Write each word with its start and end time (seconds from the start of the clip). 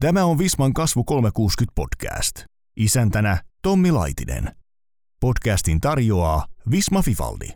Tämä 0.00 0.24
on 0.24 0.38
Visman 0.38 0.74
kasvu 0.74 1.04
360 1.04 1.74
podcast. 1.74 2.44
Isäntänä 2.76 3.42
Tommi 3.62 3.90
Laitinen. 3.90 4.54
Podcastin 5.20 5.80
tarjoaa 5.80 6.46
Visma 6.70 7.02
Fifaldi. 7.02 7.48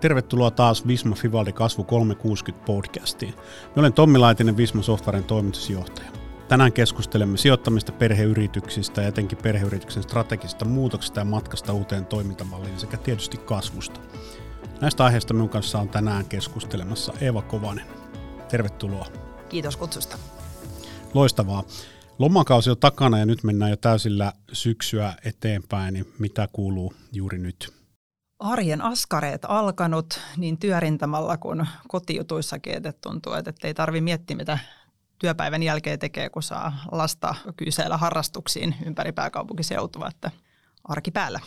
Tervetuloa 0.00 0.50
taas 0.50 0.86
Visma 0.86 1.14
Fivaldi 1.14 1.52
Kasvu 1.52 1.84
360 1.84 2.66
podcastiin. 2.66 3.34
Minä 3.34 3.72
olen 3.76 3.92
Tommi 3.92 4.18
Laitinen, 4.18 4.56
Visma 4.56 4.82
Softwaren 4.82 5.24
toimitusjohtaja. 5.24 6.10
Tänään 6.48 6.72
keskustelemme 6.72 7.36
sijoittamista 7.36 7.92
perheyrityksistä 7.92 9.02
ja 9.02 9.08
etenkin 9.08 9.38
perheyrityksen 9.42 10.02
strategisista 10.02 10.64
muutoksista 10.64 11.20
ja 11.20 11.24
matkasta 11.24 11.72
uuteen 11.72 12.06
toimintamalliin 12.06 12.80
sekä 12.80 12.96
tietysti 12.96 13.36
kasvusta. 13.36 14.00
Näistä 14.80 15.04
aiheista 15.04 15.34
minun 15.34 15.48
kanssa 15.48 15.78
on 15.78 15.88
tänään 15.88 16.24
keskustelemassa 16.24 17.12
Eeva 17.20 17.42
Kovanen. 17.42 18.07
Tervetuloa. 18.48 19.06
Kiitos 19.48 19.76
kutsusta. 19.76 20.18
Loistavaa. 21.14 21.64
Lomakausi 22.18 22.70
on 22.70 22.78
takana 22.78 23.18
ja 23.18 23.26
nyt 23.26 23.44
mennään 23.44 23.70
jo 23.70 23.76
täysillä 23.76 24.32
syksyä 24.52 25.14
eteenpäin, 25.24 25.94
niin 25.94 26.12
mitä 26.18 26.48
kuuluu 26.52 26.94
juuri 27.12 27.38
nyt? 27.38 27.74
Arjen 28.38 28.82
askareet 28.82 29.42
alkanut 29.48 30.20
niin 30.36 30.58
työrintamalla 30.58 31.36
kuin 31.36 31.68
kotijutuissakin, 31.88 32.74
että 32.76 32.92
tuntuu, 32.92 33.32
että 33.32 33.52
ei 33.64 33.74
tarvitse 33.74 34.00
miettiä, 34.00 34.36
mitä 34.36 34.58
työpäivän 35.18 35.62
jälkeen 35.62 35.98
tekee, 35.98 36.30
kun 36.30 36.42
saa 36.42 36.72
lasta 36.92 37.34
kyseellä 37.56 37.96
harrastuksiin 37.96 38.74
ympäri 38.86 39.12
pääkaupunkiseutua, 39.12 40.08
että 40.08 40.30
arki 40.84 41.10
päällä. 41.10 41.40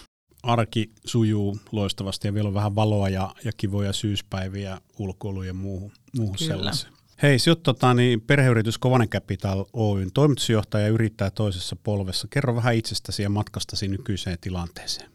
Arki 0.44 0.92
sujuu 1.06 1.58
loistavasti 1.72 2.28
ja 2.28 2.34
vielä 2.34 2.48
on 2.48 2.54
vähän 2.54 2.76
valoa 2.76 3.10
ja, 3.10 3.36
ja 3.44 3.52
kivoja 3.58 3.94
syyspäiviä 3.94 4.82
ulkoiluun 5.00 5.48
ja 5.48 5.54
muuhun, 5.54 5.92
muuhun 6.18 6.38
sellaiseen. 6.38 6.94
Hei, 7.22 7.40
sinut 7.40 7.64
tota, 7.64 7.94
niin 7.94 8.22
perheyritys 8.22 8.78
Kovanen 8.78 9.10
Capital 9.10 9.66
Oyn 9.74 10.12
toimitusjohtaja 10.14 10.86
ja 10.86 10.92
yrittäjä 10.92 11.32
toisessa 11.32 11.76
polvessa. 11.76 12.28
Kerro 12.30 12.56
vähän 12.56 12.76
itsestäsi 12.76 13.24
ja 13.24 13.30
matkastasi 13.30 13.88
nykyiseen 13.88 14.38
tilanteeseen. 14.42 15.12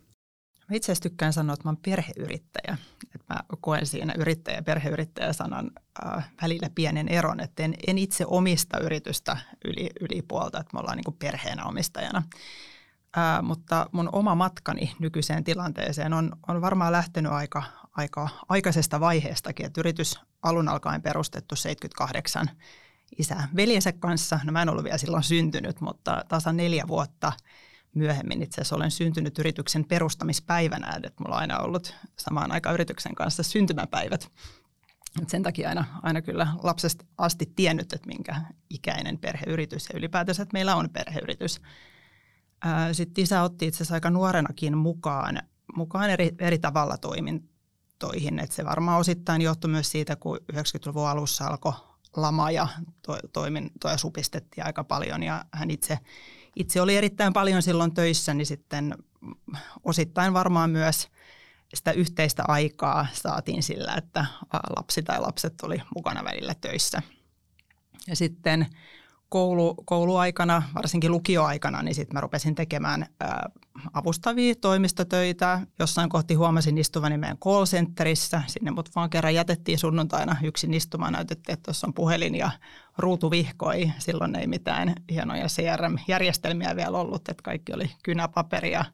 Mä 0.70 0.76
itse 0.76 0.92
asiassa 0.92 1.02
tykkään 1.02 1.32
sanoa, 1.32 1.54
että 1.54 1.64
mä 1.64 1.70
oon 1.70 1.76
perheyrittäjä. 1.84 2.78
Et 3.14 3.20
mä 3.28 3.36
koen 3.60 3.86
siinä 3.86 4.14
yrittäjä 4.18 4.56
ja 4.56 4.62
perheyrittäjä 4.62 5.32
sanan 5.32 5.70
äh, 6.06 6.30
välillä 6.42 6.70
pienen 6.74 7.08
eron, 7.08 7.40
että 7.40 7.62
en, 7.62 7.74
en 7.86 7.98
itse 7.98 8.24
omista 8.26 8.78
yritystä 8.78 9.36
yli, 9.64 9.90
yli 10.00 10.22
puolta, 10.28 10.60
että 10.60 10.70
me 10.72 10.80
ollaan 10.80 10.96
niin 10.96 11.16
perheenä 11.18 11.64
omistajana. 11.64 12.22
Äh, 13.18 13.42
mutta 13.42 13.86
mun 13.92 14.08
oma 14.12 14.34
matkani 14.34 14.92
nykyiseen 14.98 15.44
tilanteeseen 15.44 16.12
on, 16.12 16.32
on 16.48 16.60
varmaan 16.60 16.92
lähtenyt 16.92 17.32
aika, 17.32 17.62
aika 17.92 18.28
aikaisesta 18.48 19.00
vaiheestakin, 19.00 19.66
että 19.66 19.80
yritys 19.80 20.20
alun 20.42 20.68
alkaen 20.68 21.02
perustettu 21.02 21.56
78 21.56 22.50
isä 23.18 23.36
veljensä 23.56 23.92
kanssa. 23.92 24.40
No 24.44 24.52
mä 24.52 24.62
en 24.62 24.68
ollut 24.68 24.84
vielä 24.84 24.98
silloin 24.98 25.22
syntynyt, 25.22 25.80
mutta 25.80 26.24
tasan 26.28 26.56
neljä 26.56 26.84
vuotta– 26.88 27.32
myöhemmin 27.96 28.42
itse 28.42 28.60
asiassa 28.60 28.76
olen 28.76 28.90
syntynyt 28.90 29.38
yrityksen 29.38 29.84
perustamispäivänä, 29.84 31.00
että 31.02 31.22
mulla 31.22 31.34
on 31.34 31.40
aina 31.40 31.58
ollut 31.58 31.94
samaan 32.18 32.52
aikaan 32.52 32.74
yrityksen 32.74 33.14
kanssa 33.14 33.42
syntymäpäivät. 33.42 34.30
Et 35.22 35.30
sen 35.30 35.42
takia 35.42 35.68
aina, 35.68 35.84
aina 36.02 36.22
kyllä 36.22 36.46
lapsesta 36.62 37.04
asti 37.18 37.52
tiennyt, 37.56 37.92
että 37.92 38.06
minkä 38.06 38.40
ikäinen 38.70 39.18
perheyritys 39.18 39.88
ja 39.88 39.98
ylipäätänsä, 39.98 40.42
että 40.42 40.52
meillä 40.52 40.76
on 40.76 40.90
perheyritys. 40.90 41.60
Sitten 42.92 43.24
isä 43.24 43.42
otti 43.42 43.66
itse 43.66 43.76
asiassa 43.76 43.94
aika 43.94 44.10
nuorenakin 44.10 44.78
mukaan, 44.78 45.42
mukaan 45.76 46.10
eri, 46.10 46.30
eri 46.38 46.58
tavalla 46.58 46.96
toimintoihin. 46.96 48.38
Et 48.38 48.52
se 48.52 48.64
varmaan 48.64 49.00
osittain 49.00 49.42
johtui 49.42 49.70
myös 49.70 49.90
siitä, 49.90 50.16
kun 50.16 50.38
90-luvun 50.52 51.08
alussa 51.08 51.46
alkoi 51.46 51.72
lama 52.16 52.50
ja 52.50 52.68
to, 53.02 53.18
toimintoja 53.32 53.96
supistettiin 53.96 54.66
aika 54.66 54.84
paljon 54.84 55.22
ja 55.22 55.44
hän 55.52 55.70
itse– 55.70 55.98
itse 56.56 56.80
oli 56.80 56.96
erittäin 56.96 57.32
paljon 57.32 57.62
silloin 57.62 57.94
töissä, 57.94 58.34
niin 58.34 58.46
sitten 58.46 58.94
osittain 59.84 60.32
varmaan 60.32 60.70
myös 60.70 61.08
sitä 61.74 61.92
yhteistä 61.92 62.44
aikaa 62.48 63.06
saatiin 63.12 63.62
sillä, 63.62 63.94
että 63.94 64.26
lapsi 64.76 65.02
tai 65.02 65.20
lapset 65.20 65.54
oli 65.62 65.82
mukana 65.94 66.24
välillä 66.24 66.54
töissä. 66.60 67.02
Ja 68.06 68.16
sitten 68.16 68.66
koulu, 69.28 69.74
kouluaikana, 69.74 70.62
varsinkin 70.74 71.12
lukioaikana, 71.12 71.82
niin 71.82 71.94
sitten 71.94 72.14
mä 72.14 72.20
rupesin 72.20 72.54
tekemään 72.54 73.06
ää, 73.20 73.50
avustavia 73.92 74.54
toimistotöitä. 74.60 75.60
Jossain 75.78 76.08
kohti 76.08 76.34
huomasin 76.34 76.78
istuvani 76.78 77.18
meidän 77.18 77.38
call 77.38 77.64
centerissä. 77.64 78.42
Sinne 78.46 78.70
mut 78.70 78.90
vaan 78.94 79.10
kerran 79.10 79.34
jätettiin 79.34 79.78
sunnuntaina 79.78 80.36
yksin 80.42 80.74
istumaan. 80.74 81.12
Näytettiin, 81.12 81.54
että 81.54 81.62
tuossa 81.62 81.86
on 81.86 81.94
puhelin 81.94 82.34
ja 82.34 82.50
ruutu 82.98 83.30
vihkoi. 83.30 83.92
Silloin 83.98 84.36
ei 84.36 84.46
mitään 84.46 84.94
hienoja 85.10 85.46
CRM-järjestelmiä 85.46 86.76
vielä 86.76 86.98
ollut, 86.98 87.28
että 87.28 87.42
kaikki 87.42 87.72
oli 87.72 87.90
kynäpaperi 88.02 88.72
ja 88.72 88.84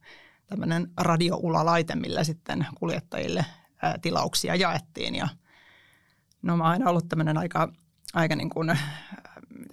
tämmöinen 0.47 0.91
radioulalaite, 0.97 1.94
millä 1.94 2.25
sitten 2.25 2.66
kuljettajille 2.78 3.47
ää, 3.82 3.98
tilauksia 3.98 4.54
jaettiin. 4.54 5.15
Ja 5.15 5.28
no 6.42 6.56
mä 6.56 6.65
oon 6.65 6.72
aina 6.72 6.91
ollut 6.91 7.09
tämmöinen 7.09 7.38
aika, 7.38 7.69
aika 8.15 8.37
niin 8.37 8.50
kuin 8.50 8.78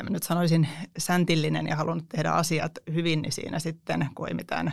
mä 0.03 0.09
nyt 0.09 0.23
sanoisin, 0.23 0.67
säntillinen 0.97 1.67
ja 1.67 1.75
halunnut 1.75 2.09
tehdä 2.09 2.31
asiat 2.31 2.71
hyvin, 2.93 3.21
niin 3.21 3.31
siinä 3.31 3.59
sitten, 3.59 4.09
kun 4.15 4.27
ei 4.27 4.33
mitään 4.33 4.67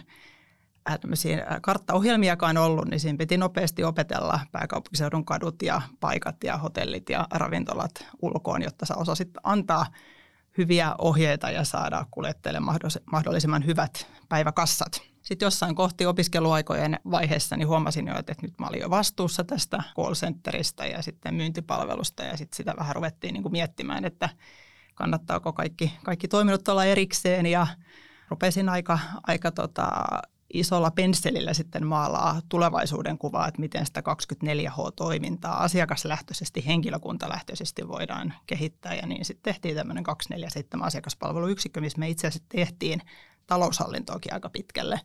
äh, 0.91 0.95
äh, 0.95 1.61
karttaohjelmiakaan 1.63 2.57
ollut, 2.57 2.89
niin 2.89 3.01
siinä 3.01 3.19
piti 3.19 3.37
nopeasti 3.37 3.85
opetella 3.85 4.41
pääkaupunkiseudun 4.53 5.25
kadut 5.25 5.63
ja 5.63 5.83
paikat 6.01 6.45
ja 6.45 6.57
hotellit 6.57 7.11
ja 7.11 7.27
ravintolat 7.35 8.07
ulkoon, 8.23 8.63
jotta 8.63 8.87
sä 8.87 8.95
osasit 8.97 9.31
antaa 9.43 9.87
hyviä 10.59 10.95
ohjeita 10.99 11.51
ja 11.51 11.65
saada 11.65 12.07
kuljettajille 12.11 12.61
mahdollisimman 13.13 13.67
hyvät 13.67 14.07
päiväkassat. 14.29 15.03
Sitten 15.23 15.47
jossain 15.47 15.75
kohti 15.75 16.07
opiskeluaikojen 16.07 17.01
vaiheessa 17.11 17.57
niin 17.57 17.69
huomasin 17.69 18.07
jo, 18.07 18.19
että 18.19 18.35
nyt 18.43 18.55
mä 18.59 18.67
olin 18.67 18.81
jo 18.81 18.91
vastuussa 18.91 19.45
tästä 19.45 19.83
call 19.97 20.15
centerista 20.15 20.87
ja 20.87 21.03
sitten 21.03 21.35
myyntipalvelusta 21.35 22.23
ja 22.23 22.37
sitten 22.37 22.57
sitä 22.57 22.75
vähän 22.79 22.97
ruvettiin 22.97 23.33
niin 23.33 23.43
kuin 23.43 23.53
miettimään, 23.53 24.05
että 24.05 24.29
kannattaako 24.97 25.53
kaikki, 25.53 25.93
kaikki 26.05 26.29
toiminnot 26.29 26.69
olla 26.69 26.85
erikseen 26.85 27.47
ja 27.47 27.67
rupesin 28.29 28.69
aika, 28.69 28.99
aika 29.27 29.51
tota, 29.51 29.91
isolla 30.53 30.91
pensselillä 30.91 31.55
sitten 31.55 31.87
maalaa 31.87 32.41
tulevaisuuden 32.49 33.19
kuvaa, 33.19 33.49
että 33.49 33.61
miten 33.61 33.87
sitä 33.87 34.01
24H-toimintaa 34.01 35.63
asiakaslähtöisesti, 35.63 36.67
henkilökuntalähtöisesti 36.67 37.89
voidaan 37.89 38.35
kehittää. 38.47 38.95
Ja 38.95 39.07
niin 39.07 39.25
sitten 39.25 39.53
tehtiin 39.53 39.77
tämmöinen 39.77 40.05
247 40.05 40.87
asiakaspalveluyksikkö, 40.87 41.81
missä 41.81 41.99
me 41.99 42.09
itse 42.09 42.27
asiassa 42.27 42.49
tehtiin 42.49 43.03
taloushallintoakin 43.47 44.35
aika 44.35 44.51
pitkälle. 44.51 45.01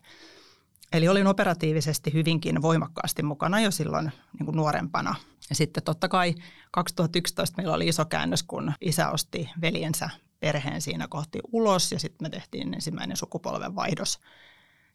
Eli 0.92 1.08
olin 1.08 1.26
operatiivisesti 1.26 2.12
hyvinkin 2.12 2.62
voimakkaasti 2.62 3.22
mukana 3.22 3.60
jo 3.60 3.70
silloin 3.70 4.12
niin 4.38 4.44
kuin 4.44 4.56
nuorempana– 4.56 5.14
ja 5.52 5.56
sitten 5.56 5.82
totta 5.82 6.08
kai 6.08 6.34
2011 6.70 7.56
meillä 7.56 7.74
oli 7.74 7.88
iso 7.88 8.04
käännös, 8.04 8.42
kun 8.42 8.72
isä 8.80 9.10
osti 9.10 9.50
veljensä 9.60 10.10
perheen 10.40 10.82
siinä 10.82 11.08
kohti 11.08 11.38
ulos 11.52 11.92
ja 11.92 11.98
sitten 11.98 12.24
me 12.24 12.30
tehtiin 12.30 12.74
ensimmäinen 12.74 13.16
sukupolven 13.16 13.74
vaihdos 13.74 14.18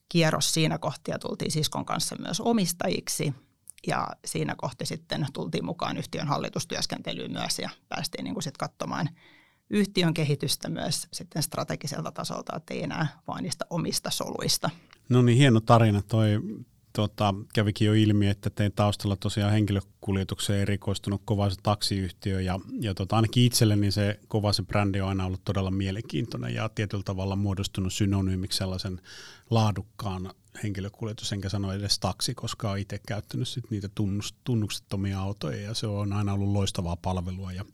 kierros 0.09 0.53
siinä 0.53 0.78
kohti 0.78 1.12
ja 1.12 1.19
tultiin 1.19 1.52
siskon 1.52 1.85
kanssa 1.85 2.16
myös 2.16 2.41
omistajiksi. 2.41 3.34
Ja 3.88 4.08
siinä 4.25 4.56
kohti 4.58 4.85
sitten 4.85 5.28
tultiin 5.34 5.66
mukaan 5.66 5.97
yhtiön 5.97 6.28
hallitustyöskentelyyn 6.28 7.31
myös 7.31 7.59
ja 7.59 7.69
päästiin 7.90 8.24
niin 8.24 8.34
kuin 8.34 8.44
sit 8.44 8.58
katsomaan 8.58 9.09
yhtiön 9.69 10.14
kehitystä 10.14 10.69
myös 10.69 11.08
sitten 11.14 11.44
strategiselta 11.44 12.12
tasolta, 12.12 12.56
että 12.56 12.74
ei 12.74 12.84
enää 12.84 13.08
vain 13.28 13.44
niistä 13.44 13.66
omista 13.69 14.12
soluista. 14.12 14.69
No 15.09 15.22
niin, 15.22 15.38
hieno 15.38 15.59
tarina. 15.59 16.01
Toi 16.01 16.41
tota, 16.94 17.34
kävikin 17.53 17.85
jo 17.85 17.94
ilmi, 17.94 18.28
että 18.28 18.50
tein 18.50 18.72
taustalla 18.75 19.16
tosiaan 19.16 19.51
henkilökuljetukseen 19.51 20.62
erikoistunut 20.62 21.22
kova 21.25 21.50
se 21.50 21.56
taksiyhtiö 21.63 22.41
ja, 22.41 22.59
ja 22.79 22.94
tota, 22.94 23.16
ainakin 23.16 23.44
itselleni 23.44 23.91
se 23.91 24.20
kova 24.28 24.53
se 24.53 24.64
brändi 24.64 25.02
on 25.02 25.09
aina 25.09 25.26
ollut 25.26 25.43
todella 25.46 25.72
mielenkiintoinen 25.72 26.53
ja 26.53 26.70
tietyllä 26.70 27.03
tavalla 27.03 27.35
muodostunut 27.35 27.93
synonyymiksi 27.93 28.58
sellaisen 28.58 29.02
laadukkaan 29.49 30.32
henkilökuljetus, 30.64 31.34
enkä 31.34 31.50
sano 31.50 31.74
edes 31.74 32.00
taksi, 32.00 32.36
koska 32.36 32.70
olen 32.70 32.82
itse 32.82 33.00
käyttänyt 33.08 33.48
sit 33.48 33.72
niitä 33.72 33.90
tunnuksettomia 34.44 35.20
autoja 35.20 35.62
ja 35.62 35.74
se 35.74 35.88
on 35.88 36.14
aina 36.14 36.34
ollut 36.34 36.50
loistavaa 36.50 36.96
palvelua 36.96 37.52
ja 37.52 37.66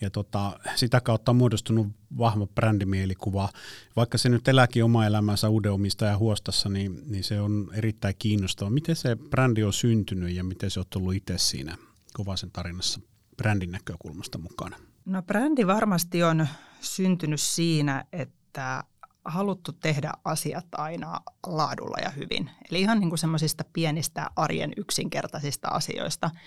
ja 0.00 0.10
tota, 0.10 0.60
sitä 0.74 1.00
kautta 1.00 1.32
on 1.32 1.36
muodostunut 1.36 1.88
vahva 2.18 2.46
brändimielikuva. 2.46 3.48
Vaikka 3.96 4.18
se 4.18 4.28
nyt 4.28 4.48
elääkin 4.48 4.84
oma 4.84 5.06
elämänsä 5.06 5.48
uuden 5.48 5.72
omistajan 5.72 6.18
huostassa, 6.18 6.68
niin, 6.68 7.02
niin 7.06 7.24
se 7.24 7.40
on 7.40 7.70
erittäin 7.72 8.14
kiinnostava. 8.18 8.70
Miten 8.70 8.96
se 8.96 9.16
brändi 9.16 9.62
on 9.62 9.72
syntynyt 9.72 10.34
ja 10.34 10.44
miten 10.44 10.70
se 10.70 10.80
on 10.80 10.86
tullut 10.90 11.14
itse 11.14 11.38
siinä 11.38 11.76
Kovasen 12.12 12.50
tarinassa 12.50 13.00
brändin 13.36 13.72
näkökulmasta 13.72 14.38
mukana? 14.38 14.76
No 15.04 15.22
brändi 15.22 15.66
varmasti 15.66 16.22
on 16.22 16.48
syntynyt 16.80 17.40
siinä, 17.40 18.04
että 18.12 18.84
haluttu 19.26 19.72
tehdä 19.72 20.12
asiat 20.24 20.66
aina 20.72 21.20
laadulla 21.46 21.96
ja 22.02 22.10
hyvin. 22.10 22.50
Eli 22.70 22.80
ihan 22.80 23.00
niin 23.00 23.08
kuin 23.08 23.18
semmoisista 23.18 23.64
pienistä 23.72 24.30
arjen 24.36 24.72
yksinkertaisista 24.76 25.68
asioista– 25.68 26.30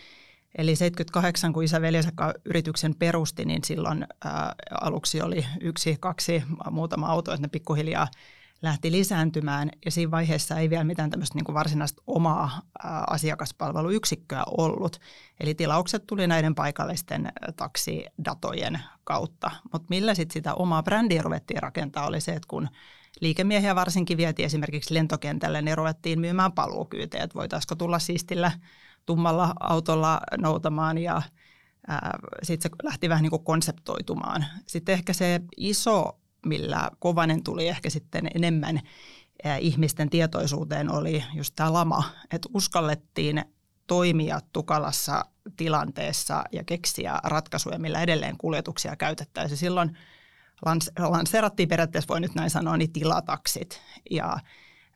Eli 0.58 0.76
78, 0.76 1.54
kun 1.54 1.64
isä 1.64 1.82
veljensä 1.82 2.12
yrityksen 2.46 2.96
perusti, 2.96 3.46
niin 3.46 3.64
silloin 3.64 4.08
ää, 4.24 4.56
aluksi 4.82 5.22
oli 5.22 5.46
yksi, 5.62 5.98
kaksi, 6.00 6.44
muutama 6.72 7.08
auto, 7.08 7.34
että 7.34 7.42
ne 7.42 7.48
pikkuhiljaa 7.48 8.08
lähti 8.62 8.92
lisääntymään. 8.92 9.70
Ja 9.86 9.92
siinä 9.92 10.12
vaiheessa 10.12 10.58
ei 10.58 10.70
vielä 10.70 10.84
mitään 10.84 11.10
tämmöistä 11.10 11.36
niin 11.36 11.54
varsinaista 11.54 12.04
omaa 12.08 12.62
asiakaspalveluyksikköä 13.08 14.44
ollut. 14.58 15.00
Eli 15.40 15.56
tilaukset 15.56 16.08
tuli 16.08 16.28
näiden 16.28 16.56
paikallisten 16.56 17.32
taksidatojen 17.56 18.80
kautta. 19.04 19.52
Mutta 19.74 19.88
millä 19.90 20.14
sitten 20.14 20.34
sitä 20.34 20.54
omaa 20.54 20.84
brändiä 20.84 21.22
ruvettiin 21.22 21.64
rakentaa 21.64 22.08
oli 22.08 22.22
se, 22.22 22.32
että 22.32 22.48
kun 22.48 22.68
liikemiehiä 23.20 23.76
varsinkin 23.76 24.18
vietiin 24.18 24.46
esimerkiksi 24.46 24.94
lentokentälle, 24.94 25.62
niin 25.62 25.78
ruvettiin 25.78 26.20
myymään 26.20 26.52
paluukyytejä, 26.52 27.24
että 27.24 27.40
voitaisiko 27.40 27.76
tulla 27.76 28.00
siistillä 28.00 28.52
tummalla 29.06 29.54
autolla 29.60 30.22
noutamaan 30.38 30.98
ja 30.98 31.22
sitten 32.44 32.72
se 32.72 32.76
lähti 32.84 33.10
vähän 33.10 33.22
niin 33.22 33.30
kuin 33.30 33.44
konseptoitumaan. 33.44 34.46
Sitten 34.68 34.94
ehkä 34.94 35.14
se 35.14 35.42
iso, 35.58 36.20
millä 36.46 36.90
Kovanen 37.00 37.44
tuli 37.44 37.68
ehkä 37.68 37.90
sitten 37.90 38.28
enemmän 38.36 38.80
ihmisten 39.60 40.10
tietoisuuteen 40.10 40.92
oli 40.92 41.24
just 41.34 41.54
tämä 41.56 41.74
lama, 41.74 42.04
että 42.34 42.50
uskallettiin 42.54 43.44
toimia 43.88 44.40
tukalassa 44.54 45.26
tilanteessa 45.58 46.44
ja 46.52 46.64
keksiä 46.64 47.20
ratkaisuja, 47.24 47.80
millä 47.80 48.02
edelleen 48.02 48.38
kuljetuksia 48.38 48.96
käytettäisiin. 48.96 49.58
Silloin 49.58 49.98
lanseerattiin 50.98 51.70
periaatteessa, 51.70 52.08
voi 52.08 52.20
nyt 52.20 52.36
näin 52.36 52.50
sanoa, 52.50 52.78
niin 52.78 52.92
tilataksit 52.92 53.82
ja 54.12 54.38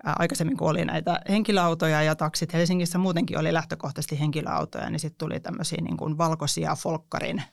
aikaisemmin 0.03 0.57
kun 0.57 0.69
oli 0.69 0.85
näitä 0.85 1.21
henkilöautoja 1.29 2.03
ja 2.03 2.15
taksit 2.15 2.53
Helsingissä 2.53 2.97
muutenkin 2.97 3.39
oli 3.39 3.53
lähtökohtaisesti 3.53 4.19
henkilöautoja, 4.19 4.89
niin 4.89 4.99
sitten 4.99 5.17
tuli 5.17 5.39
tämmöisiä 5.39 5.81
niin 5.81 6.17
valkoisia 6.17 6.75
folkkarin 6.75 7.43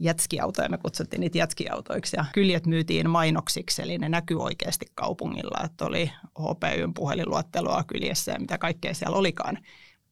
jätskiautoja, 0.00 0.68
me 0.68 0.78
kutsuttiin 0.78 1.20
niitä 1.20 1.38
jätskiautoiksi 1.38 2.16
ja 2.16 2.24
kyljet 2.32 2.66
myytiin 2.66 3.10
mainoksiksi, 3.10 3.82
eli 3.82 3.98
ne 3.98 4.08
näkyy 4.08 4.40
oikeasti 4.40 4.86
kaupungilla, 4.94 5.64
että 5.64 5.84
oli 5.84 6.12
HPYn 6.38 6.94
puhelinluottelua 6.94 7.84
kyljessä 7.86 8.32
ja 8.32 8.40
mitä 8.40 8.58
kaikkea 8.58 8.94
siellä 8.94 9.16
olikaan. 9.16 9.58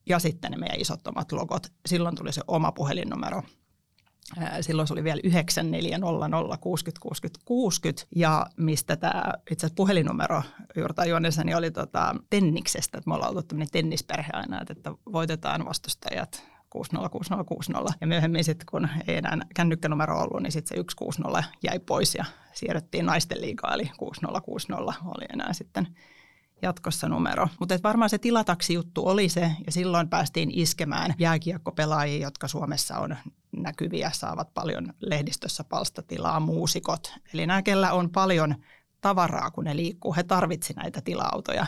Ja 0.05 0.19
sitten 0.19 0.51
ne 0.51 0.57
meidän 0.57 0.81
isottomat 0.81 1.31
logot. 1.31 1.71
Silloin 1.85 2.15
tuli 2.15 2.33
se 2.33 2.41
oma 2.47 2.71
puhelinnumero– 2.71 3.43
Silloin 4.61 4.87
se 4.87 4.93
oli 4.93 5.03
vielä 5.03 5.21
9400 5.23 6.29
ja 8.15 8.45
mistä 8.57 8.95
tämä 8.95 9.23
itse 9.51 9.65
asiassa 9.65 9.75
puhelinnumero 9.75 10.43
Jurta 10.75 11.03
niin 11.43 11.57
oli 11.57 11.71
tota, 11.71 12.15
Tenniksestä, 12.29 12.97
että 12.97 13.09
me 13.09 13.15
ollaan 13.15 13.29
oltu 13.29 13.43
tämmöinen 13.43 13.71
tennisperhe 13.71 14.29
aina, 14.33 14.61
että 14.69 14.91
voitetaan 15.13 15.65
vastustajat 15.65 16.43
606060. 16.75 17.93
Ja 18.01 18.07
myöhemmin 18.07 18.43
sitten, 18.43 18.65
kun 18.71 18.89
ei 19.07 19.15
enää 19.15 19.37
kännykkänumero 19.55 20.21
ollut, 20.21 20.43
niin 20.43 20.51
sitten 20.51 20.69
se 20.69 20.75
160 20.75 21.43
jäi 21.63 21.79
pois 21.79 22.15
ja 22.15 22.25
siirrettiin 22.53 23.05
naisten 23.05 23.41
liigaa, 23.41 23.73
eli 23.73 23.91
6060 23.97 24.93
oli 25.05 25.25
enää 25.33 25.53
sitten 25.53 25.87
jatkossa 26.61 27.09
numero. 27.09 27.47
Mutta 27.59 27.79
varmaan 27.83 28.09
se 28.09 28.17
tilataksi-juttu 28.17 29.07
oli 29.07 29.29
se, 29.29 29.51
ja 29.65 29.71
silloin 29.71 30.09
päästiin 30.09 30.51
iskemään 30.53 31.13
jääkiekkopelaajia, 31.19 32.21
jotka 32.21 32.47
Suomessa 32.47 32.97
on 32.97 33.17
näkyviä, 33.51 34.11
saavat 34.13 34.53
paljon 34.53 34.93
lehdistössä 34.99 35.63
palstatilaa, 35.63 36.39
muusikot. 36.39 37.13
Eli 37.33 37.47
nämä, 37.47 37.61
kellä 37.61 37.93
on 37.93 38.09
paljon 38.09 38.55
tavaraa, 39.01 39.51
kun 39.51 39.63
ne 39.63 39.75
liikkuu, 39.75 40.15
he 40.15 40.23
tarvitsi 40.23 40.73
näitä 40.73 41.01
tila-autoja 41.01 41.65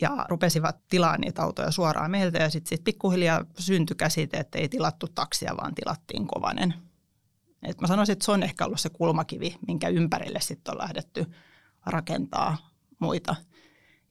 ja 0.00 0.26
rupesivat 0.28 0.76
tilaa 0.88 1.18
niitä 1.18 1.42
autoja 1.42 1.70
suoraan 1.70 2.10
meiltä 2.10 2.38
ja 2.38 2.50
sitten 2.50 2.68
sit 2.68 2.84
pikkuhiljaa 2.84 3.44
syntyi 3.58 3.96
käsite, 3.96 4.36
että 4.36 4.58
ei 4.58 4.68
tilattu 4.68 5.06
taksia, 5.14 5.56
vaan 5.56 5.74
tilattiin 5.74 6.26
kovanen. 6.26 6.74
Et 7.62 7.80
mä 7.80 7.86
sanoisin, 7.86 8.12
että 8.12 8.24
se 8.24 8.32
on 8.32 8.42
ehkä 8.42 8.66
ollut 8.66 8.80
se 8.80 8.90
kulmakivi, 8.90 9.56
minkä 9.66 9.88
ympärille 9.88 10.40
sitten 10.40 10.74
on 10.74 10.78
lähdetty 10.78 11.26
rakentaa 11.86 12.56
muita– 12.98 13.36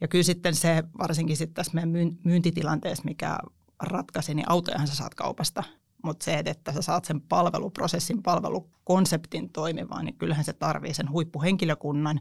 ja 0.02 0.08
kyllä 0.08 0.24
sitten 0.24 0.56
se, 0.56 0.84
varsinkin 0.98 1.38
sitten 1.38 1.54
tässä 1.54 1.72
meidän 1.74 2.18
myyntitilanteessa, 2.24 3.04
mikä 3.04 3.38
ratkaisi, 3.84 4.34
niin 4.34 4.52
autojahan 4.52 4.88
sä 4.88 4.96
saat 4.96 5.16
kaupasta. 5.16 5.64
Mutta 6.04 6.26
se, 6.26 6.44
että 6.46 6.74
sä 6.74 6.82
saat 6.82 7.06
sen 7.06 7.22
palveluprosessin, 7.22 8.24
palvelukonseptin 8.24 9.50
toimimaan, 9.50 10.06
niin 10.06 10.18
kyllähän 10.18 10.46
se 10.46 10.54
tarvii 10.54 10.94
sen 10.94 11.12
huippuhenkilökunnan. 11.12 12.20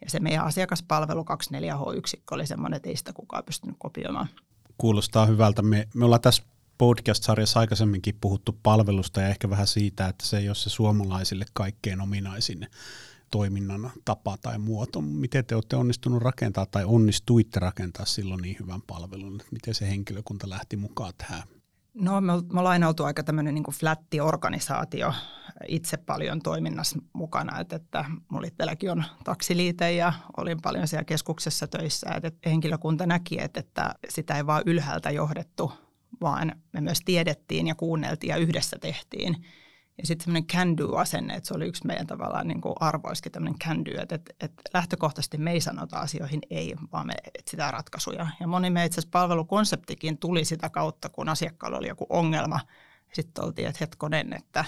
Ja 0.00 0.10
se 0.10 0.20
meidän 0.20 0.44
asiakaspalvelu 0.44 1.22
24H-yksikkö 1.22 2.34
oli 2.34 2.46
semmoinen, 2.46 2.76
että 2.76 2.88
ei 2.88 2.96
sitä 2.96 3.12
kukaan 3.12 3.44
pystynyt 3.44 3.76
kopioimaan. 3.78 4.28
Kuulostaa 4.78 5.26
hyvältä. 5.26 5.62
Me, 5.62 5.88
me 5.94 6.04
ollaan 6.04 6.20
tässä 6.20 6.42
podcast-sarjassa 6.78 7.60
aikaisemminkin 7.60 8.18
puhuttu 8.20 8.58
palvelusta 8.62 9.20
ja 9.20 9.28
ehkä 9.28 9.50
vähän 9.50 9.66
siitä, 9.66 10.08
että 10.08 10.26
se 10.26 10.38
ei 10.38 10.48
ole 10.48 10.54
se 10.54 10.70
suomalaisille 10.70 11.44
kaikkein 11.52 12.00
ominaisin 12.00 12.66
toiminnan 13.30 13.90
tapa 14.04 14.36
tai 14.36 14.58
muoto. 14.58 15.00
Miten 15.00 15.44
te 15.44 15.54
olette 15.54 15.76
onnistunut 15.76 16.22
rakentaa 16.22 16.66
tai 16.66 16.84
onnistuitte 16.84 17.60
rakentaa 17.60 18.06
silloin 18.06 18.42
niin 18.42 18.56
hyvän 18.60 18.82
palvelun? 18.82 19.42
Miten 19.50 19.74
se 19.74 19.88
henkilökunta 19.88 20.50
lähti 20.50 20.76
mukaan 20.76 21.12
tähän? 21.18 21.42
No 21.94 22.20
me, 22.20 22.32
me 22.52 22.60
ollaan 22.60 22.84
oltu 22.84 23.04
aika 23.04 23.22
tämmöinen 23.22 23.54
niin 23.54 23.64
flätti 23.72 24.20
organisaatio 24.20 25.14
itse 25.68 25.96
paljon 25.96 26.40
toiminnassa 26.42 26.98
mukana, 27.12 27.60
että, 27.60 27.76
että 27.76 28.04
mulla 28.28 28.46
itselläkin 28.46 28.90
on 28.90 29.04
taksiliite 29.24 29.92
ja 29.92 30.12
olin 30.36 30.60
paljon 30.62 30.88
siellä 30.88 31.04
keskuksessa 31.04 31.66
töissä, 31.66 32.10
että, 32.14 32.28
että 32.28 32.50
henkilökunta 32.50 33.06
näki, 33.06 33.40
että, 33.40 33.60
että 33.60 33.94
sitä 34.08 34.36
ei 34.36 34.46
vaan 34.46 34.62
ylhäältä 34.66 35.10
johdettu, 35.10 35.72
vaan 36.20 36.52
me 36.72 36.80
myös 36.80 37.00
tiedettiin 37.04 37.66
ja 37.66 37.74
kuunneltiin 37.74 38.30
ja 38.30 38.36
yhdessä 38.36 38.76
tehtiin– 38.80 39.36
ja 39.98 40.06
sitten 40.06 40.24
semmoinen 40.24 40.46
can 40.46 40.76
do-asenne, 40.76 41.34
että 41.34 41.48
se 41.48 41.54
oli 41.54 41.66
yksi 41.66 41.86
meidän 41.86 42.06
tavallaan 42.06 42.48
niin 42.48 42.60
kuin 42.60 42.74
arvoiskin 42.80 43.32
tämmöinen 43.32 43.58
can 43.58 43.84
do, 43.84 44.02
että, 44.02 44.14
että, 44.14 44.34
että 44.40 44.62
lähtökohtaisesti 44.74 45.38
me 45.38 45.52
ei 45.52 45.60
sanota 45.60 45.98
asioihin 45.98 46.40
ei, 46.50 46.74
vaan 46.92 47.06
me 47.06 47.14
etsitään 47.38 47.72
ratkaisuja. 47.72 48.26
Ja 48.40 48.46
moni 48.46 48.70
meidän 48.70 48.86
itse 48.86 49.00
asiassa 49.00 49.18
palvelukonseptikin 49.18 50.18
tuli 50.18 50.44
sitä 50.44 50.70
kautta, 50.70 51.08
kun 51.08 51.28
asiakkaalla 51.28 51.78
oli 51.78 51.88
joku 51.88 52.06
ongelma. 52.08 52.60
Sitten 53.12 53.44
oltiin, 53.44 53.68
että 53.68 53.78
hetkonen, 53.80 54.32
että 54.32 54.64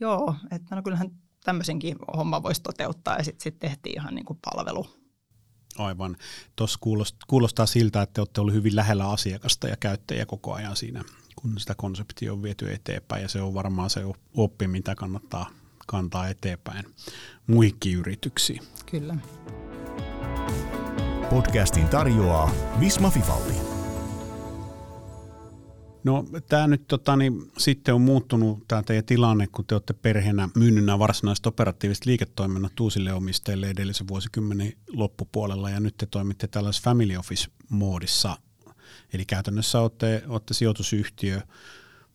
joo, 0.00 0.34
että 0.50 0.76
no 0.76 0.82
kyllähän 0.82 1.10
tämmöisenkin 1.44 1.96
homma 2.16 2.42
voisi 2.42 2.62
toteuttaa 2.62 3.16
ja 3.16 3.24
sitten 3.24 3.42
sit 3.42 3.58
tehtiin 3.58 4.00
ihan 4.00 4.14
niin 4.14 4.24
kuin 4.24 4.38
palvelu. 4.50 4.86
Aivan. 5.78 6.16
Tuossa 6.56 6.78
kuulostaa, 6.80 7.26
kuulostaa 7.28 7.66
siltä, 7.66 8.02
että 8.02 8.20
olette 8.20 8.40
olleet 8.40 8.54
hyvin 8.54 8.76
lähellä 8.76 9.10
asiakasta 9.10 9.68
ja 9.68 9.76
käyttäjä 9.76 10.26
koko 10.26 10.54
ajan 10.54 10.76
siinä 10.76 11.04
kun 11.42 11.60
sitä 11.60 11.74
konseptia 11.74 12.32
on 12.32 12.42
viety 12.42 12.72
eteenpäin 12.72 13.22
ja 13.22 13.28
se 13.28 13.40
on 13.40 13.54
varmaan 13.54 13.90
se 13.90 14.00
oppi, 14.36 14.68
mitä 14.68 14.94
kannattaa 14.94 15.50
kantaa 15.86 16.28
eteenpäin 16.28 16.84
muihinkin 17.46 17.98
yrityksiin. 17.98 18.62
Kyllä. 18.90 19.16
Podcastin 21.30 21.88
tarjoaa 21.88 22.50
Visma 22.80 23.10
Fifalli. 23.10 23.54
No 26.04 26.24
tämä 26.48 26.66
nyt 26.66 26.88
tota, 26.88 27.16
niin, 27.16 27.50
sitten 27.58 27.94
on 27.94 28.00
muuttunut 28.00 28.68
tämä 28.68 28.82
teidän 28.82 29.04
tilanne, 29.04 29.46
kun 29.46 29.66
te 29.66 29.74
olette 29.74 29.92
perheenä 29.92 30.48
myynyt 30.56 30.84
nämä 30.84 30.98
varsinaiset 30.98 31.46
operatiiviset 31.46 32.06
liiketoiminnat 32.06 32.80
uusille 32.80 33.12
omistajille 33.12 33.70
edellisen 33.70 34.08
vuosikymmenen 34.08 34.72
loppupuolella 34.88 35.70
ja 35.70 35.80
nyt 35.80 35.96
te 35.96 36.06
toimitte 36.06 36.48
tällaisessa 36.48 36.90
family 36.90 37.16
office-moodissa 37.16 38.36
Eli 39.12 39.24
käytännössä 39.24 39.80
olette, 39.80 40.22
olette 40.26 40.54
sijoitusyhtiö, 40.54 41.40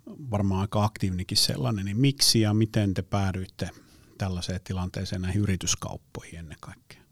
varmaan 0.07 0.61
aika 0.61 0.83
aktiivinikin 0.83 1.37
sellainen, 1.37 1.85
niin 1.85 1.97
miksi 1.97 2.41
ja 2.41 2.53
miten 2.53 2.93
te 2.93 3.01
päädyitte 3.01 3.69
tällaiseen 4.17 4.59
tilanteeseen 4.63 5.21
näihin 5.21 5.41
yrityskauppoihin 5.41 6.39
ennen 6.39 6.57
kaikkea? 6.59 7.04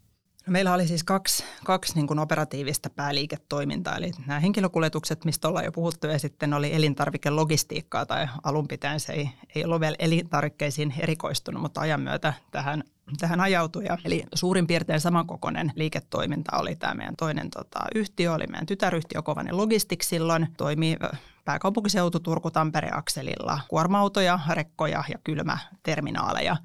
Meillä 0.47 0.73
oli 0.73 0.87
siis 0.87 1.03
kaksi, 1.03 1.43
kaksi 1.63 1.95
niin 1.95 2.07
kuin 2.07 2.19
operatiivista 2.19 2.89
pääliiketoimintaa, 2.89 3.95
eli 3.95 4.11
nämä 4.27 4.39
henkilökuljetukset, 4.39 5.25
mistä 5.25 5.47
ollaan 5.47 5.65
jo 5.65 5.71
puhuttu, 5.71 6.07
ja 6.07 6.19
sitten 6.19 6.53
oli 6.53 6.75
elintarvikelogistiikkaa, 6.75 8.05
tai 8.05 8.27
alun 8.43 8.67
pitäen 8.67 8.99
se 8.99 9.13
ei, 9.13 9.29
ei 9.55 9.65
ollut 9.65 9.81
vielä 9.81 9.95
elintarvikkeisiin 9.99 10.93
erikoistunut, 10.99 11.61
mutta 11.61 11.81
ajan 11.81 12.01
myötä 12.01 12.33
tähän, 12.51 12.83
tähän 13.19 13.39
ajautui. 13.39 13.83
Eli 14.05 14.23
suurin 14.33 14.67
piirtein 14.67 15.01
samankokoinen 15.01 15.71
liiketoiminta 15.75 16.57
oli 16.57 16.75
tämä 16.75 16.93
meidän 16.93 17.15
toinen 17.15 17.49
tota, 17.49 17.79
yhtiö, 17.95 18.33
oli 18.33 18.47
meidän 18.47 18.65
tytäryhtiö 18.65 19.21
Kovanen 19.21 19.57
Logistics 19.57 20.09
silloin, 20.09 20.47
toimi 20.57 20.97
pääkaupunkiseutu 21.45 22.19
Turku-Tampere-akselilla 22.19 23.59
kuorma-autoja, 23.67 24.39
rekkoja 24.49 25.03
ja 25.09 25.17
kylmäterminaaleja. 25.23 26.57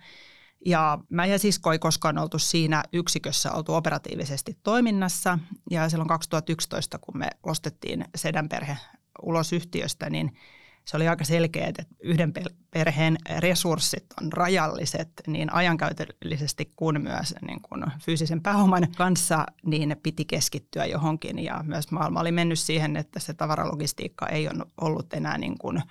Ja 0.66 0.98
mä 1.08 1.26
ja 1.26 1.38
sisko 1.38 1.72
ei 1.72 1.78
koskaan 1.78 2.18
oltu 2.18 2.38
siinä 2.38 2.82
yksikössä 2.92 3.52
oltu 3.52 3.74
operatiivisesti 3.74 4.58
toiminnassa. 4.62 5.38
Ja 5.70 5.88
silloin 5.88 6.08
2011, 6.08 6.98
kun 6.98 7.18
me 7.18 7.30
ostettiin 7.42 8.04
Sedän 8.14 8.48
perhe 8.48 8.76
ulos 9.22 9.52
yhtiöstä, 9.52 10.10
niin 10.10 10.36
se 10.84 10.96
oli 10.96 11.08
aika 11.08 11.24
selkeä, 11.24 11.66
että 11.66 11.82
yhden 12.02 12.32
perheen 12.70 13.16
resurssit 13.38 14.04
on 14.22 14.32
rajalliset 14.32 15.10
niin 15.26 15.52
ajankäytöllisesti 15.52 16.72
kuin 16.76 17.02
myös 17.02 17.34
niin 17.46 17.62
kuin 17.62 17.84
fyysisen 18.04 18.42
pääoman 18.42 18.86
kanssa, 18.96 19.46
niin 19.64 19.96
piti 20.02 20.24
keskittyä 20.24 20.86
johonkin. 20.86 21.38
Ja 21.38 21.64
myös 21.66 21.90
maailma 21.90 22.20
oli 22.20 22.32
mennyt 22.32 22.58
siihen, 22.58 22.96
että 22.96 23.20
se 23.20 23.34
tavaralogistiikka 23.34 24.26
ei 24.26 24.48
ole 24.48 24.64
ollut 24.80 25.12
enää 25.12 25.38
niin 25.38 25.58
kuin 25.58 25.82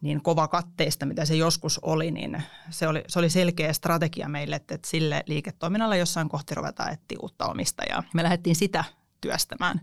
niin 0.00 0.22
kova 0.22 0.48
katteista, 0.48 1.06
mitä 1.06 1.24
se 1.24 1.36
joskus 1.36 1.78
oli, 1.78 2.10
niin 2.10 2.42
se 2.70 2.88
oli, 2.88 3.04
se 3.08 3.18
oli 3.18 3.30
selkeä 3.30 3.72
strategia 3.72 4.28
meille, 4.28 4.56
että, 4.56 4.78
sille 4.86 5.22
liiketoiminnalla 5.26 5.96
jossain 5.96 6.28
kohti 6.28 6.54
ruvetaan 6.54 6.92
etsiä 6.92 7.18
uutta 7.22 7.46
omistajaa. 7.46 8.02
Me 8.14 8.22
lähdettiin 8.22 8.56
sitä 8.56 8.84
työstämään. 9.20 9.80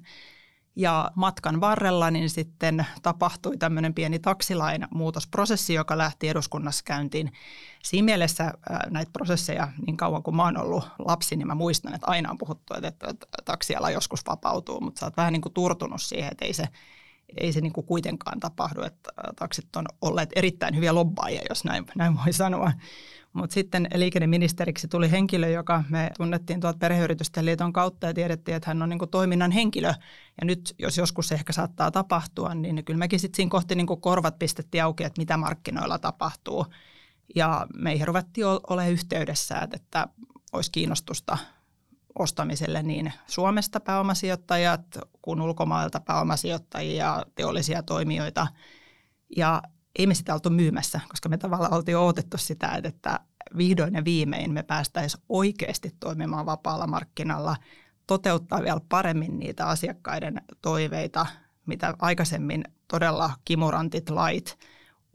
Ja 0.78 1.12
matkan 1.16 1.62
varrella 1.62 2.12
niin 2.12 2.30
sitten 2.30 2.86
tapahtui 3.02 3.58
tämmöinen 3.58 3.94
pieni 3.94 4.20
taksilain 4.20 4.88
muutosprosessi, 4.92 5.74
joka 5.74 5.98
lähti 5.98 6.30
eduskunnassa 6.30 6.84
käyntiin. 6.84 7.32
Siinä 7.84 8.06
mielessä 8.06 8.54
näitä 8.90 9.12
prosesseja 9.12 9.68
niin 9.86 9.98
kauan 9.98 10.24
kuin 10.24 10.36
mä 10.36 10.44
oon 10.44 10.58
ollut 10.58 10.90
lapsi, 11.00 11.36
niin 11.36 11.48
mä 11.48 11.56
muistan, 11.56 11.96
että 11.96 12.08
aina 12.08 12.32
on 12.32 12.38
puhuttu, 12.38 12.74
että 12.84 13.14
taksiala 13.46 13.90
joskus 13.90 14.26
vapautuu, 14.28 14.82
mutta 14.82 15.00
sä 15.00 15.06
oot 15.06 15.18
vähän 15.18 15.34
niin 15.34 15.42
kuin 15.42 15.54
turtunut 15.54 16.02
siihen, 16.02 16.32
että 16.32 16.46
ei 16.46 16.54
se, 16.54 16.68
ei 17.38 17.54
se 17.54 17.62
niin 17.62 17.74
kuin 17.74 17.88
kuitenkaan 17.88 18.40
tapahdu, 18.40 18.82
että 18.82 19.12
taksit 19.36 19.76
on 19.76 19.86
olleet 20.02 20.30
erittäin 20.36 20.76
hyviä 20.76 20.96
lobbaajia, 20.96 21.42
jos 21.50 21.64
näin, 21.64 21.86
näin 21.96 22.16
voi 22.26 22.34
sanoa. 22.34 22.72
Mutta 23.34 23.54
sitten 23.54 23.88
liikenneministeriksi 23.96 24.88
tuli 24.88 25.12
henkilö, 25.12 25.50
joka 25.50 25.84
me 25.90 26.12
tunnettiin 26.18 26.60
tuolta 26.62 26.78
perheyritysten 26.78 27.46
liiton 27.46 27.74
kautta 27.74 28.08
ja 28.08 28.14
tiedettiin, 28.14 28.56
että 28.56 28.70
hän 28.70 28.82
on 28.82 28.90
niin 28.90 29.00
toiminnan 29.12 29.52
henkilö. 29.52 29.88
Ja 30.42 30.46
nyt, 30.46 30.76
jos 30.80 30.98
joskus 30.98 31.28
se 31.28 31.36
ehkä 31.36 31.54
saattaa 31.54 31.92
tapahtua, 31.92 32.56
niin 32.56 32.86
kyllä 32.86 32.98
mekin 32.98 33.20
sitten 33.20 33.36
siinä 33.36 33.50
kohti 33.50 33.76
niin 33.76 33.88
korvat 33.88 34.40
pistettiin 34.40 34.84
auki, 34.84 35.04
että 35.04 35.22
mitä 35.22 35.38
markkinoilla 35.38 36.00
tapahtuu. 36.00 36.66
Ja 37.36 37.68
meihin 37.76 38.08
ruvettiin 38.08 38.48
olemaan 38.48 38.92
yhteydessä, 38.92 39.68
että 39.74 40.08
olisi 40.54 40.72
kiinnostusta 40.72 41.38
ostamiselle 42.20 42.84
niin 42.84 43.14
Suomesta 43.28 43.80
pääomasijoittajat 43.80 44.82
kuin 45.22 45.42
ulkomailta 45.42 46.00
pääomasijoittajia, 46.00 47.26
teollisia 47.36 47.84
toimijoita. 47.84 48.48
Ja 49.38 49.62
ei 50.00 50.08
me 50.08 50.14
sitä 50.14 50.34
oltu 50.34 50.50
myymässä, 50.50 51.00
koska 51.10 51.30
me 51.30 51.38
tavallaan 51.38 51.74
oltiin 51.74 51.98
odotettu 51.98 52.38
sitä, 52.38 52.80
että 52.84 53.20
vihdoin 53.58 53.94
ja 53.94 54.06
viimein 54.06 54.54
me 54.54 54.64
päästäisiin 54.64 55.24
oikeasti 55.30 55.92
toimimaan 56.00 56.46
vapaalla 56.46 56.88
markkinalla, 56.88 57.56
toteuttaa 58.08 58.64
vielä 58.64 58.82
paremmin 58.90 59.40
niitä 59.40 59.68
asiakkaiden 59.68 60.42
toiveita, 60.62 61.26
mitä 61.66 61.94
aikaisemmin 62.00 62.64
todella 62.88 63.32
kimurantit 63.46 64.10
lait 64.10 64.58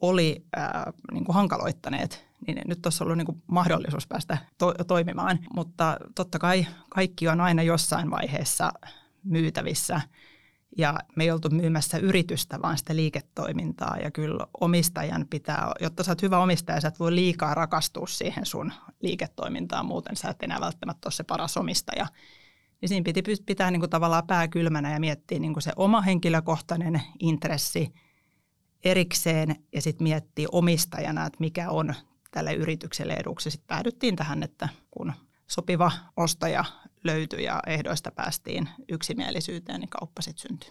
oli 0.01 0.45
äh, 0.59 0.73
niin 1.13 1.25
kuin 1.25 1.35
hankaloittaneet, 1.35 2.30
niin 2.47 2.63
nyt 2.67 2.87
olisi 2.87 3.05
ollut 3.05 3.17
niin 3.17 3.27
kuin 3.27 3.43
mahdollisuus 3.47 4.07
päästä 4.07 4.39
to- 4.59 4.75
toimimaan. 4.87 5.39
Mutta 5.55 5.97
totta 6.15 6.39
kai 6.39 6.67
kaikki 6.91 7.29
on 7.29 7.41
aina 7.41 7.63
jossain 7.63 8.11
vaiheessa 8.11 8.73
myytävissä– 9.25 10.01
ja 10.79 10.99
me 11.17 11.25
ei 11.25 11.31
oltu 11.31 11.49
myymässä 11.51 11.99
yritystä, 11.99 12.63
vaan 12.63 12.79
sitä 12.79 12.97
liiketoimintaa. 12.97 13.97
Ja 14.03 14.11
kyllä 14.11 14.47
omistajan 14.61 15.27
pitää, 15.31 15.73
jotta 15.81 16.05
sä 16.05 16.11
oot 16.11 16.23
hyvä 16.23 16.39
omistaja, 16.39 16.81
sä 16.81 16.89
et 16.89 17.01
voi 17.01 17.15
liikaa 17.15 17.55
rakastua 17.55 18.07
siihen 18.07 18.47
sun 18.47 18.73
liiketoimintaan, 19.01 19.87
muuten 19.87 20.17
sä 20.17 20.29
et 20.29 20.43
enää 20.43 20.61
välttämättä 20.61 21.07
ole 21.07 21.13
se 21.13 21.25
paras 21.25 21.57
omistaja. 21.57 22.07
Niin 22.81 22.89
siinä 22.89 23.05
piti 23.05 23.23
pitää 23.47 23.71
niin 23.71 23.81
kuin 23.81 23.91
tavallaan 23.91 24.27
pää 24.27 24.49
kylmänä 24.49 24.93
ja 24.93 25.01
miettiä 25.01 25.39
niin 25.39 25.53
kuin 25.53 25.63
se 25.63 25.73
oma 25.77 26.01
henkilökohtainen 26.01 27.03
intressi 27.19 27.95
erikseen 28.85 29.57
ja 29.75 29.83
sitten 29.83 30.03
miettiä 30.03 30.49
omistajana, 30.53 31.27
että 31.27 31.37
mikä 31.41 31.71
on 31.71 31.95
tälle 32.31 32.55
yritykselle 32.55 33.13
eduksi. 33.13 33.51
Sitten 33.51 33.67
päädyttiin 33.67 34.17
tähän, 34.17 34.43
että 34.43 34.69
kun 34.91 35.13
sopiva 35.47 35.93
ostaja 36.17 36.65
löytyi 37.05 37.45
ja 37.45 37.63
ehdoista 37.67 38.11
päästiin 38.11 38.69
yksimielisyyteen, 38.89 39.81
niin 39.81 39.91
kauppa 39.91 40.23
sitten 40.23 40.49
syntyi. 40.49 40.71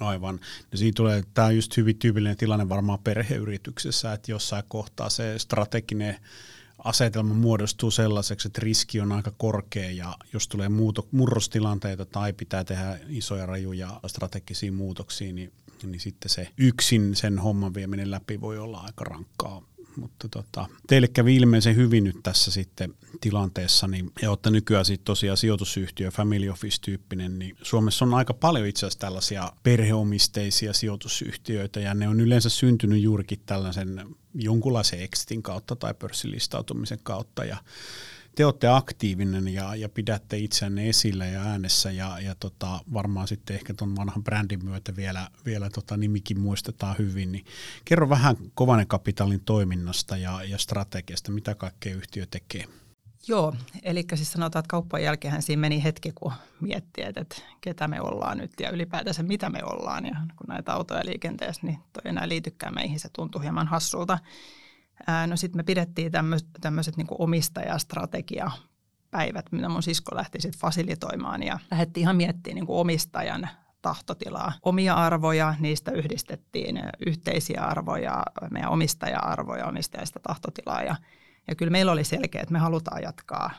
Aivan. 0.00 0.40
No 0.72 0.78
siinä 0.78 0.92
tulee, 0.96 1.22
tämä 1.34 1.46
on 1.46 1.56
just 1.56 1.76
hyvin 1.76 1.98
tyypillinen 1.98 2.36
tilanne 2.36 2.68
varmaan 2.68 2.98
perheyrityksessä, 2.98 4.12
että 4.12 4.30
jossain 4.30 4.64
kohtaa 4.68 5.10
se 5.10 5.38
strateginen 5.38 6.16
asetelma 6.84 7.34
muodostuu 7.34 7.90
sellaiseksi, 7.90 8.48
että 8.48 8.60
riski 8.62 9.00
on 9.00 9.12
aika 9.12 9.32
korkea 9.36 9.90
ja 9.90 10.14
jos 10.32 10.48
tulee 10.48 10.68
muuto, 10.68 11.08
murrostilanteita 11.12 12.04
tai 12.04 12.32
pitää 12.32 12.64
tehdä 12.64 12.98
isoja 13.08 13.46
rajuja 13.46 14.00
strategisia 14.06 14.72
muutoksia, 14.72 15.32
niin, 15.32 15.52
niin 15.82 16.00
sitten 16.00 16.28
se 16.28 16.48
yksin 16.56 17.16
sen 17.16 17.38
homman 17.38 17.74
vieminen 17.74 18.10
läpi 18.10 18.40
voi 18.40 18.58
olla 18.58 18.78
aika 18.80 19.04
rankkaa 19.04 19.62
mutta 19.98 20.28
tota, 20.28 20.66
teille 20.86 21.08
kävi 21.08 21.36
ilmeisen 21.36 21.76
hyvin 21.76 22.04
nyt 22.04 22.16
tässä 22.22 22.50
sitten 22.50 22.94
tilanteessa, 23.20 23.86
niin, 23.86 24.12
ja 24.22 24.30
olette 24.30 24.50
nykyään 24.50 24.84
sitten 24.84 25.04
tosiaan 25.04 25.36
sijoitusyhtiö, 25.36 26.10
family 26.10 26.48
office-tyyppinen, 26.48 27.38
niin 27.38 27.56
Suomessa 27.62 28.04
on 28.04 28.14
aika 28.14 28.34
paljon 28.34 28.66
itse 28.66 28.86
asiassa 28.86 28.98
tällaisia 28.98 29.52
perheomisteisia 29.62 30.72
sijoitusyhtiöitä, 30.72 31.80
ja 31.80 31.94
ne 31.94 32.08
on 32.08 32.20
yleensä 32.20 32.48
syntynyt 32.48 33.02
juurikin 33.02 33.40
tällaisen 33.46 34.06
jonkunlaisen 34.34 35.00
exitin 35.00 35.42
kautta 35.42 35.76
tai 35.76 35.94
pörssilistautumisen 35.94 36.98
kautta, 37.02 37.44
ja 37.44 37.56
te 38.38 38.46
olette 38.46 38.68
aktiivinen 38.68 39.48
ja, 39.48 39.74
ja 39.74 39.88
pidätte 39.88 40.38
itseänne 40.38 40.88
esillä 40.88 41.26
ja 41.26 41.42
äänessä 41.42 41.90
ja, 41.90 42.20
ja 42.20 42.34
tota, 42.40 42.80
varmaan 42.92 43.28
sitten 43.28 43.56
ehkä 43.56 43.74
tuon 43.74 43.96
vanhan 43.96 44.24
brändin 44.24 44.64
myötä 44.64 44.96
vielä, 44.96 45.28
vielä 45.44 45.70
tota 45.70 45.96
nimikin 45.96 46.40
muistetaan 46.40 46.96
hyvin, 46.98 47.32
niin 47.32 47.44
kerro 47.84 48.08
vähän 48.08 48.36
Kovanen 48.54 48.86
Kapitalin 48.86 49.40
toiminnasta 49.44 50.16
ja, 50.16 50.44
ja 50.44 50.58
strategiasta, 50.58 51.32
mitä 51.32 51.54
kaikkea 51.54 51.94
yhtiö 51.94 52.26
tekee. 52.30 52.64
Joo, 53.28 53.54
eli 53.82 54.04
siis 54.14 54.32
sanotaan, 54.32 54.60
että 54.60 54.70
kauppan 54.70 55.02
jälkeen 55.02 55.42
siinä 55.42 55.60
meni 55.60 55.84
hetki, 55.84 56.12
kun 56.14 56.32
miettii, 56.60 57.04
että 57.04 57.36
ketä 57.60 57.88
me 57.88 58.00
ollaan 58.00 58.38
nyt 58.38 58.52
ja 58.60 58.70
ylipäätänsä 58.70 59.22
mitä 59.22 59.50
me 59.50 59.64
ollaan. 59.64 60.06
Ja 60.06 60.16
kun 60.36 60.46
näitä 60.48 60.72
autoja 60.72 61.04
liikenteessä, 61.04 61.66
niin 61.66 61.78
toi 61.92 62.02
enää 62.04 62.28
liitykään 62.28 62.74
meihin, 62.74 63.00
se 63.00 63.08
tuntuu 63.12 63.40
hieman 63.40 63.66
hassulta. 63.66 64.18
No 65.26 65.36
sitten 65.36 65.58
me 65.58 65.62
pidettiin 65.62 66.12
tämmöiset 66.60 66.96
niin 66.96 67.06
omistajastrategiapäivät, 67.10 69.52
mitä 69.52 69.68
mun 69.68 69.82
sisko 69.82 70.16
lähti 70.16 70.40
sitten 70.40 70.60
fasilitoimaan 70.60 71.42
ja 71.42 71.58
lähdettiin 71.70 72.02
ihan 72.02 72.16
miettimään 72.16 72.54
niin 72.54 72.64
omistajan 72.68 73.48
tahtotilaa. 73.82 74.52
Omia 74.62 74.94
arvoja, 74.94 75.54
niistä 75.58 75.90
yhdistettiin 75.90 76.80
yhteisiä 77.06 77.62
arvoja, 77.62 78.22
meidän 78.50 78.70
omistaja-arvoja, 78.70 79.66
omistajista 79.66 80.20
tahtotilaa 80.22 80.82
ja, 80.82 80.96
ja 81.48 81.54
kyllä 81.54 81.70
meillä 81.70 81.92
oli 81.92 82.04
selkeä, 82.04 82.42
että 82.42 82.52
me 82.52 82.58
halutaan 82.58 83.02
jatkaa 83.02 83.50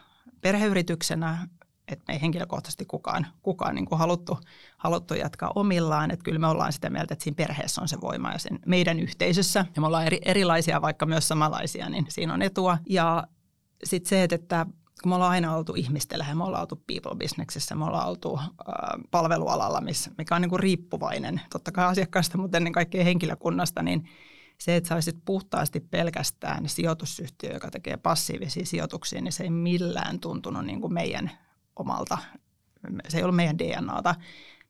perheyrityksenä 0.41 1.47
että 1.91 2.05
me 2.07 2.13
ei 2.13 2.21
henkilökohtaisesti 2.21 2.85
kukaan, 2.85 3.27
kukaan 3.41 3.75
niin 3.75 3.85
kuin 3.85 3.99
haluttu, 3.99 4.39
haluttu 4.77 5.13
jatkaa 5.13 5.51
omillaan. 5.55 6.11
Että 6.11 6.23
kyllä 6.23 6.39
me 6.39 6.47
ollaan 6.47 6.73
sitä 6.73 6.89
mieltä, 6.89 7.13
että 7.13 7.23
siinä 7.23 7.35
perheessä 7.35 7.81
on 7.81 7.87
se 7.87 8.01
voima 8.01 8.31
ja 8.31 8.39
sen 8.39 8.59
meidän 8.65 8.99
yhteisössä. 8.99 9.65
Ja 9.75 9.81
me 9.81 9.87
ollaan 9.87 10.05
eri, 10.05 10.19
erilaisia, 10.25 10.81
vaikka 10.81 11.05
myös 11.05 11.27
samanlaisia, 11.27 11.89
niin 11.89 12.05
siinä 12.09 12.33
on 12.33 12.41
etua. 12.41 12.77
Ja 12.89 13.23
sitten 13.83 14.09
se, 14.09 14.27
että 14.31 14.65
kun 15.03 15.09
me 15.09 15.15
ollaan 15.15 15.31
aina 15.31 15.55
oltu 15.55 15.73
ihmisten 15.75 16.19
me 16.33 16.43
ollaan 16.43 16.61
oltu 16.61 16.83
people 16.87 17.15
businessissa, 17.15 17.75
me 17.75 17.85
ollaan 17.85 18.07
oltu 18.07 18.39
äh, 18.39 18.47
palvelualalla, 19.11 19.81
missä, 19.81 20.11
mikä 20.17 20.35
on 20.35 20.41
niin 20.41 20.49
kuin 20.49 20.59
riippuvainen 20.59 21.41
totta 21.51 21.71
kai 21.71 21.85
asiakkaasta, 21.85 22.37
mutta 22.37 22.57
ennen 22.57 22.73
kaikkea 22.73 23.03
henkilökunnasta, 23.03 23.83
niin 23.83 24.09
se, 24.57 24.75
että 24.75 24.87
sä 24.87 24.95
olisit 24.95 25.17
puhtaasti 25.25 25.79
pelkästään 25.79 26.69
sijoitusyhtiö, 26.69 27.53
joka 27.53 27.71
tekee 27.71 27.97
passiivisia 27.97 28.65
sijoituksia, 28.65 29.21
niin 29.21 29.31
se 29.31 29.43
ei 29.43 29.49
millään 29.49 30.19
tuntunut 30.19 30.65
niin 30.65 30.81
kuin 30.81 30.93
meidän 30.93 31.31
omalta, 31.79 32.17
se 33.07 33.17
ei 33.17 33.23
ollut 33.23 33.35
meidän 33.35 33.59
DNAta, 33.59 34.15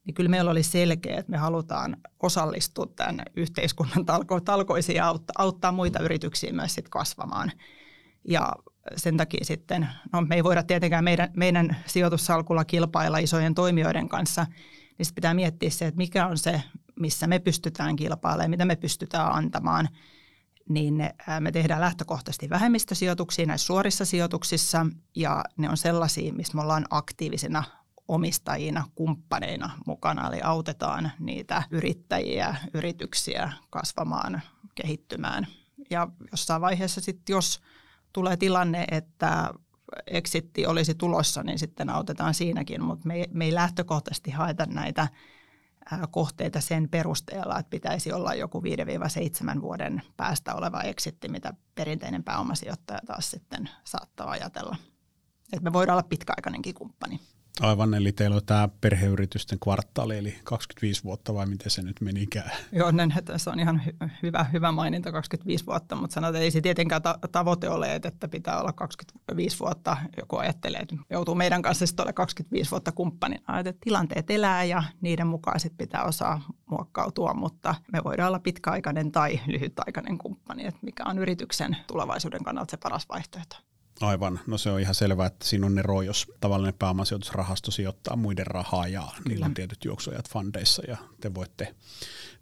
niin 0.06 0.13
kyllä 0.13 0.30
meillä 0.30 0.51
oli 0.51 0.63
selkeä, 0.63 1.18
että 1.18 1.32
me 1.32 1.38
halutaan 1.38 1.98
osallistua 2.20 2.86
tämän 2.96 3.22
yhteiskunnan 3.36 4.06
talko- 4.06 4.42
talkoisiin 4.42 4.96
ja 4.96 5.08
auttaa, 5.08 5.34
auttaa 5.38 5.72
muita 5.72 6.00
yrityksiä 6.00 6.54
myös 6.54 6.74
sit 6.74 6.89
kasvamaan. 6.89 7.51
Ja 8.28 8.54
sen 8.96 9.18
takia 9.18 9.46
sitten, 9.46 9.88
no 10.13 10.22
me 10.22 10.36
ei 10.36 10.44
voida 10.44 10.63
tietenkään 10.63 11.04
meidän, 11.04 11.32
meidän 11.36 11.78
sijoitussalkulla 11.86 12.66
kilpailla 12.66 13.18
isojen 13.18 13.56
toimijoiden 13.56 14.10
kanssa, 14.10 14.46
niin 14.98 15.06
sitten 15.06 15.16
pitää 15.16 15.34
miettiä 15.34 15.70
se, 15.70 15.88
että 15.88 15.98
mikä 15.98 16.28
on 16.28 16.38
se, 16.38 16.62
missä 17.00 17.28
me 17.28 17.39
pystytään 17.39 17.96
kilpailemaan, 17.96 18.50
mitä 18.50 18.66
me 18.66 18.75
pystytään 18.75 19.32
antamaan– 19.32 19.89
niin 20.69 21.09
me 21.39 21.51
tehdään 21.51 21.81
lähtökohtaisesti 21.81 22.49
vähemmistösijoituksia 22.49 23.45
näissä 23.45 23.65
suorissa 23.65 24.05
sijoituksissa 24.05 24.85
ja 25.15 25.43
ne 25.57 25.69
on 25.69 25.77
sellaisia, 25.77 26.33
missä 26.33 26.55
me 26.55 26.61
ollaan 26.61 26.85
aktiivisina 26.89 27.63
omistajina, 28.07 28.85
kumppaneina 28.95 29.69
mukana, 29.85 30.27
eli 30.27 30.41
autetaan 30.43 31.11
niitä 31.19 31.63
yrittäjiä, 31.71 32.55
yrityksiä 32.73 33.53
kasvamaan, 33.69 34.41
kehittymään. 34.75 35.47
Ja 35.89 36.07
jossain 36.31 36.61
vaiheessa 36.61 37.01
sitten, 37.01 37.33
jos 37.33 37.61
tulee 38.13 38.38
tilanne, 38.38 38.85
että 38.91 39.49
exitti 40.07 40.65
olisi 40.65 40.95
tulossa, 40.95 41.43
niin 41.43 41.59
sitten 41.59 41.89
autetaan 41.89 42.33
siinäkin, 42.33 42.83
mutta 42.83 43.07
me, 43.07 43.25
me 43.33 43.45
ei 43.45 43.53
lähtökohtaisesti 43.53 44.31
haeta 44.31 44.65
näitä– 44.65 45.07
kohteita 46.12 46.62
sen 46.62 46.89
perusteella, 46.89 47.60
että 47.60 47.69
pitäisi 47.69 48.12
olla 48.12 48.34
joku 48.34 48.63
5-7 49.58 49.62
vuoden 49.62 50.01
päästä 50.17 50.55
oleva 50.55 50.81
exitti, 50.81 51.29
mitä 51.29 51.53
perinteinen 51.75 52.24
pääomasijoittaja 52.24 53.00
taas 53.08 53.31
sitten 53.31 53.69
saattaa 53.84 54.29
ajatella. 54.29 54.75
Että 55.53 55.63
me 55.63 55.74
voidaan 55.74 55.96
olla 55.96 56.08
pitkäaikainenkin 56.10 56.74
kumppani. 56.74 57.19
Aivan, 57.62 57.94
eli 57.94 58.12
teillä 58.12 58.36
on 58.36 58.46
tämä 58.46 58.70
perheyritysten 58.82 59.60
kvartaali, 59.60 60.18
eli 60.18 60.39
25 60.44 61.03
vuotta 61.03 61.34
vai 61.34 61.46
miten 61.46 61.72
se 61.72 61.82
nyt 61.82 62.01
menikään? 62.01 62.51
Joo, 62.72 62.91
näin, 62.91 63.13
että 63.18 63.38
se 63.38 63.50
on 63.50 63.60
ihan 63.60 63.82
hy- 63.86 64.10
hyvä, 64.24 64.46
hyvä 64.53 64.72
maininta 64.72 65.12
25 65.12 65.65
vuotta, 65.65 65.96
mutta 65.96 66.13
sanotaan, 66.13 66.36
että 66.36 66.44
ei 66.44 66.51
se 66.51 66.62
tietenkään 66.62 67.01
ta- 67.01 67.20
tavoite 67.32 67.70
ole, 67.70 67.96
että 67.96 68.27
pitää 68.27 68.60
olla 68.60 68.74
25 68.74 69.60
vuotta. 69.60 69.98
Joku 70.18 70.38
ajattelee, 70.38 70.79
että 70.79 70.96
joutuu 71.10 71.36
meidän 71.36 71.62
kanssa 71.62 71.88
sitten 71.88 72.06
ole 72.06 72.13
25 72.13 72.72
vuotta 72.72 72.91
kumppanina. 72.91 73.60
Että 73.60 73.74
tilanteet 73.84 74.32
elää 74.32 74.63
ja 74.63 74.84
niiden 75.01 75.27
mukaan 75.27 75.60
sitten 75.60 75.77
pitää 75.88 76.03
osaa 76.03 76.41
muokkautua, 76.65 77.34
mutta 77.34 77.75
me 77.94 78.03
voidaan 78.03 78.27
olla 78.27 78.39
pitkäaikainen 78.39 79.12
tai 79.12 79.39
lyhytaikainen 79.48 80.18
kumppani, 80.18 80.65
että 80.65 80.79
mikä 80.82 81.03
on 81.06 81.20
yrityksen 81.20 81.77
tulevaisuuden 81.88 82.44
kannalta 82.44 82.72
se 82.72 82.77
paras 82.77 83.10
vaihtoehto. 83.10 83.68
Aivan, 84.01 84.39
no 84.48 84.58
se 84.58 84.72
on 84.72 84.79
ihan 84.79 84.96
selvää, 84.96 85.27
että 85.27 85.46
siinä 85.48 85.65
on 85.65 85.79
ero, 85.79 86.01
jos 86.01 86.27
tavallinen 86.41 86.74
pääomasijoitusrahasto 86.79 87.72
sijoittaa 87.72 88.15
muiden 88.15 88.48
rahaa 88.48 88.88
ja 88.88 89.01
Kyllä. 89.01 89.29
niillä 89.29 89.46
on 89.46 89.53
tietyt 89.53 89.86
juoksuajat 89.86 90.29
fundeissa 90.29 90.84
ja 90.88 90.98
te 91.22 91.34
voitte 91.34 91.75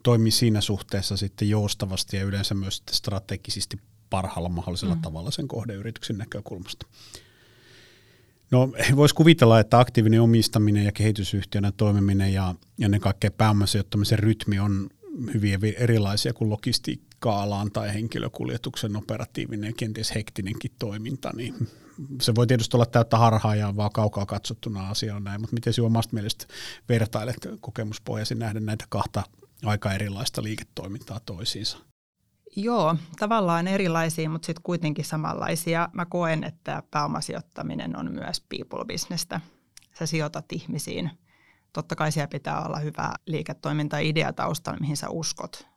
toimia 0.03 0.31
siinä 0.31 0.61
suhteessa 0.61 1.17
sitten 1.17 1.49
joustavasti 1.49 2.17
ja 2.17 2.23
yleensä 2.23 2.53
myös 2.53 2.83
strategisesti 2.91 3.79
parhaalla 4.09 4.49
mahdollisella 4.49 4.95
mm. 4.95 5.01
tavalla 5.01 5.31
sen 5.31 5.47
kohdeyrityksen 5.47 6.17
näkökulmasta. 6.17 6.85
No 8.51 8.71
voisi 8.95 9.15
kuvitella, 9.15 9.59
että 9.59 9.79
aktiivinen 9.79 10.21
omistaminen 10.21 10.85
ja 10.85 10.91
kehitysyhtiönä 10.91 11.71
toimiminen 11.71 12.33
ja 12.33 12.55
ennen 12.81 13.01
kaikkea 13.01 13.31
pääomasijoittamisen 13.31 14.19
rytmi 14.19 14.59
on 14.59 14.89
hyvin 15.33 15.75
erilaisia 15.77 16.33
kuin 16.33 16.49
logistiikka-alaan 17.25 17.71
tai 17.71 17.93
henkilökuljetuksen 17.93 18.95
operatiivinen 18.95 19.67
ja 19.67 19.73
kenties 19.77 20.15
hektinenkin 20.15 20.71
toiminta, 20.79 21.31
niin 21.35 21.67
se 22.21 22.35
voi 22.35 22.47
tietysti 22.47 22.77
olla 22.77 22.85
täyttä 22.85 23.17
harhaa 23.17 23.55
ja 23.55 23.75
vaan 23.75 23.91
kaukaa 23.91 24.25
katsottuna 24.25 24.89
asia 24.89 25.15
on 25.15 25.23
näin, 25.23 25.41
mutta 25.41 25.53
miten 25.53 25.73
sinä 25.73 25.85
omasta 25.87 26.13
mielestä 26.13 26.45
vertailet 26.89 27.47
kokemuspohjasi 27.59 28.35
nähdä 28.35 28.59
näitä 28.59 28.85
kahta 28.89 29.23
aika 29.65 29.93
erilaista 29.93 30.43
liiketoimintaa 30.43 31.19
toisiinsa? 31.19 31.77
Joo, 32.55 32.95
tavallaan 33.19 33.67
erilaisia, 33.67 34.29
mutta 34.29 34.45
sitten 34.45 34.63
kuitenkin 34.63 35.05
samanlaisia. 35.05 35.89
Mä 35.93 36.05
koen, 36.05 36.43
että 36.43 36.83
pääomasijoittaminen 36.91 37.97
on 37.97 38.11
myös 38.11 38.41
people 38.49 38.85
businessta. 38.85 39.41
Sä 39.99 40.05
sijoitat 40.05 40.51
ihmisiin– 40.51 41.11
Totta 41.73 41.95
kai 41.95 42.11
siellä 42.11 42.27
pitää 42.27 42.65
olla 42.65 42.79
hyvä 42.79 43.13
liiketoiminta-idea 43.25 44.33
taustalla, 44.33 44.79
mihin 44.79 44.97
sä 44.97 45.09
uskot. 45.09 45.67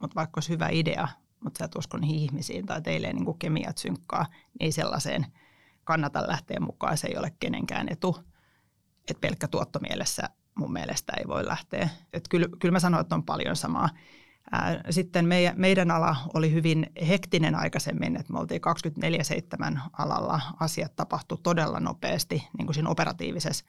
Mutta 0.00 0.14
vaikka 0.14 0.38
olisi 0.38 0.52
hyvä 0.52 0.68
idea, 0.72 1.08
mutta 1.44 1.58
sä 1.58 1.64
et 1.64 1.76
usko 1.76 1.96
niihin 1.96 2.18
ihmisiin 2.18 2.66
tai 2.66 2.82
teille 2.82 3.06
ei 3.06 3.12
niin 3.12 3.38
kemiat 3.38 3.78
synkkaa, 3.78 4.26
niin 4.30 4.64
ei 4.64 4.72
sellaiseen 4.72 5.26
kannata 5.84 6.28
lähteä 6.28 6.60
mukaan. 6.60 6.96
Se 6.96 7.06
ei 7.06 7.16
ole 7.16 7.32
kenenkään 7.40 7.88
etu. 7.88 8.16
Että 9.10 9.20
pelkkä 9.20 9.48
tuottomielessä 9.48 10.22
mun 10.54 10.72
mielestä 10.72 11.12
ei 11.18 11.28
voi 11.28 11.46
lähteä. 11.46 11.88
Et 12.12 12.28
kyllä, 12.28 12.46
kyllä 12.58 12.72
mä 12.72 12.80
sanoin, 12.80 13.00
että 13.00 13.14
on 13.14 13.24
paljon 13.24 13.56
samaa. 13.56 13.88
Sitten 14.90 15.26
meidän, 15.26 15.54
meidän 15.56 15.90
ala 15.90 16.16
oli 16.34 16.52
hyvin 16.52 16.86
hektinen 17.08 17.54
aikaisemmin, 17.54 18.16
että 18.16 18.32
me 18.32 18.38
oltiin 18.38 18.60
24-7 19.76 19.80
alalla. 19.98 20.40
Asiat 20.60 20.96
tapahtui 20.96 21.38
todella 21.42 21.80
nopeasti 21.80 22.48
niin 22.58 22.66
kuin 22.66 22.74
siinä 22.74 22.90
operatiivisessa 22.90 23.64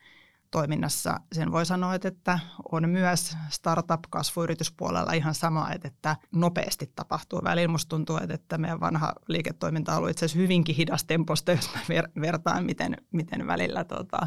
toiminnassa. 0.50 1.20
Sen 1.32 1.52
voi 1.52 1.66
sanoa, 1.66 1.94
että 1.94 2.38
on 2.72 2.88
myös 2.88 3.36
startup-kasvuyrityspuolella 3.48 5.12
ihan 5.12 5.34
sama, 5.34 5.70
että 5.84 6.16
nopeasti 6.32 6.92
tapahtuu. 6.96 7.40
Välillä 7.44 7.68
musta 7.68 7.88
tuntuu, 7.88 8.18
että 8.28 8.58
meidän 8.58 8.80
vanha 8.80 9.12
liiketoiminta 9.28 9.92
on 9.92 9.98
ollut 9.98 10.10
itse 10.10 10.24
asiassa 10.24 10.42
hyvinkin 10.42 10.76
hidastemposta, 10.76 11.52
jos 11.52 11.70
mä 11.74 12.02
vertaan, 12.20 12.64
miten, 12.64 12.96
miten 13.12 13.46
välillä 13.46 13.84
tota, 13.84 14.26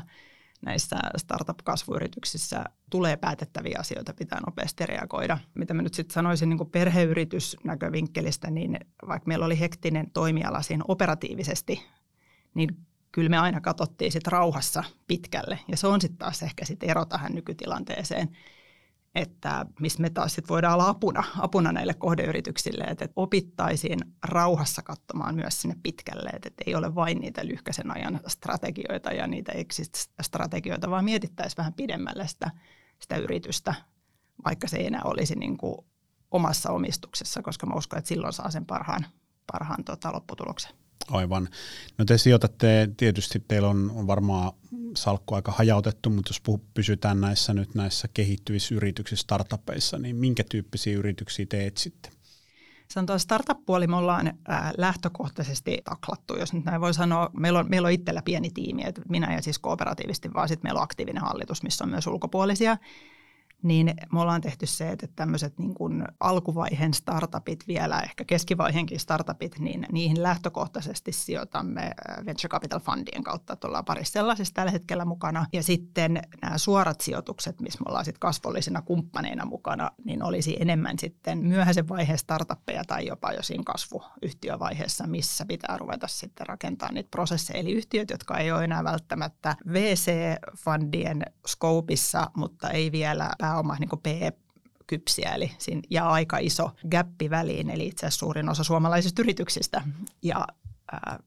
näissä 0.65 0.96
startup-kasvuyrityksissä 1.18 2.63
tulee 2.89 3.18
päätettäviä 3.18 3.77
asioita, 3.80 4.13
pitää 4.13 4.39
nopeasti 4.46 4.86
reagoida. 4.86 5.38
Mitä 5.53 5.74
mä 5.74 5.82
nyt 5.82 5.94
sitten 5.94 6.13
sanoisin 6.13 6.50
niin 6.50 6.70
perheyritysnäkövinkkelistä, 6.72 8.51
niin 8.51 8.80
vaikka 9.08 9.27
meillä 9.27 9.46
oli 9.46 9.60
hektinen 9.60 10.12
toimiala 10.12 10.62
siinä 10.62 10.84
operatiivisesti, 10.88 11.86
niin 12.53 12.77
kyllä 13.13 13.29
me 13.29 13.38
aina 13.38 13.62
katsottiin 13.62 14.12
sit 14.12 14.27
rauhassa 14.27 14.84
pitkälle. 15.08 15.60
Ja 15.67 15.78
se 15.78 15.88
on 15.88 16.02
sitten 16.02 16.17
taas 16.17 16.43
ehkä 16.43 16.65
sit 16.65 16.84
ero 16.84 17.06
tähän 17.06 17.36
nykytilanteeseen, 17.36 18.38
että 19.15 19.65
missä 19.80 20.02
me 20.02 20.10
taas 20.10 20.36
sit 20.36 20.49
voidaan 20.49 20.73
olla 20.73 20.88
apuna, 20.88 21.23
apuna 21.39 21.71
näille 21.71 21.93
kohdeyrityksille, 21.93 22.84
että 22.84 23.08
opittaisiin 23.15 23.99
rauhassa 24.23 24.82
katsomaan 24.82 25.36
myös 25.36 25.62
sinne 25.62 25.76
pitkälle, 25.84 26.30
että 26.30 26.63
ei 26.67 26.76
ole 26.76 26.95
vain 26.95 27.19
niitä 27.19 27.45
lyhkäisen 27.45 27.91
ajan 27.91 28.19
strategioita 28.28 29.12
ja 29.12 29.28
niitä 29.28 29.52
exit-strategioita, 29.52 30.89
vaan 30.89 31.06
mietittäisiin 31.06 31.58
vähän 31.58 31.73
pidemmälle 31.73 32.28
sitä, 32.28 32.52
sitä 32.99 33.17
yritystä, 33.17 33.76
vaikka 34.45 34.67
se 34.67 34.78
ei 34.78 34.88
enää 34.88 35.02
olisi 35.04 35.36
niin 35.36 35.58
kuin 35.58 35.86
omassa 36.32 36.71
omistuksessa, 36.71 37.41
koska 37.41 37.65
mä 37.65 37.73
uskon, 37.76 37.99
että 37.99 38.10
silloin 38.10 38.34
saa 38.34 38.52
sen 38.52 38.65
parhaan, 38.65 39.06
parhaan 39.52 39.84
tota, 39.84 40.13
lopputuloksen. 40.13 40.83
Aivan. 41.12 41.50
No 41.98 42.06
te 42.06 42.18
sijoitatte, 42.18 42.89
tietysti 42.98 43.44
teillä 43.48 43.68
on, 43.70 43.92
on 43.96 44.08
varmaan 44.08 44.52
salkku 44.98 45.36
aika 45.36 45.52
hajautettu, 45.52 46.10
mutta 46.10 46.30
jos 46.30 46.42
puhu, 46.42 46.62
pysytään 46.74 47.22
näissä 47.22 47.54
nyt 47.54 47.76
näissä 47.76 48.08
kehittyvissä 48.13 48.76
yrityksissä, 48.76 49.24
startupeissa, 49.24 49.98
niin 49.98 50.16
minkä 50.16 50.44
tyyppisiä 50.50 50.98
yrityksiä 50.98 51.46
te 51.50 51.68
etsitte? 51.68 52.10
Sanotaan 52.88 53.20
startup-puoli 53.20 53.88
me 53.88 53.96
ollaan 53.96 54.34
ää, 54.48 54.74
lähtökohtaisesti 54.78 55.82
taklattu, 55.84 56.36
jos 56.36 56.54
nyt 56.54 56.66
näin 56.66 56.82
voi 56.82 56.94
sanoa. 56.94 57.30
Meillä 57.38 57.60
on, 57.60 57.66
meillä 57.70 57.86
on 57.86 57.92
itsellä 57.92 58.22
pieni 58.22 58.50
tiimi, 58.50 58.84
että 58.86 59.02
minä 59.10 59.34
ja 59.34 59.42
siis 59.42 59.60
kooperatiivisesti, 59.60 60.34
vaan 60.34 60.48
sitten 60.48 60.66
meillä 60.68 60.78
on 60.78 60.84
aktiivinen 60.84 61.24
hallitus, 61.24 61.63
missä 61.63 61.84
on 61.84 61.89
myös 61.89 62.08
ulkopuolisia 62.08 62.78
niin 63.63 63.93
me 64.12 64.21
ollaan 64.21 64.41
tehty 64.41 64.65
se, 64.65 64.89
että 64.89 65.08
tämmöiset 65.15 65.58
niin 65.58 65.73
kuin 65.73 66.06
alkuvaiheen 66.19 66.93
startupit 66.93 67.67
vielä, 67.67 67.99
ehkä 67.99 68.23
keskivaiheenkin 68.26 68.99
startupit, 68.99 69.60
niin 69.60 69.86
niihin 69.91 70.23
lähtökohtaisesti 70.23 71.12
sijoitamme 71.12 71.82
äh, 71.82 72.26
Venture 72.26 72.49
Capital 72.49 72.80
Fundien 72.80 73.23
kautta, 73.23 73.54
että 73.54 73.67
ollaan 73.67 73.86
parissa 73.86 74.13
sellaisessa 74.13 74.54
tällä 74.54 74.71
hetkellä 74.71 75.06
mukana. 75.06 75.45
Ja 75.54 75.63
sitten 75.63 76.21
nämä 76.41 76.58
suorat 76.58 77.02
sijoitukset, 77.02 77.62
missä 77.62 77.80
me 77.80 77.86
ollaan 77.88 78.06
sitten 78.06 78.19
kasvollisina 78.19 78.82
kumppaneina 78.82 79.45
mukana, 79.45 79.91
niin 80.06 80.23
olisi 80.23 80.58
enemmän 80.60 80.99
sitten 80.99 81.38
myöhäisen 81.38 81.89
vaiheen 81.89 82.17
startuppeja 82.17 82.84
tai 82.88 83.08
jopa 83.08 83.32
jo 83.32 83.43
siinä 83.43 83.63
kasvuyhtiövaiheessa, 83.65 85.08
missä 85.08 85.45
pitää 85.45 85.78
ruveta 85.78 86.08
sitten 86.08 86.47
rakentaa 86.47 86.91
niitä 86.91 87.10
prosesseja. 87.12 87.60
Eli 87.60 87.71
yhtiöt, 87.71 88.10
jotka 88.10 88.38
ei 88.38 88.52
ole 88.52 88.63
enää 88.63 88.84
välttämättä 88.84 89.56
VC-fundien 89.67 91.23
skoopissa, 91.47 92.32
mutta 92.38 92.69
ei 92.69 92.91
vielä 92.91 93.32
pääoma 93.54 93.78
niin 93.80 93.89
P 93.89 94.36
kypsiä, 94.88 95.32
eli 95.32 95.52
siinä 95.58 95.82
jää 95.89 96.10
aika 96.10 96.38
iso 96.38 96.72
gappi 96.92 97.30
väliin, 97.30 97.70
eli 97.70 97.88
itse 97.88 98.06
asiassa 98.06 98.20
suurin 98.20 98.50
osa 98.50 98.63
suomalaisista 98.63 99.22
yrityksistä. 99.22 99.82
Ja 100.22 100.48
ää, 100.92 101.20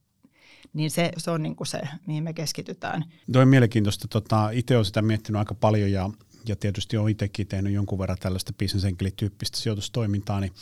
niin 0.73 0.91
se, 0.91 1.13
se 1.17 1.31
on 1.31 1.43
niin 1.43 1.57
kuin 1.57 1.67
se, 1.67 1.81
mihin 2.07 2.25
me 2.25 2.33
keskitytään. 2.33 3.05
Tuo 3.33 3.43
on 3.43 3.49
mielenkiintoista. 3.49 4.09
Tota, 4.09 4.51
itse 4.51 4.75
olen 4.75 4.85
sitä 4.85 5.03
miettinyt 5.03 5.39
aika 5.39 5.55
paljon 5.55 5.93
ja, 5.93 6.11
ja 6.49 6.57
tietysti 6.57 6.97
olen 6.97 7.13
itsekin 7.13 7.47
tehnyt 7.47 7.73
jonkun 7.73 7.99
verran 7.99 8.19
tällaista 8.21 8.53
bisnesenkelityyppistä 8.59 9.59
sijoitustoimintaa, 9.59 10.41
niin 10.41 10.53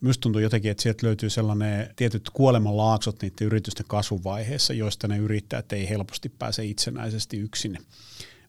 myös 0.00 0.18
tuntuu 0.18 0.40
jotenkin, 0.40 0.70
että 0.70 0.82
sieltä 0.82 1.06
löytyy 1.06 1.30
sellainen 1.30 1.94
tietyt 1.96 2.30
kuolemanlaaksot 2.30 3.22
niiden 3.22 3.46
yritysten 3.46 3.86
kasvuvaiheessa, 3.88 4.72
joista 4.72 5.08
ne 5.08 5.18
yrittäjät 5.18 5.72
ei 5.72 5.88
helposti 5.88 6.28
pääse 6.28 6.64
itsenäisesti 6.64 7.36
yksin 7.36 7.78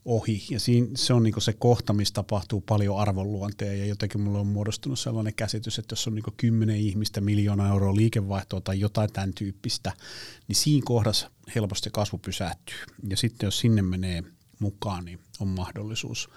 ohi. 0.04 0.42
Ja 0.50 0.60
siinä, 0.60 0.88
se 0.94 1.12
on 1.12 1.22
niin 1.22 1.34
se 1.38 1.52
kohta, 1.52 1.92
missä 1.92 2.14
tapahtuu 2.14 2.60
paljon 2.60 2.98
arvonluonteja 2.98 3.72
ja 3.74 3.86
jotenkin 3.86 4.20
mulle 4.20 4.38
on 4.38 4.46
muodostunut 4.46 4.98
sellainen 4.98 5.34
käsitys, 5.34 5.78
että 5.78 5.92
jos 5.92 6.06
on 6.06 6.14
niin 6.14 6.24
kymmenen 6.36 6.76
ihmistä 6.76 7.20
miljoona 7.20 7.68
euroa 7.68 7.96
liikevaihtoa 7.96 8.60
tai 8.60 8.80
jotain 8.80 9.12
tämän 9.12 9.34
tyyppistä, 9.34 9.92
niin 10.48 10.56
siinä 10.56 10.82
kohdassa 10.84 11.30
helposti 11.54 11.90
kasvu 11.92 12.18
pysähtyy. 12.18 12.76
Ja 13.08 13.16
sitten 13.16 13.46
jos 13.46 13.58
sinne 13.58 13.82
menee 13.82 14.22
mukaan, 14.58 15.04
niin 15.04 15.18
on 15.40 15.48
mahdollisuus 15.48 16.28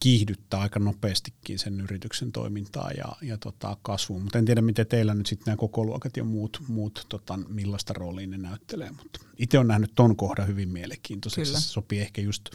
kiihdyttää 0.00 0.60
aika 0.60 0.80
nopeastikin 0.80 1.58
sen 1.58 1.80
yrityksen 1.80 2.32
toimintaa 2.32 2.90
ja, 2.90 3.12
ja 3.22 3.38
tota, 3.38 3.76
kasvua. 3.82 4.18
Mutta 4.18 4.38
en 4.38 4.44
tiedä, 4.44 4.62
miten 4.62 4.86
teillä 4.86 5.14
nyt 5.14 5.26
sitten 5.26 5.44
nämä 5.46 5.56
koko 5.56 5.84
luokat 5.84 6.16
ja 6.16 6.24
muut, 6.24 6.62
muut 6.68 7.06
tota, 7.08 7.36
millaista 7.48 7.92
roolia 7.92 8.26
ne 8.26 8.38
näyttelee. 8.38 8.90
Mutta 8.90 9.20
itse 9.38 9.58
olen 9.58 9.68
nähnyt 9.68 9.92
ton 9.94 10.16
kohdan 10.16 10.46
hyvin 10.46 10.68
mielenkiintoiseksi. 10.68 11.52
Se 11.52 11.60
sopii 11.60 12.00
ehkä 12.00 12.20
just 12.20 12.48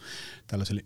tällaiselle 0.46 0.84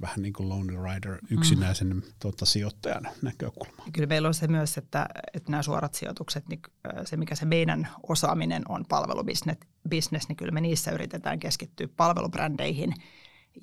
vähän 0.00 0.22
niin 0.22 0.32
kuin 0.32 0.48
Lonely 0.48 0.78
Rider 0.84 1.18
yksinäisen 1.30 1.94
mm. 1.94 2.02
tota, 2.18 2.46
sijoittajan 2.46 3.08
näkökulma. 3.22 3.84
Kyllä 3.92 4.06
meillä 4.06 4.28
on 4.28 4.34
se 4.34 4.48
myös, 4.48 4.78
että, 4.78 5.06
että 5.34 5.50
nämä 5.50 5.62
suorat 5.62 5.94
sijoitukset, 5.94 6.48
niin 6.48 6.60
se 7.04 7.16
mikä 7.16 7.34
se 7.34 7.44
meidän 7.44 7.88
osaaminen 8.08 8.62
on 8.68 8.84
palvelubisnes, 8.88 9.56
business, 9.90 10.28
niin 10.28 10.36
kyllä 10.36 10.52
me 10.52 10.60
niissä 10.60 10.90
yritetään 10.90 11.38
keskittyä 11.38 11.88
palvelubrändeihin– 11.96 12.94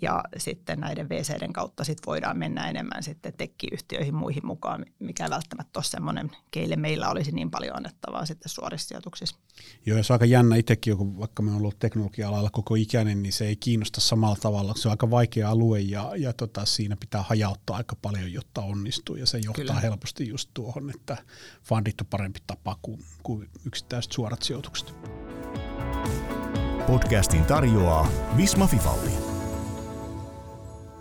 ja 0.02 0.24
sitten 0.38 0.80
näiden 0.80 1.10
VCden 1.10 1.54
kautta 1.54 1.84
sit 1.84 1.98
voidaan 2.06 2.38
mennä 2.38 2.70
enemmän 2.70 3.04
sitten 3.04 3.34
tekkiyhtiöihin 3.38 4.16
muihin 4.16 4.46
mukaan, 4.46 4.86
mikä 5.00 5.30
välttämättä 5.30 5.80
ole 5.80 5.84
semmoinen, 5.84 6.32
keille 6.52 6.76
meillä 6.76 7.10
olisi 7.10 7.32
niin 7.32 7.52
paljon 7.52 7.78
annettavaa 7.78 8.26
sitten 8.26 8.50
suorissa 8.50 8.88
sijoituksissa. 8.88 9.36
Joo, 9.86 9.98
ja 9.98 10.04
se 10.04 10.14
on 10.14 10.16
aika 10.16 10.26
jännä 10.26 10.56
itsekin, 10.56 10.98
kun 10.98 11.20
vaikka 11.20 11.44
me 11.44 11.52
on 11.52 11.58
ollut 11.58 11.80
teknologia-alalla 11.80 12.50
koko 12.50 12.76
ikäinen, 12.76 13.24
niin 13.24 13.34
se 13.34 13.46
ei 13.46 13.56
kiinnosta 13.56 14.02
samalla 14.02 14.38
tavalla. 14.42 14.74
Se 14.76 14.88
on 14.88 14.92
aika 14.92 15.12
vaikea 15.12 15.50
alue 15.50 15.80
ja, 15.80 16.12
ja 16.18 16.34
tota, 16.34 16.66
siinä 16.66 16.98
pitää 17.00 17.22
hajauttaa 17.22 17.78
aika 17.78 17.96
paljon, 18.02 18.34
jotta 18.34 18.62
onnistuu 18.62 19.16
ja 19.16 19.26
se 19.26 19.38
johtaa 19.38 19.66
Kyllä. 19.66 19.80
helposti 19.80 20.30
just 20.30 20.50
tuohon, 20.54 20.90
että 20.90 21.18
fundit 21.64 22.02
on 22.02 22.08
parempi 22.08 22.40
tapa 22.48 22.80
kuin, 22.82 23.00
kuin 23.24 23.50
yksittäiset 23.66 24.12
suorat 24.12 24.44
sijoitukset. 24.44 24.94
Podcastin 26.88 27.46
tarjoaa 27.46 28.08
Visma 28.38 28.68
Fifalli. 28.68 29.33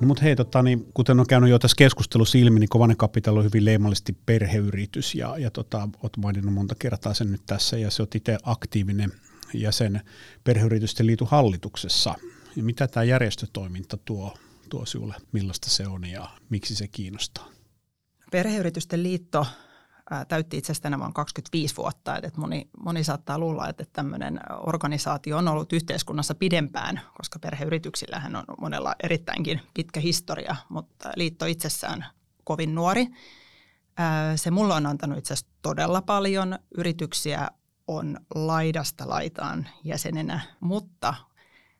No 0.03 0.07
mutta 0.07 0.23
hei, 0.23 0.37
tota, 0.37 0.63
niin, 0.63 0.87
kuten 0.95 1.21
on 1.21 1.27
käynyt 1.27 1.51
jo 1.51 1.59
tässä 1.59 1.75
keskustelussa 1.79 2.39
ilmi, 2.39 2.61
niin 2.61 2.69
Kovanen 2.69 2.97
Capital 2.97 3.37
on 3.37 3.45
hyvin 3.45 3.65
leimallisesti 3.65 4.17
perheyritys 4.27 5.15
ja, 5.15 5.39
ja 5.39 5.51
tota, 5.51 5.89
olet 6.03 6.17
maininnut 6.17 6.55
monta 6.55 6.75
kertaa 6.79 7.15
sen 7.15 7.33
nyt 7.33 7.41
tässä 7.47 7.79
ja 7.79 7.91
se 7.91 8.03
on 8.03 8.09
itse 8.15 8.39
aktiivinen 8.43 9.13
jäsen 9.55 10.01
Perheyritysten 10.45 11.07
liiton 11.07 11.29
hallituksessa. 11.29 12.15
Ja 12.57 12.63
mitä 12.63 12.89
tämä 12.89 13.05
järjestötoiminta 13.05 13.97
tuo, 13.97 14.37
tuo 14.69 14.87
sinulle, 14.87 15.15
millaista 15.33 15.71
se 15.71 15.87
on 15.87 16.05
ja 16.05 16.29
miksi 16.51 16.75
se 16.75 16.89
kiinnostaa? 16.89 17.49
Perheyritysten 18.31 19.03
liitto 19.03 19.47
täytti 20.29 20.59
itse 20.59 20.73
asiassa 20.73 20.83
tänä 20.83 20.99
vuonna 20.99 21.13
25 21.13 21.77
vuotta. 21.77 22.17
Että 22.17 22.41
moni, 22.41 22.71
moni 22.85 23.05
saattaa 23.05 23.39
luulla, 23.39 23.69
että 23.69 23.85
tämmöinen 23.93 24.41
organisaatio 24.67 25.37
on 25.39 25.49
ollut 25.49 25.73
yhteiskunnassa 25.73 26.35
pidempään, 26.35 27.01
koska 27.17 27.39
perheyrityksillähän 27.39 28.37
on 28.37 28.45
monella 28.61 28.95
erittäinkin 29.03 29.61
pitkä 29.75 30.01
historia, 30.01 30.57
mutta 30.69 31.13
liitto 31.17 31.47
itsessään 31.47 32.07
kovin 32.45 32.75
nuori. 32.75 33.07
Se 34.37 34.51
mulla 34.51 34.77
on 34.77 34.87
antanut 34.87 35.19
itse 35.19 35.35
asiassa 35.35 35.55
todella 35.63 36.03
paljon. 36.03 36.59
Yrityksiä 36.77 37.49
on 37.87 38.19
laidasta 38.35 39.09
laitaan 39.09 39.69
jäsenenä, 39.85 40.41
mutta 40.61 41.15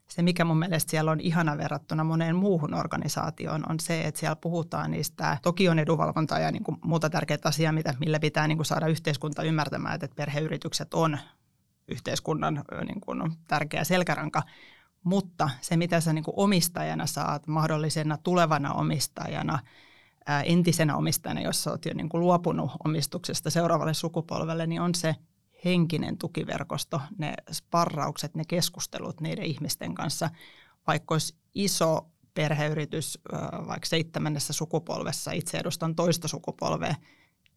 se, 0.09 0.21
mikä 0.21 0.45
mun 0.45 0.59
mielestä 0.59 0.91
siellä 0.91 1.11
on 1.11 1.19
ihana 1.19 1.57
verrattuna 1.57 2.03
moneen 2.03 2.35
muuhun 2.35 2.73
organisaatioon, 2.73 3.63
on 3.69 3.79
se, 3.79 4.01
että 4.01 4.19
siellä 4.19 4.35
puhutaan 4.35 4.91
niistä, 4.91 5.37
toki 5.41 5.69
on 5.69 5.79
edunvalvontaa 5.79 6.39
ja 6.39 6.51
niin 6.51 6.63
kuin 6.63 6.77
muuta 6.85 7.09
tärkeää 7.09 7.39
asiaa, 7.43 7.71
mitä, 7.71 7.93
millä 7.99 8.19
pitää 8.19 8.47
niin 8.47 8.57
kuin 8.57 8.65
saada 8.65 8.87
yhteiskunta 8.87 9.43
ymmärtämään, 9.43 9.95
että 9.95 10.15
perheyritykset 10.15 10.93
on 10.93 11.17
yhteiskunnan 11.87 12.63
niin 12.85 13.01
kuin 13.01 13.31
tärkeä 13.47 13.83
selkäranka, 13.83 14.43
mutta 15.03 15.49
se, 15.61 15.77
mitä 15.77 16.01
sä 16.01 16.13
niin 16.13 16.23
kuin 16.23 16.35
omistajana 16.37 17.05
saat 17.05 17.47
mahdollisena 17.47 18.17
tulevana 18.17 18.73
omistajana, 18.73 19.59
entisenä 20.45 20.95
omistajana, 20.95 21.41
jos 21.41 21.63
sä 21.63 21.71
oot 21.71 21.85
jo 21.85 21.93
niin 21.93 22.09
kuin 22.09 22.21
luopunut 22.21 22.71
omistuksesta 22.85 23.49
seuraavalle 23.49 23.93
sukupolvelle, 23.93 24.67
niin 24.67 24.81
on 24.81 24.95
se 24.95 25.15
henkinen 25.65 26.17
tukiverkosto, 26.17 27.01
ne 27.17 27.33
sparraukset, 27.51 28.35
ne 28.35 28.43
keskustelut 28.47 29.21
niiden 29.21 29.45
ihmisten 29.45 29.95
kanssa, 29.95 30.29
vaikka 30.87 31.13
olisi 31.13 31.35
iso 31.55 32.09
perheyritys 32.33 33.19
vaikka 33.67 33.87
seitsemännessä 33.87 34.53
sukupolvessa, 34.53 35.31
itse 35.31 35.57
edustan 35.57 35.95
toista 35.95 36.27
sukupolvea, 36.27 36.95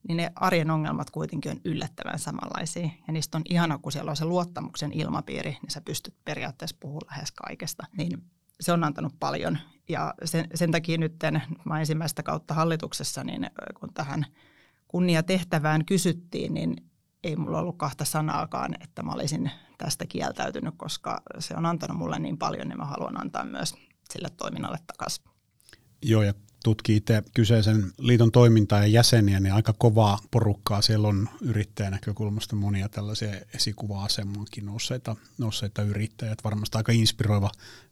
niin 0.08 0.16
ne 0.16 0.32
arjen 0.34 0.70
ongelmat 0.70 1.10
kuitenkin 1.10 1.52
on 1.52 1.60
yllättävän 1.64 2.18
samanlaisia. 2.18 2.88
Ja 3.06 3.12
niistä 3.12 3.38
on 3.38 3.42
ihana, 3.50 3.78
kun 3.78 3.92
siellä 3.92 4.10
on 4.10 4.16
se 4.16 4.24
luottamuksen 4.24 4.92
ilmapiiri, 4.92 5.50
niin 5.50 5.70
sä 5.70 5.80
pystyt 5.80 6.14
periaatteessa 6.24 6.76
puhumaan 6.80 7.06
lähes 7.10 7.32
kaikesta. 7.32 7.86
Niin 7.98 8.22
se 8.60 8.72
on 8.72 8.84
antanut 8.84 9.14
paljon. 9.20 9.58
Ja 9.88 10.14
sen, 10.24 10.46
sen 10.54 10.70
takia 10.70 10.98
nyt 10.98 11.14
mä 11.64 11.80
ensimmäistä 11.80 12.22
kautta 12.22 12.54
hallituksessa, 12.54 13.24
niin 13.24 13.50
kun 13.80 13.94
tähän 13.94 14.26
kunniatehtävään 14.88 15.84
kysyttiin, 15.84 16.54
niin 16.54 16.76
ei 17.26 17.36
mulla 17.36 17.58
ollut 17.58 17.78
kahta 17.78 18.04
sanaakaan, 18.04 18.74
että 18.82 19.02
mä 19.02 19.12
olisin 19.12 19.50
tästä 19.78 20.06
kieltäytynyt, 20.06 20.74
koska 20.76 21.22
se 21.38 21.54
on 21.56 21.66
antanut 21.66 21.98
mulle 21.98 22.18
niin 22.18 22.38
paljon, 22.38 22.68
niin 22.68 22.78
mä 22.78 22.84
haluan 22.84 23.20
antaa 23.20 23.44
myös 23.44 23.74
sille 24.10 24.28
toiminnalle 24.36 24.78
takaisin. 24.86 25.24
Joo, 26.02 26.22
ja 26.22 26.34
tutkii 26.64 26.96
itse 26.96 27.22
kyseisen 27.34 27.92
liiton 27.98 28.32
toimintaa 28.32 28.80
ja 28.80 28.86
jäseniä, 28.86 29.40
niin 29.40 29.54
aika 29.54 29.72
kovaa 29.78 30.18
porukkaa. 30.30 30.82
Siellä 30.82 31.08
on 31.08 31.28
yrittäjän 31.40 31.92
näkökulmasta 31.92 32.56
monia 32.56 32.88
tällaisia 32.88 33.32
esikuva-asemankin 33.54 34.66
nousseita, 34.66 35.16
nousseita 35.38 35.82
yrittäjiä. 35.82 36.34
Varmasti 36.44 36.78
aika 36.78 36.92
inspiroiva 36.92 37.50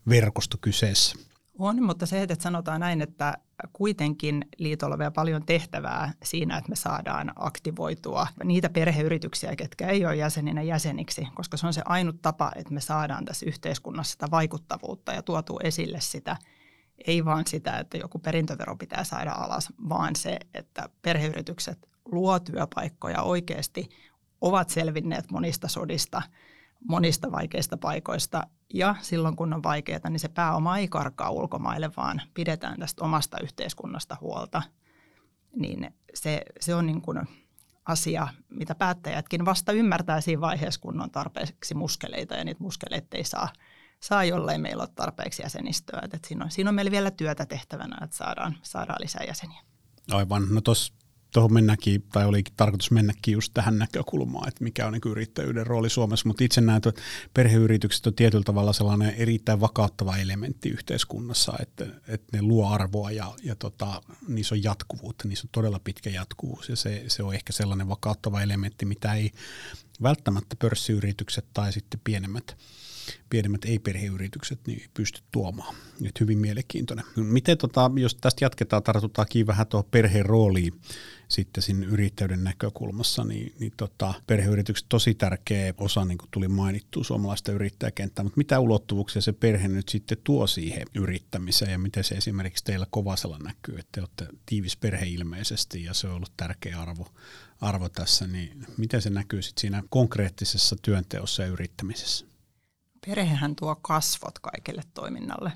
verkosto 0.09 0.59
kyseessä. 0.61 1.17
On, 1.59 1.83
mutta 1.83 2.07
se, 2.07 2.23
että 2.23 2.37
sanotaan 2.41 2.81
näin, 2.81 3.03
että 3.03 3.35
kuitenkin 3.73 4.45
liitolla 4.59 4.95
on 4.95 4.99
vielä 4.99 5.11
paljon 5.11 5.47
tehtävää 5.47 6.13
siinä, 6.23 6.57
että 6.57 6.71
me 6.71 6.77
saadaan 6.77 7.33
aktivoitua 7.37 8.27
niitä 8.45 8.69
perheyrityksiä, 8.69 9.57
ketkä 9.57 9.89
ei 9.89 10.07
ole 10.07 10.17
jäseninä 10.17 10.63
jäseniksi, 10.63 11.29
koska 11.35 11.57
se 11.57 11.67
on 11.67 11.75
se 11.75 11.83
ainut 11.85 12.23
tapa, 12.23 12.53
että 12.57 12.75
me 12.75 12.81
saadaan 12.81 13.25
tässä 13.25 13.47
yhteiskunnassa 13.47 14.13
sitä 14.13 14.27
vaikuttavuutta 14.31 15.13
ja 15.13 15.23
tuotu 15.23 15.59
esille 15.63 16.01
sitä, 16.01 16.37
ei 17.07 17.25
vaan 17.25 17.47
sitä, 17.47 17.79
että 17.79 17.97
joku 17.99 18.19
perintövero 18.19 18.77
pitää 18.77 19.05
saada 19.05 19.33
alas, 19.33 19.73
vaan 19.89 20.17
se, 20.17 20.39
että 20.55 20.89
perheyritykset 21.03 21.89
luo 22.05 22.41
työpaikkoja 22.41 23.23
oikeasti, 23.23 23.89
ovat 24.41 24.71
selvinneet 24.71 25.31
monista 25.31 25.69
sodista– 25.69 26.23
monista 26.89 27.33
vaikeista 27.33 27.77
paikoista. 27.77 28.47
Ja 28.75 28.95
silloin 29.01 29.37
kun 29.37 29.53
on 29.53 29.63
vaikeaa, 29.63 30.11
niin 30.11 30.21
se 30.21 30.29
pääoma 30.29 30.79
ei 30.79 30.89
karkaa 30.89 31.31
ulkomaille, 31.31 31.91
vaan 31.97 32.23
pidetään 32.35 32.81
tästä 32.81 33.05
omasta 33.05 33.37
yhteiskunnasta 33.43 34.17
huolta. 34.21 34.63
Niin 35.57 35.95
se, 36.15 36.43
se 36.61 36.75
on 36.75 36.87
niin 36.87 37.03
kuin 37.03 37.21
asia, 37.85 38.29
mitä 38.49 38.75
päättäjätkin 38.75 39.45
vasta 39.45 39.73
ymmärtää 39.73 40.21
siinä 40.21 40.41
vaiheessa, 40.41 40.81
kun 40.81 41.01
on 41.01 41.11
tarpeeksi 41.11 41.75
muskeleita 41.75 42.35
ja 42.35 42.45
niitä 42.45 42.63
muskeleita 42.63 43.17
ei 43.17 43.25
saa, 43.25 43.49
saa 44.01 44.25
jollei 44.25 44.59
meillä 44.59 44.83
ole 44.83 44.91
tarpeeksi 44.95 45.43
jäsenistöä. 45.43 46.03
Et 46.13 46.25
siinä, 46.25 46.45
on, 46.45 46.51
siinä 46.51 46.71
on 46.71 46.75
meillä 46.75 46.91
vielä 46.91 47.11
työtä 47.11 47.47
tehtävänä, 47.47 47.99
että 48.05 48.17
saadaan, 48.17 48.57
saadaan 48.63 49.01
lisää 49.01 49.25
jäseniä. 49.25 49.61
Aivan. 50.11 50.47
No 50.51 50.61
tuossa 50.61 50.93
tuohon 51.35 51.53
mennäkin, 51.53 52.03
tai 52.13 52.25
olikin 52.25 52.55
tarkoitus 52.57 52.91
mennäkin 52.91 53.33
just 53.33 53.55
tähän 53.55 53.79
näkökulmaan, 53.79 54.49
että 54.49 54.65
mikä 54.65 54.87
on 54.87 54.93
niin 54.93 55.03
yrittäjyyden 55.07 55.67
rooli 55.67 55.91
Suomessa, 55.91 56.29
mutta 56.29 56.45
itse 56.45 56.61
näen, 56.61 56.77
että 56.77 57.03
perheyritykset 57.35 58.07
on 58.07 58.15
tietyllä 58.15 58.45
tavalla 58.45 58.73
sellainen 58.73 59.15
erittäin 59.15 59.61
vakauttava 59.61 60.17
elementti 60.17 60.69
yhteiskunnassa, 60.69 61.53
että, 61.61 61.87
että 62.09 62.37
ne 62.37 62.43
luo 62.43 62.69
arvoa 62.69 63.11
ja, 63.11 63.35
ja 63.43 63.55
tota, 63.55 64.03
niissä 64.29 64.55
on 64.55 64.63
jatkuvuutta, 64.63 65.29
niissä 65.29 65.47
on 65.47 65.51
todella 65.53 65.81
pitkä 65.85 66.11
jatkuvuus 66.11 66.69
ja 66.69 66.77
se, 66.77 67.05
se 67.09 67.23
on 67.23 67.35
ehkä 67.35 67.53
sellainen 67.53 67.89
vakauttava 67.89 68.43
elementti, 68.43 68.85
mitä 68.85 69.15
ei 69.15 69.31
välttämättä 70.03 70.57
pörssiyritykset 70.57 71.47
tai 71.55 71.73
sitten 71.73 72.01
pienemmät 72.05 72.57
pienemmät 73.31 73.65
ei-perheyritykset 73.65 74.67
niin 74.67 74.91
pysty 74.95 75.21
tuomaan. 75.33 75.75
Nyt 76.01 76.21
hyvin 76.21 76.39
mielenkiintoinen. 76.39 77.05
Miten 77.17 77.59
tota, 77.59 77.91
jos 77.97 78.15
tästä 78.15 78.45
jatketaan, 78.45 78.83
tartutaankin 78.83 79.47
vähän 79.47 79.67
tuohon 79.67 79.89
perheen 79.91 80.27
rooliin 80.27 80.81
sitten 81.29 81.63
siinä 81.63 81.87
yrittäjyyden 81.87 82.45
näkökulmassa, 82.45 83.25
niin, 83.25 83.55
niin 83.61 83.73
tota, 83.77 84.15
perheyritykset 84.27 84.87
tosi 84.89 85.15
tärkeä 85.15 85.75
osa, 85.79 86.05
niin 86.05 86.19
kuin 86.19 86.29
tuli 86.31 86.49
mainittu 86.49 87.05
suomalaista 87.05 87.53
yrittäjäkenttää, 87.53 88.23
mutta 88.23 88.39
mitä 88.39 88.61
ulottuvuuksia 88.61 89.23
se 89.23 89.33
perhe 89.33 89.69
nyt 89.69 89.89
sitten 89.89 90.19
tuo 90.25 90.47
siihen 90.47 90.87
yrittämiseen 90.95 91.73
ja 91.73 91.79
miten 91.79 92.05
se 92.05 92.15
esimerkiksi 92.15 92.65
teillä 92.65 92.87
Kovasella 92.91 93.39
näkyy, 93.39 93.79
että 93.79 93.89
te 93.93 94.01
olette 94.01 94.27
tiivis 94.47 94.77
perhe 94.77 95.07
ilmeisesti 95.07 95.85
ja 95.85 95.95
se 95.95 96.09
on 96.09 96.15
ollut 96.15 96.33
tärkeä 96.37 96.81
arvo, 96.81 97.07
arvo 97.61 97.89
tässä, 97.89 98.27
niin 98.27 98.67
miten 98.77 99.03
se 99.03 99.11
näkyy 99.11 99.43
sitten 99.43 99.61
siinä 99.61 99.83
konkreettisessa 99.89 100.77
työnteossa 100.83 101.43
ja 101.43 101.49
yrittämisessä? 101.49 102.27
perhehän 103.07 103.57
tuo 103.57 103.77
kasvot 103.77 104.39
kaikille 104.39 104.83
toiminnalle. 104.95 105.53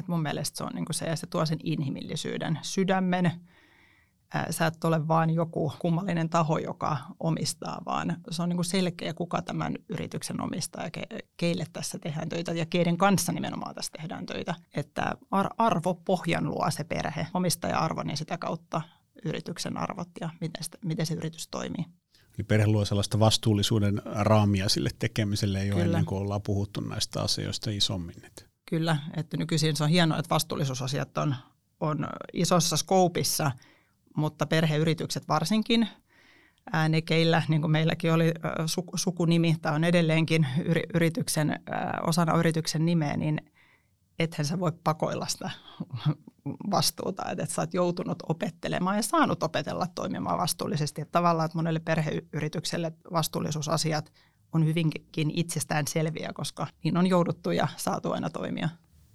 Et 0.00 0.08
mun 0.08 0.22
mielestä 0.22 0.56
se 0.56 0.64
on 0.64 0.72
niinku 0.74 0.92
se, 0.92 1.04
ja 1.04 1.16
se 1.16 1.26
tuo 1.26 1.46
sen 1.46 1.58
inhimillisyyden, 1.62 2.58
sydämen. 2.62 3.40
Sä 4.50 4.66
et 4.66 4.84
ole 4.84 5.08
vain 5.08 5.30
joku 5.30 5.72
kummallinen 5.78 6.28
taho, 6.28 6.58
joka 6.58 6.96
omistaa, 7.20 7.82
vaan 7.86 8.16
se 8.30 8.42
on 8.42 8.48
niinku 8.48 8.62
selkeä, 8.62 9.14
kuka 9.14 9.42
tämän 9.42 9.74
yrityksen 9.88 10.40
omistaa 10.40 10.84
ja 10.84 10.90
ke, 10.90 11.02
keille 11.36 11.66
tässä 11.72 11.98
tehdään 11.98 12.28
töitä 12.28 12.52
ja 12.52 12.66
keiden 12.66 12.96
kanssa 12.96 13.32
nimenomaan 13.32 13.74
tässä 13.74 13.92
tehdään 13.96 14.26
töitä. 14.26 14.54
Että 14.74 15.16
ar- 15.30 15.54
arvo 15.58 15.94
pohjan 15.94 16.44
luo 16.44 16.70
se 16.70 16.84
perhe, 16.84 17.26
omistaja-arvo, 17.34 18.02
niin 18.02 18.16
sitä 18.16 18.38
kautta 18.38 18.82
yrityksen 19.24 19.76
arvot 19.76 20.08
ja 20.20 20.30
miten, 20.40 20.64
sitä, 20.64 20.78
miten 20.84 21.06
se 21.06 21.14
yritys 21.14 21.48
toimii. 21.48 21.84
Eli 22.38 22.44
perhe 22.44 22.66
luo 22.66 22.84
sellaista 22.84 23.18
vastuullisuuden 23.18 24.02
raamia 24.04 24.68
sille 24.68 24.90
tekemiselle 24.98 25.64
jo 25.64 25.74
Kyllä. 25.74 25.84
ennen 25.84 26.04
kuin 26.04 26.22
ollaan 26.22 26.42
puhuttu 26.42 26.80
näistä 26.80 27.22
asioista 27.22 27.70
isommin. 27.70 28.16
Kyllä, 28.66 28.96
että 29.16 29.36
nykyisin 29.36 29.76
se 29.76 29.84
on 29.84 29.90
hienoa, 29.90 30.18
että 30.18 30.30
vastuullisuusasiat 30.30 31.18
on, 31.18 31.34
on 31.80 32.06
isossa 32.32 32.76
skoopissa, 32.76 33.50
mutta 34.16 34.46
perheyritykset 34.46 35.28
varsinkin, 35.28 35.88
ne 36.88 37.02
keillä, 37.02 37.42
niin 37.48 37.60
kuin 37.60 37.70
meilläkin 37.70 38.12
oli 38.12 38.32
sukunimi, 38.94 39.56
tai 39.62 39.74
on 39.74 39.84
edelleenkin 39.84 40.46
yrityksen, 40.94 41.60
osana 42.06 42.38
yrityksen 42.38 42.86
nimeä, 42.86 43.16
niin 43.16 43.40
ethän 44.18 44.44
sä 44.44 44.60
voi 44.60 44.72
pakoilla 44.84 45.26
sitä 45.26 45.50
vastuuta, 46.70 47.30
että 47.30 47.46
sä 47.46 47.62
oot 47.62 47.74
joutunut 47.74 48.18
opettelemaan 48.28 48.96
ja 48.96 49.02
saanut 49.02 49.42
opetella 49.42 49.86
toimimaan 49.94 50.38
vastuullisesti. 50.38 51.00
Että 51.00 51.12
tavallaan, 51.12 51.46
että 51.46 51.58
monelle 51.58 51.80
perheyritykselle 51.80 52.92
vastuullisuusasiat 53.12 54.12
on 54.52 54.66
hyvinkin 54.66 55.30
itsestään 55.34 55.86
selviä, 55.86 56.30
koska 56.34 56.66
niin 56.84 56.96
on 56.96 57.06
jouduttu 57.06 57.50
ja 57.50 57.68
saatu 57.76 58.12
aina 58.12 58.30
toimia. 58.30 58.68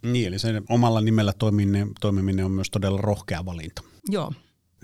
Niin, 0.04 0.28
eli 0.28 0.40
sen 0.40 0.64
omalla 0.70 1.02
nimellä 1.02 1.34
toimiminen, 1.34 1.92
toimiminen 2.02 2.46
on 2.46 2.52
myös 2.52 2.70
todella 2.70 3.02
rohkea 3.02 3.46
valinta. 3.46 3.82
Joo, 4.10 4.34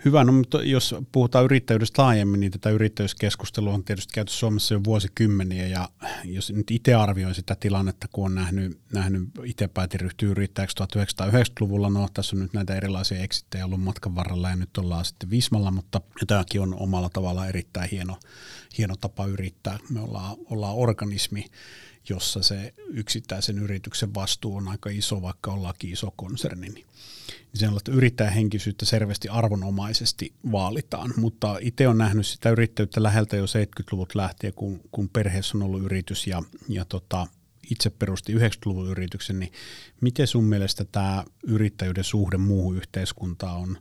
Hyvä, 0.06 0.24
no 0.24 0.32
mutta 0.32 0.64
jos 0.64 0.96
puhutaan 1.12 1.46
yrittäjyydestä 1.46 2.02
laajemmin, 2.02 2.40
niin 2.40 2.52
tätä 2.52 2.70
yrittäjyyskeskustelua 2.70 3.74
on 3.74 3.84
tietysti 3.84 4.14
käyty 4.14 4.32
Suomessa 4.32 4.74
jo 4.74 4.84
vuosikymmeniä, 4.84 5.68
ja 5.68 5.90
jos 6.24 6.52
nyt 6.52 6.72
itse 6.72 6.94
arvioin 6.94 7.36
sitä 7.36 7.56
tilannetta, 7.60 8.08
kun 8.12 8.26
on 8.26 8.36
nähnyt, 8.36 8.80
nähnyt 8.94 9.30
itse 9.44 9.68
päätin 9.68 10.00
ryhtyä 10.00 10.30
yrittäjäksi 10.30 10.78
1990-luvulla, 10.84 11.90
no 11.90 12.08
tässä 12.14 12.36
on 12.36 12.42
nyt 12.42 12.54
näitä 12.54 12.76
erilaisia 12.76 13.20
eksittejä 13.20 13.66
ollut 13.66 13.82
matkan 13.82 14.16
varrella, 14.16 14.50
ja 14.50 14.56
nyt 14.56 14.78
ollaan 14.78 15.06
sitten 15.06 15.30
Vismalla, 15.30 15.72
mutta 15.72 16.02
tämäkin 16.28 16.62
on 16.62 16.76
omalla 16.80 17.10
tavalla 17.10 17.48
erittäin 17.48 17.90
hieno, 17.90 18.18
hieno 18.78 18.96
tapa 18.96 19.26
yrittää. 19.26 19.78
Me 19.90 20.02
ollaan, 20.02 20.38
ollaan 20.46 20.76
organismi, 20.76 21.46
jossa 22.10 22.43
se 22.43 22.74
yksittäisen 22.88 23.60
yrityksen 23.60 24.13
vastuu 24.13 24.56
on 24.56 24.67
aika 24.67 24.89
iso, 24.89 25.22
vaikka 25.22 25.52
ollaankin 25.52 25.93
iso 25.93 26.13
konserni, 26.15 26.70
niin 26.70 26.86
sellaista 27.54 27.91
yrittäjähenkisyyttä 27.91 28.86
selvästi 28.86 29.30
arvonomaisesti 29.30 30.34
vaalitaan, 30.52 31.13
mutta 31.17 31.58
itse 31.62 31.88
on 31.88 31.98
nähnyt 31.98 32.28
sitä 32.28 32.50
yrittäjyyttä 32.50 33.04
läheltä 33.04 33.36
jo 33.36 33.46
70-luvut 33.46 34.15
lähtien, 34.15 34.54
kun, 34.54 34.82
kun 34.91 35.10
perheessä 35.10 35.58
on 35.58 35.63
ollut 35.63 35.84
yritys 35.84 36.28
ja, 36.28 36.43
ja 36.70 36.86
tota, 36.86 37.28
itse 37.72 37.89
perusti 37.89 38.34
90-luvun 38.34 38.89
yrityksen, 38.89 39.39
niin 39.39 39.52
miten 40.02 40.28
sun 40.28 40.43
mielestä 40.43 40.86
tämä 40.86 41.26
yrittäjyyden 41.43 42.04
suhde 42.04 42.38
muuhun 42.38 42.78
yhteiskuntaan 42.78 43.58
on, 43.58 43.78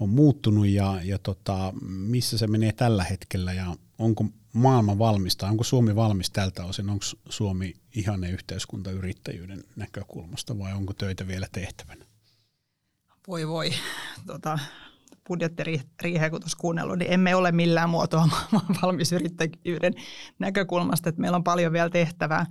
on 0.00 0.08
muuttunut 0.08 0.66
ja, 0.66 1.00
ja 1.04 1.18
tota, 1.18 1.74
missä 1.88 2.38
se 2.38 2.46
menee 2.46 2.72
tällä 2.72 3.04
hetkellä 3.04 3.52
ja 3.52 3.76
onko 3.98 4.24
maailma 4.52 4.98
valmista, 4.98 5.46
onko 5.46 5.64
Suomi 5.64 5.96
valmis 5.96 6.30
tältä 6.30 6.64
osin, 6.64 6.90
onko 6.90 7.04
Suomi 7.28 7.74
ihanne 7.94 8.30
yhteiskunta 8.30 8.90
yrittäjyyden 8.90 9.64
näkökulmasta 9.76 10.58
vai 10.58 10.72
onko 10.72 10.92
töitä 10.92 11.26
vielä 11.26 11.46
tehtävänä? 11.52 12.04
voi 13.30 13.48
voi, 13.48 13.70
tota, 14.26 14.58
budjettiriiheä 15.28 16.30
kun 16.30 16.40
tuossa 16.40 16.58
kuunnellut, 16.60 16.98
niin 16.98 17.12
emme 17.12 17.34
ole 17.34 17.52
millään 17.52 17.90
muotoa 17.90 18.28
valmis 18.82 19.12
yrittäjyyden 19.12 19.94
näkökulmasta, 20.38 21.08
että 21.08 21.20
meillä 21.20 21.36
on 21.36 21.44
paljon 21.44 21.72
vielä 21.72 21.90
tehtävää. 21.90 22.46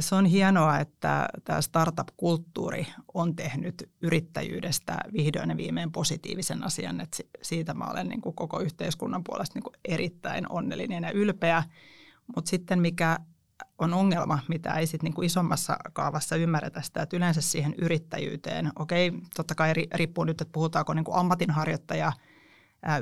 Se 0.00 0.14
on 0.14 0.26
hienoa, 0.26 0.78
että 0.78 1.28
tämä 1.44 1.60
startup-kulttuuri 1.60 2.86
on 3.14 3.36
tehnyt 3.36 3.90
yrittäjyydestä 4.02 4.98
vihdoin 5.12 5.50
ja 5.50 5.56
viimein 5.56 5.92
positiivisen 5.92 6.64
asian. 6.64 7.00
Että 7.00 7.16
siitä 7.42 7.74
mä 7.74 7.84
olen 7.84 8.08
niin 8.08 8.20
kuin 8.20 8.36
koko 8.36 8.60
yhteiskunnan 8.60 9.24
puolesta 9.24 9.54
niin 9.54 9.62
kuin 9.64 9.74
erittäin 9.84 10.52
onnellinen 10.52 11.02
ja 11.02 11.10
ylpeä. 11.10 11.62
Mutta 12.36 12.48
sitten 12.48 12.80
mikä 12.80 13.18
on 13.78 13.94
ongelma, 13.94 14.38
mitä 14.48 14.72
ei 14.72 14.86
sit 14.86 15.02
niinku 15.02 15.22
isommassa 15.22 15.76
kaavassa 15.92 16.36
ymmärretä 16.36 16.82
sitä, 16.82 17.02
että 17.02 17.16
yleensä 17.16 17.40
siihen 17.40 17.74
yrittäjyyteen, 17.78 18.72
okei, 18.78 19.12
totta 19.36 19.54
kai 19.54 19.72
riippuu 19.94 20.24
nyt, 20.24 20.40
että 20.40 20.52
puhutaanko 20.52 20.94
niinku 20.94 21.12
ammatinharjoittaja 21.12 22.12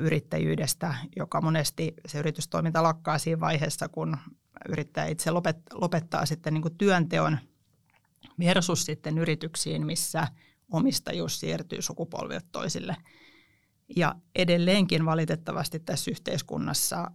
yrittäjyydestä, 0.01 0.95
joka 1.15 1.41
monesti 1.41 1.93
se 2.07 2.19
yritystoiminta 2.19 2.83
lakkaa 2.83 3.17
siinä 3.17 3.39
vaiheessa, 3.39 3.89
kun 3.89 4.17
yrittäjä 4.69 5.07
itse 5.07 5.31
lopet, 5.31 5.57
lopettaa 5.73 6.25
sitten 6.25 6.53
niinku 6.53 6.69
työnteon 6.69 7.37
versus 8.39 8.85
sitten 8.85 9.17
yrityksiin, 9.17 9.85
missä 9.85 10.27
omistajuus 10.71 11.39
siirtyy 11.39 11.81
sukupolvilta 11.81 12.47
toisille. 12.51 12.97
Ja 13.95 14.15
edelleenkin 14.35 15.05
valitettavasti 15.05 15.79
tässä 15.79 16.11
yhteiskunnassa 16.11 17.11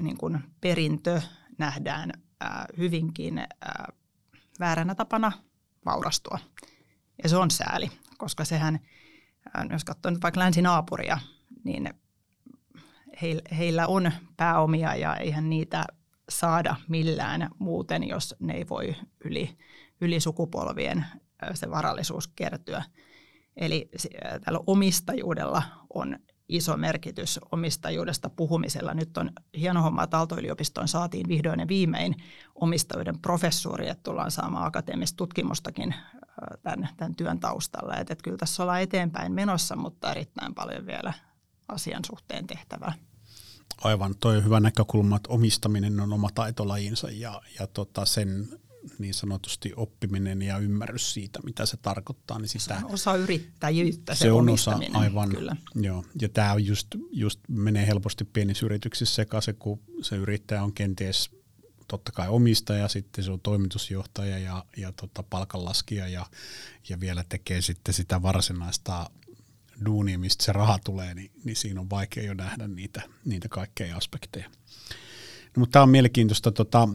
niin 0.00 0.18
kuin 0.18 0.38
perintö 0.60 1.20
nähdään 1.58 2.12
hyvinkin 2.78 3.46
vääränä 4.60 4.94
tapana 4.94 5.32
vaurastua. 5.84 6.38
Ja 7.22 7.28
se 7.28 7.36
on 7.36 7.50
sääli, 7.50 7.90
koska 8.18 8.44
sehän, 8.44 8.80
jos 9.70 9.84
katsoo 9.84 10.10
nyt 10.10 10.22
vaikka 10.22 10.40
länsinaapuria, 10.40 11.18
niin 11.68 11.94
heillä 13.58 13.86
on 13.86 14.12
pääomia 14.36 14.94
ja 14.94 15.16
eihän 15.16 15.50
niitä 15.50 15.84
saada 16.28 16.76
millään 16.88 17.50
muuten, 17.58 18.08
jos 18.08 18.34
ne 18.38 18.54
ei 18.54 18.68
voi 18.68 18.96
yli, 19.24 19.58
yli 20.00 20.20
sukupolvien 20.20 21.06
se 21.54 21.70
varallisuus 21.70 22.28
kertyä. 22.28 22.82
Eli 23.56 23.90
tällä 24.44 24.60
omistajuudella 24.66 25.62
on 25.94 26.18
iso 26.48 26.76
merkitys 26.76 27.40
omistajuudesta 27.52 28.30
puhumisella. 28.30 28.94
Nyt 28.94 29.16
on 29.16 29.30
hieno 29.58 29.82
homma, 29.82 30.02
että 30.02 30.18
Aalto-yliopistoon 30.18 30.88
saatiin 30.88 31.28
vihdoin 31.28 31.60
ja 31.60 31.68
viimein 31.68 32.14
omistajuuden 32.54 33.18
professuuri, 33.18 33.88
että 33.88 34.02
tullaan 34.02 34.30
saamaan 34.30 34.66
akateemista 34.66 35.16
tutkimustakin 35.16 35.94
tämän, 36.62 36.88
tämän 36.96 37.14
työn 37.14 37.40
taustalla. 37.40 37.96
Että, 37.96 38.12
että 38.12 38.22
kyllä 38.22 38.38
tässä 38.38 38.62
ollaan 38.62 38.82
eteenpäin 38.82 39.32
menossa, 39.32 39.76
mutta 39.76 40.10
erittäin 40.10 40.54
paljon 40.54 40.86
vielä 40.86 41.12
asian 41.68 42.04
suhteen 42.04 42.46
tehtävää. 42.46 42.94
Aivan, 43.78 44.14
toi 44.20 44.36
on 44.36 44.44
hyvä 44.44 44.60
näkökulma, 44.60 45.16
että 45.16 45.28
omistaminen 45.32 46.00
on 46.00 46.12
oma 46.12 46.28
taitolajinsa 46.34 47.10
ja, 47.10 47.42
ja 47.58 47.66
tota 47.66 48.04
sen 48.04 48.48
niin 48.98 49.14
sanotusti 49.14 49.72
oppiminen 49.76 50.42
ja 50.42 50.58
ymmärrys 50.58 51.14
siitä, 51.14 51.40
mitä 51.44 51.66
se 51.66 51.76
tarkoittaa. 51.76 52.38
Niin 52.38 52.48
sitä, 52.48 52.78
se 52.78 52.84
on 52.84 52.92
osa 52.92 53.16
yrittäjyyttä, 53.16 54.14
se, 54.14 54.18
se 54.18 54.32
on 54.32 54.48
osa, 54.48 54.78
aivan, 54.92 55.28
kyllä. 55.28 55.56
Joo, 55.74 56.04
ja 56.20 56.28
tämä 56.28 56.52
on 56.52 56.66
just, 56.66 56.86
just 57.10 57.40
menee 57.48 57.86
helposti 57.86 58.24
pienissä 58.24 58.66
yrityksissä 58.66 59.14
sekaisin, 59.14 59.56
kun 59.56 59.80
se 60.02 60.16
yrittäjä 60.16 60.62
on 60.62 60.72
kenties 60.72 61.30
totta 61.88 62.12
kai 62.12 62.28
omistaja, 62.28 62.88
sitten 62.88 63.24
se 63.24 63.30
on 63.30 63.40
toimitusjohtaja 63.40 64.38
ja, 64.38 64.64
ja 64.76 64.92
tota 64.92 65.22
palkanlaskija 65.22 66.08
ja, 66.08 66.26
ja 66.88 67.00
vielä 67.00 67.24
tekee 67.28 67.62
sitten 67.62 67.94
sitä 67.94 68.22
varsinaista 68.22 69.10
duunia, 69.84 70.18
mistä 70.18 70.44
se 70.44 70.52
raha 70.52 70.78
tulee, 70.84 71.14
niin, 71.14 71.30
niin 71.44 71.56
siinä 71.56 71.80
on 71.80 71.90
vaikea 71.90 72.24
jo 72.24 72.34
nähdä 72.34 72.68
niitä, 72.68 73.02
niitä 73.24 73.48
kaikkeja 73.48 73.96
aspekteja. 73.96 74.48
No, 75.56 75.60
mutta 75.60 75.72
tämä 75.72 75.82
on 75.82 75.90
mielenkiintoista. 75.90 76.52
Tota, 76.52 76.88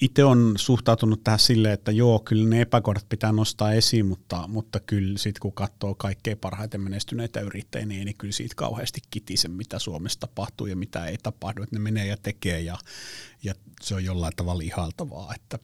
itse 0.00 0.24
on 0.24 0.54
suhtautunut 0.56 1.24
tähän 1.24 1.38
silleen, 1.38 1.74
että 1.74 1.92
joo, 1.92 2.18
kyllä 2.18 2.48
ne 2.48 2.60
epäkohdat 2.60 3.08
pitää 3.08 3.32
nostaa 3.32 3.72
esiin, 3.72 4.06
mutta, 4.06 4.48
mutta 4.48 4.80
kyllä 4.80 5.18
sitten 5.18 5.40
kun 5.40 5.52
katsoo 5.52 5.94
kaikkein 5.94 6.38
parhaiten 6.38 6.80
menestyneitä 6.80 7.40
yrittäjiä, 7.40 7.86
niin 7.86 8.08
ei 8.08 8.14
kyllä 8.14 8.32
siitä 8.32 8.54
kauheasti 8.54 9.00
kitise, 9.10 9.48
mitä 9.48 9.78
Suomessa 9.78 10.20
tapahtuu 10.20 10.66
ja 10.66 10.76
mitä 10.76 11.06
ei 11.06 11.18
tapahdu, 11.22 11.62
että 11.62 11.76
ne 11.76 11.80
menee 11.80 12.06
ja 12.06 12.16
tekee 12.22 12.60
ja, 12.60 12.78
ja 13.42 13.54
se 13.82 13.94
on 13.94 14.04
jollain 14.04 14.36
tavalla 14.36 14.62
ihaltavaa. 14.62 15.34
Että 15.34 15.58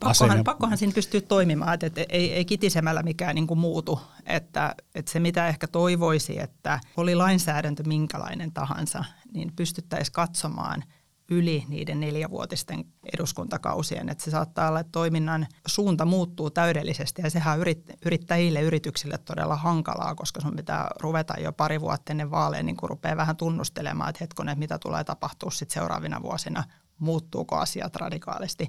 Pakkohan, 0.00 0.44
pakkohan 0.44 0.78
siinä 0.78 0.92
pystyy 0.94 1.20
toimimaan, 1.20 1.74
että, 1.74 1.86
että 1.86 2.04
ei, 2.08 2.32
ei 2.32 2.44
kitisemällä 2.44 3.02
mikään 3.02 3.34
niin 3.34 3.46
kuin 3.46 3.60
muutu. 3.60 4.00
Että, 4.26 4.74
että 4.94 5.12
se 5.12 5.20
mitä 5.20 5.48
ehkä 5.48 5.66
toivoisi, 5.68 6.40
että 6.40 6.80
oli 6.96 7.14
lainsäädäntö 7.14 7.82
minkälainen 7.86 8.52
tahansa, 8.52 9.04
niin 9.32 9.52
pystyttäisiin 9.56 10.12
katsomaan– 10.12 10.84
yli 11.30 11.64
niiden 11.68 12.00
neljävuotisten 12.00 12.84
eduskuntakausien. 13.16 14.08
Että 14.08 14.24
se 14.24 14.30
saattaa 14.30 14.68
olla, 14.68 14.80
että 14.80 14.92
toiminnan 14.92 15.46
suunta 15.66 16.04
muuttuu 16.04 16.50
täydellisesti 16.50 17.22
ja 17.22 17.30
sehän 17.30 17.60
on 17.60 17.66
yrittäjille, 18.04 18.62
yrityksille 18.62 19.18
todella 19.18 19.56
hankalaa, 19.56 20.14
koska 20.14 20.40
sun 20.40 20.56
pitää 20.56 20.88
ruveta 21.00 21.34
jo 21.40 21.52
pari 21.52 21.80
vuotta 21.80 22.12
ennen 22.12 22.30
vaaleja, 22.30 22.62
niin 22.62 22.76
kun 22.76 22.88
rupeaa 22.88 23.16
vähän 23.16 23.36
tunnustelemaan, 23.36 24.10
että 24.10 24.24
hetkonen, 24.24 24.58
mitä 24.58 24.78
tulee 24.78 25.04
tapahtua 25.04 25.50
sitten 25.50 25.74
seuraavina 25.74 26.22
vuosina, 26.22 26.64
muuttuuko 26.98 27.56
asiat 27.56 27.96
radikaalisti. 27.96 28.68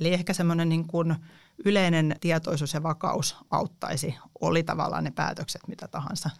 Eli 0.00 0.12
ehkä 0.12 0.32
semmoinen 0.32 0.68
niin 0.68 0.86
kuin 0.86 1.16
yleinen 1.64 2.16
tietoisuus 2.20 2.74
ja 2.74 2.82
vakaus 2.82 3.36
auttaisi, 3.50 4.14
oli 4.40 4.62
tavallaan 4.62 5.04
ne 5.04 5.10
päätökset 5.10 5.68
mitä 5.68 5.88
tahansa. 5.88 6.30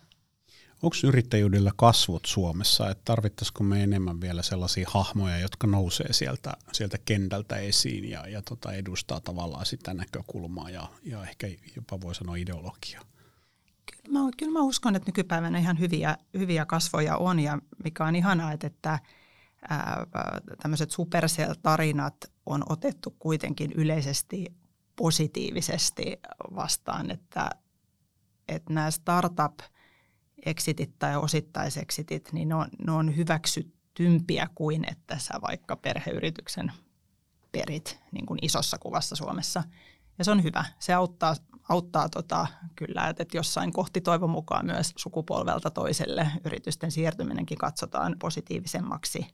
Onko 0.83 0.97
yrittäjyydellä 1.05 1.73
kasvot 1.77 2.25
Suomessa, 2.25 2.91
että 2.91 3.03
tarvittaisiko 3.05 3.65
me 3.65 3.83
enemmän 3.83 4.21
vielä 4.21 4.43
sellaisia 4.43 4.89
hahmoja, 4.91 5.39
jotka 5.39 5.67
nousee 5.67 6.13
sieltä, 6.13 6.57
sieltä 6.73 6.99
kentältä 7.05 7.57
esiin 7.57 8.11
ja, 8.11 8.29
ja 8.29 8.43
tota 8.43 8.73
edustaa 8.73 9.21
tavallaan 9.21 9.67
sitä 9.67 9.95
näkökulmaa 9.95 10.71
ja, 10.71 10.89
ja 11.03 11.23
ehkä 11.23 11.47
jopa 11.77 12.01
voi 12.01 12.15
sanoa 12.15 12.37
ideologiaa? 12.37 13.03
Kyllä 13.87 14.19
mä, 14.19 14.31
kyllä 14.37 14.53
mä 14.53 14.63
uskon, 14.63 14.97
että 14.97 15.09
nykypäivänä 15.09 15.59
ihan 15.59 15.79
hyviä, 15.79 16.17
hyviä 16.39 16.67
kasvoja 16.67 17.17
on 17.17 17.41
ja 17.41 17.59
mikä 17.85 18.05
on 18.05 18.17
ihanaa, 18.17 18.53
että, 18.53 18.67
että 18.67 18.99
tämmöiset 20.63 20.91
supercell-tarinat 20.91 22.17
on 22.47 22.63
otettu 22.69 23.17
kuitenkin 23.19 23.73
yleisesti 23.73 24.47
positiivisesti 24.97 26.21
vastaan, 26.55 27.11
että, 27.11 27.51
että 28.49 28.73
nämä 28.73 28.91
startup– 28.91 29.59
exitit 30.47 30.99
tai 30.99 31.17
osittaiseksitit, 31.17 32.33
niin 32.33 32.49
ne 32.49 32.55
on, 32.55 32.69
ne 32.87 32.93
on 32.93 33.17
hyväksyttympiä 33.17 34.49
kuin 34.55 34.85
että 34.91 35.19
sä 35.19 35.35
vaikka 35.43 35.77
perheyrityksen 35.77 36.73
perit 37.53 38.01
niin 38.13 38.27
kuin 38.27 38.39
isossa 38.43 38.79
kuvassa 38.79 39.17
Suomessa. 39.17 39.63
Ja 40.19 40.25
se 40.25 40.31
on 40.31 40.43
hyvä. 40.43 40.65
Se 40.79 40.95
auttaa, 40.95 41.37
auttaa 41.69 42.09
tota, 42.09 42.47
kyllä, 42.77 43.09
että, 43.09 43.23
että 43.23 43.37
jossain 43.37 43.73
kohti 43.73 44.01
toivon 44.01 44.31
mukaan 44.31 44.67
myös 44.67 44.93
sukupolvelta 44.97 45.71
toiselle 45.71 46.31
yritysten 46.45 46.91
siirtyminenkin 46.91 47.59
katsotaan 47.59 48.17
positiivisemmaksi. 48.19 49.27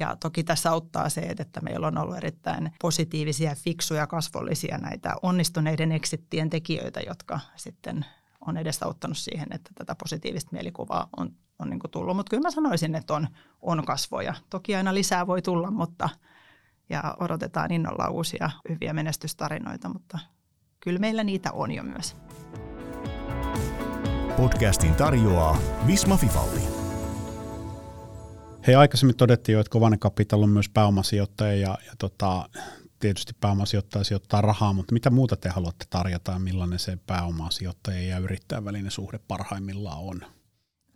Ja 0.00 0.16
toki 0.20 0.44
tässä 0.44 0.70
auttaa 0.70 1.08
se, 1.08 1.20
että 1.38 1.60
meillä 1.60 1.86
on 1.86 1.98
ollut 1.98 2.16
erittäin 2.16 2.72
positiivisia, 2.82 3.54
fiksuja, 3.54 4.06
kasvollisia 4.06 4.78
näitä 4.78 5.14
onnistuneiden 5.22 5.92
exittien 5.92 6.50
tekijöitä, 6.50 7.00
jotka 7.00 7.40
sitten 7.56 8.06
on 8.46 8.56
edesauttanut 8.56 9.18
siihen, 9.18 9.48
että 9.50 9.70
tätä 9.74 9.94
positiivista 9.94 10.50
mielikuvaa 10.52 11.08
on, 11.16 11.32
on 11.58 11.70
niin 11.70 11.80
tullut. 11.90 12.16
Mutta 12.16 12.30
kyllä 12.30 12.42
mä 12.42 12.50
sanoisin, 12.50 12.94
että 12.94 13.14
on, 13.14 13.28
on 13.62 13.84
kasvoja. 13.86 14.34
Toki 14.50 14.76
aina 14.76 14.94
lisää 14.94 15.26
voi 15.26 15.42
tulla, 15.42 15.70
mutta 15.70 16.08
ja 16.90 17.16
odotetaan 17.20 17.72
innolla 17.72 18.08
uusia 18.08 18.50
hyviä 18.68 18.92
menestystarinoita, 18.92 19.88
mutta 19.88 20.18
kyllä 20.80 20.98
meillä 20.98 21.24
niitä 21.24 21.52
on 21.52 21.72
jo 21.72 21.82
myös. 21.82 22.16
Podcastin 24.36 24.94
tarjoaa 24.94 25.58
Visma 25.86 26.16
Fifalli. 26.16 26.75
Hei, 28.66 28.74
aikaisemmin 28.74 29.16
todettiin 29.16 29.54
jo, 29.54 29.60
että 29.60 29.70
Kovanen 29.70 29.98
Capital 29.98 30.42
on 30.42 30.48
myös 30.48 30.68
pääomasijoittaja 30.68 31.52
ja, 31.52 31.78
ja 31.86 31.92
tota, 31.98 32.48
tietysti 32.98 33.32
pääomasijoittaja 33.40 34.04
sijoittaa 34.04 34.40
rahaa, 34.40 34.72
mutta 34.72 34.92
mitä 34.92 35.10
muuta 35.10 35.36
te 35.36 35.48
haluatte 35.48 35.84
tarjota 35.90 36.32
ja 36.32 36.38
millainen 36.38 36.78
se 36.78 36.98
pääomasijoittaja 37.06 38.00
ja 38.00 38.18
yrittäjän 38.18 38.64
välinen 38.64 38.90
suhde 38.90 39.18
parhaimmillaan 39.28 39.98
on? 39.98 40.20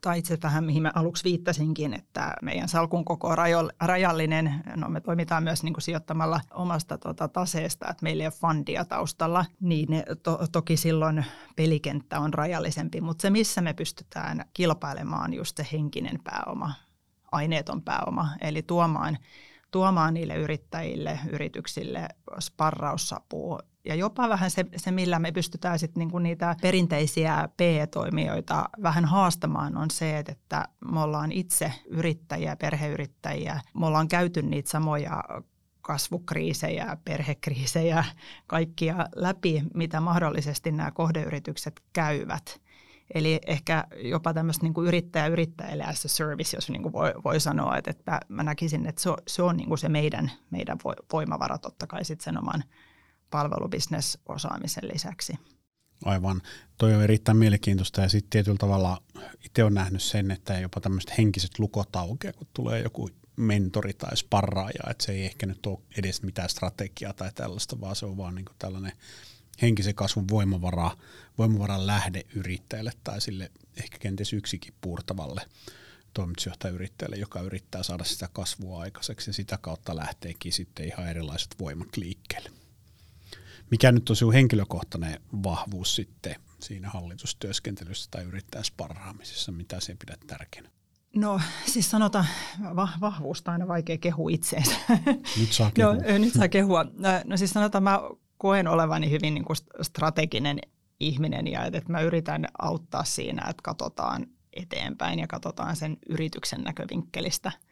tai 0.00 0.18
itse 0.18 0.38
vähän 0.42 0.64
mihin 0.64 0.82
mä 0.82 0.92
aluksi 0.94 1.24
viittasinkin, 1.24 1.94
että 1.94 2.34
meidän 2.42 2.68
salkun 2.68 3.04
koko 3.04 3.28
on 3.28 3.70
rajallinen. 3.80 4.54
No 4.76 4.88
me 4.88 5.00
toimitaan 5.00 5.42
myös 5.42 5.62
niin 5.62 5.74
kuin 5.74 5.82
sijoittamalla 5.82 6.40
omasta 6.54 6.98
tota, 6.98 7.28
taseesta, 7.28 7.88
että 7.90 8.02
meillä 8.02 8.22
ei 8.22 8.26
ole 8.26 8.32
fundia 8.32 8.84
taustalla, 8.84 9.44
niin 9.60 9.88
to, 10.22 10.38
toki 10.52 10.76
silloin 10.76 11.24
pelikenttä 11.56 12.20
on 12.20 12.34
rajallisempi, 12.34 13.00
mutta 13.00 13.22
se 13.22 13.30
missä 13.30 13.60
me 13.60 13.72
pystytään 13.72 14.44
kilpailemaan 14.54 15.34
just 15.34 15.56
se 15.56 15.66
henkinen 15.72 16.18
pääoma, 16.24 16.72
aineeton 17.32 17.82
pääoma, 17.82 18.28
eli 18.40 18.62
tuomaan 18.62 19.18
tuomaan 19.70 20.14
niille 20.14 20.34
yrittäjille, 20.34 21.18
yrityksille 21.32 22.08
sparraussapua 22.40 23.58
ja 23.84 23.94
jopa 23.94 24.28
vähän 24.28 24.50
se, 24.50 24.66
se 24.76 24.90
millä 24.90 25.18
me 25.18 25.32
pystytään 25.32 25.78
sitten 25.78 26.00
niinku 26.00 26.18
niitä 26.18 26.56
perinteisiä 26.62 27.48
PE-toimijoita 27.56 28.68
vähän 28.82 29.04
haastamaan, 29.04 29.76
on 29.76 29.90
se, 29.90 30.18
että 30.18 30.64
me 30.92 31.00
ollaan 31.00 31.32
itse 31.32 31.72
yrittäjiä, 31.86 32.56
perheyrittäjiä. 32.56 33.60
Me 33.74 33.86
ollaan 33.86 34.08
käyty 34.08 34.42
niitä 34.42 34.70
samoja 34.70 35.24
kasvukriisejä, 35.82 36.96
perhekriisejä, 37.04 38.04
kaikkia 38.46 39.08
läpi, 39.14 39.62
mitä 39.74 40.00
mahdollisesti 40.00 40.72
nämä 40.72 40.90
kohdeyritykset 40.90 41.80
käyvät. 41.92 42.60
Eli 43.14 43.40
ehkä 43.46 43.84
jopa 44.02 44.34
tämmöistä 44.34 44.66
niin 44.66 44.86
yrittäjä 44.86 45.26
yrittäjälle 45.26 45.84
as 45.84 46.04
a 46.04 46.08
service, 46.08 46.56
jos 46.56 46.70
niin 46.70 46.82
kuin 46.82 46.92
voi, 46.92 47.12
voi 47.24 47.40
sanoa, 47.40 47.76
että, 47.76 47.90
että 47.90 48.20
mä 48.28 48.42
näkisin, 48.42 48.86
että 48.86 49.02
se 49.02 49.10
on, 49.10 49.16
se, 49.28 49.42
on 49.42 49.56
niin 49.56 49.68
kuin 49.68 49.78
se 49.78 49.88
meidän, 49.88 50.30
meidän 50.50 50.78
voimavara 51.12 51.58
totta 51.58 51.86
kai 51.86 52.04
sitten 52.04 52.24
sen 52.24 52.38
oman 52.38 52.64
palvelubisnesosaamisen 53.30 54.88
lisäksi. 54.92 55.32
Aivan. 56.04 56.42
Toi 56.78 56.94
on 56.94 57.02
erittäin 57.02 57.38
mielenkiintoista 57.38 58.00
ja 58.00 58.08
sitten 58.08 58.30
tietyllä 58.30 58.58
tavalla 58.58 59.02
itse 59.44 59.62
olen 59.62 59.74
nähnyt 59.74 60.02
sen, 60.02 60.30
että 60.30 60.58
jopa 60.58 60.80
tämmöiset 60.80 61.18
henkiset 61.18 61.58
lukot 61.58 61.96
aukeaa, 61.96 62.32
kun 62.32 62.46
tulee 62.54 62.82
joku 62.82 63.08
mentori 63.36 63.92
tai 63.92 64.16
sparraaja, 64.16 64.90
että 64.90 65.04
se 65.04 65.12
ei 65.12 65.24
ehkä 65.24 65.46
nyt 65.46 65.66
ole 65.66 65.78
edes 65.98 66.22
mitään 66.22 66.48
strategiaa 66.48 67.12
tai 67.12 67.32
tällaista, 67.34 67.80
vaan 67.80 67.96
se 67.96 68.06
on 68.06 68.16
vaan 68.16 68.34
niin 68.34 68.46
tällainen 68.58 68.92
henkisen 69.62 69.94
kasvun 69.94 70.28
voimavara, 70.30 70.90
voimavaran 71.38 71.86
lähde 71.86 72.22
yrittäjälle 72.34 72.92
tai 73.04 73.20
sille 73.20 73.50
ehkä 73.76 73.98
kenties 73.98 74.32
yksikin 74.32 74.74
puurtavalle 74.80 75.42
toimitusjohtajayrittäjälle, 76.14 77.16
joka 77.16 77.40
yrittää 77.40 77.82
saada 77.82 78.04
sitä 78.04 78.28
kasvua 78.32 78.80
aikaiseksi 78.80 79.30
ja 79.30 79.34
sitä 79.34 79.58
kautta 79.60 79.96
lähteekin 79.96 80.52
sitten 80.52 80.86
ihan 80.86 81.08
erilaiset 81.08 81.54
voimat 81.60 81.96
liikkeelle. 81.96 82.50
Mikä 83.70 83.92
nyt 83.92 84.10
on 84.10 84.16
sinun 84.16 84.32
henkilökohtainen 84.32 85.20
vahvuus 85.32 85.96
sitten 85.96 86.36
siinä 86.60 86.88
hallitustyöskentelyssä 86.88 88.08
tai 88.10 88.24
yrittäjäsparraamisessa, 88.24 89.52
mitä 89.52 89.80
sinä 89.80 89.96
pidät 90.06 90.20
tärkeänä? 90.26 90.70
No 91.16 91.40
siis 91.66 91.90
sanotaan, 91.90 92.26
va- 92.76 92.88
vahvuusta 93.00 93.52
aina 93.52 93.68
vaikea 93.68 93.98
kehua 93.98 94.30
itseensä. 94.30 94.74
Nyt 95.40 95.52
saa 95.52 95.70
kehua. 95.74 95.94
no, 95.94 96.18
nyt 96.18 96.32
saa 96.32 96.48
kehua. 96.48 96.84
No 97.24 97.36
siis 97.36 97.50
sanotaan, 97.50 97.84
mä 97.84 98.00
koen 98.40 98.68
olevani 98.68 99.10
hyvin 99.10 99.34
niin 99.34 99.44
kuin 99.44 99.56
strateginen 99.82 100.58
ihminen 101.00 101.46
ja 101.46 101.64
että 101.64 101.92
mä 101.92 102.00
yritän 102.00 102.46
auttaa 102.58 103.04
siinä, 103.04 103.42
että 103.50 103.62
katsotaan 103.62 104.26
eteenpäin 104.52 105.18
ja 105.18 105.26
katsotaan 105.26 105.76
sen 105.76 105.96
yrityksen 106.08 106.60
näkövinkkelistä– 106.60 107.52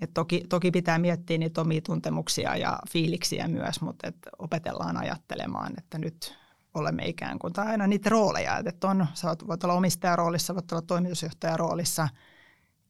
et 0.00 0.14
toki, 0.14 0.44
toki 0.48 0.70
pitää 0.70 0.98
miettiä 0.98 1.38
niitä 1.38 1.60
omia 1.60 1.80
tuntemuksia 1.80 2.56
ja 2.56 2.78
fiiliksiä 2.90 3.48
myös, 3.48 3.80
mutta 3.80 4.08
et 4.08 4.16
opetellaan 4.38 4.96
ajattelemaan, 4.96 5.72
että 5.78 5.98
nyt 5.98 6.38
olemme 6.74 7.06
ikään 7.06 7.38
kuin, 7.38 7.52
tai 7.52 7.66
aina 7.66 7.86
niitä 7.86 8.10
rooleja, 8.10 8.62
että 8.64 8.88
on, 8.88 9.06
sä 9.14 9.36
voit 9.46 9.64
olla 9.64 9.74
omistajaroolissa, 9.74 10.54
voit 10.54 10.72
olla 10.72 10.82
toimitusjohtajaroolissa 10.82 12.08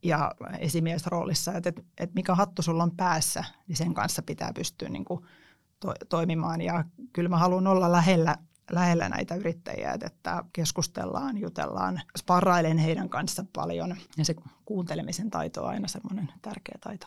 ja 0.03 0.33
esimiesroolissa, 0.59 1.53
että, 1.53 1.69
että, 1.69 1.83
että 1.99 2.15
mikä 2.15 2.35
hattu 2.35 2.63
sulla 2.63 2.83
on 2.83 2.97
päässä, 2.97 3.45
niin 3.69 3.77
sen 3.77 3.95
kanssa 3.95 4.23
pitää 4.23 4.53
pystyä 4.55 4.89
niin 4.89 5.05
kuin 5.05 5.21
to, 5.81 5.95
toimimaan 6.09 6.61
ja 6.61 6.85
kyllä 7.13 7.29
mä 7.29 7.39
haluan 7.39 7.67
olla 7.67 7.93
lähellä 7.93 8.37
lähellä 8.71 9.09
näitä 9.09 9.35
yrittäjiä, 9.35 9.97
että 10.07 10.45
keskustellaan, 10.53 11.39
jutellaan, 11.39 12.01
sparrailen 12.19 12.79
heidän 12.79 13.09
kanssa 13.09 13.45
paljon 13.53 13.97
ja 14.19 14.25
se 14.25 14.35
kuuntelemisen 14.65 15.31
taito 15.31 15.63
on 15.63 15.69
aina 15.69 15.89
semmoinen 15.89 16.29
tärkeä 16.43 16.79
taito. 16.81 17.07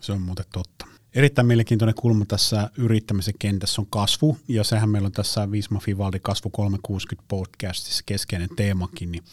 Se 0.00 0.12
on 0.12 0.20
muuten 0.20 0.44
totta. 0.52 0.86
Erittäin 1.14 1.46
mielenkiintoinen 1.46 1.94
kulma 1.94 2.24
tässä 2.24 2.70
yrittämisen 2.76 3.34
kentässä 3.38 3.82
on 3.82 3.86
kasvu, 3.90 4.38
ja 4.48 4.64
sehän 4.64 4.88
meillä 4.88 5.06
on 5.06 5.12
tässä 5.12 5.50
Visma 5.50 5.80
Fivaldi 5.80 6.20
Kasvu 6.20 6.50
360 6.50 7.28
podcastissa 7.28 8.02
keskeinen 8.06 8.48
teemakin, 8.56 9.12
niin 9.12 9.24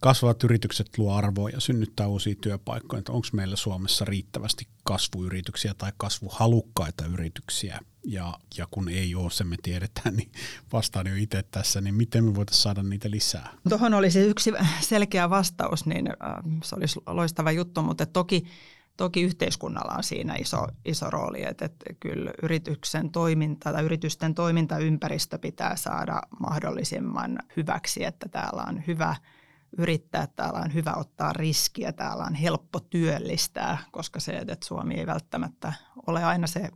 kasvavat 0.00 0.44
yritykset 0.44 0.98
luo 0.98 1.14
arvoa 1.14 1.50
ja 1.50 1.60
synnyttää 1.60 2.06
uusia 2.06 2.34
työpaikkoja. 2.40 3.02
Onko 3.08 3.28
meillä 3.32 3.56
Suomessa 3.56 4.04
riittävästi 4.04 4.68
kasvuyrityksiä 4.84 5.74
tai 5.78 5.92
kasvuhalukkaita 5.96 7.06
yrityksiä? 7.06 7.80
Ja, 8.04 8.34
ja 8.56 8.66
kun 8.70 8.88
ei 8.88 9.14
ole, 9.14 9.30
se 9.30 9.44
me 9.44 9.56
tiedetään, 9.62 10.16
niin 10.16 10.32
vastaan 10.72 11.06
jo 11.06 11.14
itse 11.16 11.42
tässä, 11.42 11.80
niin 11.80 11.94
miten 11.94 12.24
me 12.24 12.34
voitaisiin 12.34 12.62
saada 12.62 12.82
niitä 12.82 13.10
lisää? 13.10 13.52
Tuohon 13.68 13.94
olisi 13.94 14.20
yksi 14.20 14.52
selkeä 14.80 15.30
vastaus, 15.30 15.86
niin 15.86 16.08
äh, 16.08 16.60
se 16.64 16.76
olisi 16.76 17.00
loistava 17.06 17.52
juttu, 17.52 17.82
mutta 17.82 18.06
toki 18.06 18.44
Toki 18.96 19.22
yhteiskunnalla 19.22 19.94
on 19.96 20.04
siinä 20.04 20.34
iso, 20.34 20.66
iso 20.84 21.10
rooli, 21.10 21.44
että, 21.44 21.64
että 21.64 21.84
kyllä 22.00 22.30
yrityksen 22.42 23.10
toiminta 23.10 23.72
tai 23.72 23.84
yritysten 23.84 24.34
toimintaympäristö 24.34 25.38
pitää 25.38 25.76
saada 25.76 26.22
mahdollisimman 26.40 27.38
hyväksi, 27.56 28.04
että 28.04 28.28
täällä 28.28 28.64
on 28.68 28.82
hyvä– 28.86 29.16
yrittää, 29.78 30.26
täällä 30.26 30.60
on 30.60 30.74
hyvä 30.74 30.94
ottaa 30.94 31.32
riskiä, 31.32 31.92
täällä 31.92 32.24
on 32.24 32.34
helppo 32.34 32.80
työllistää, 32.80 33.78
koska 33.92 34.20
se, 34.20 34.32
että 34.32 34.66
Suomi 34.66 34.94
ei 34.94 35.06
välttämättä 35.06 35.72
ole 36.06 36.24
aina 36.24 36.46
se 36.46 36.70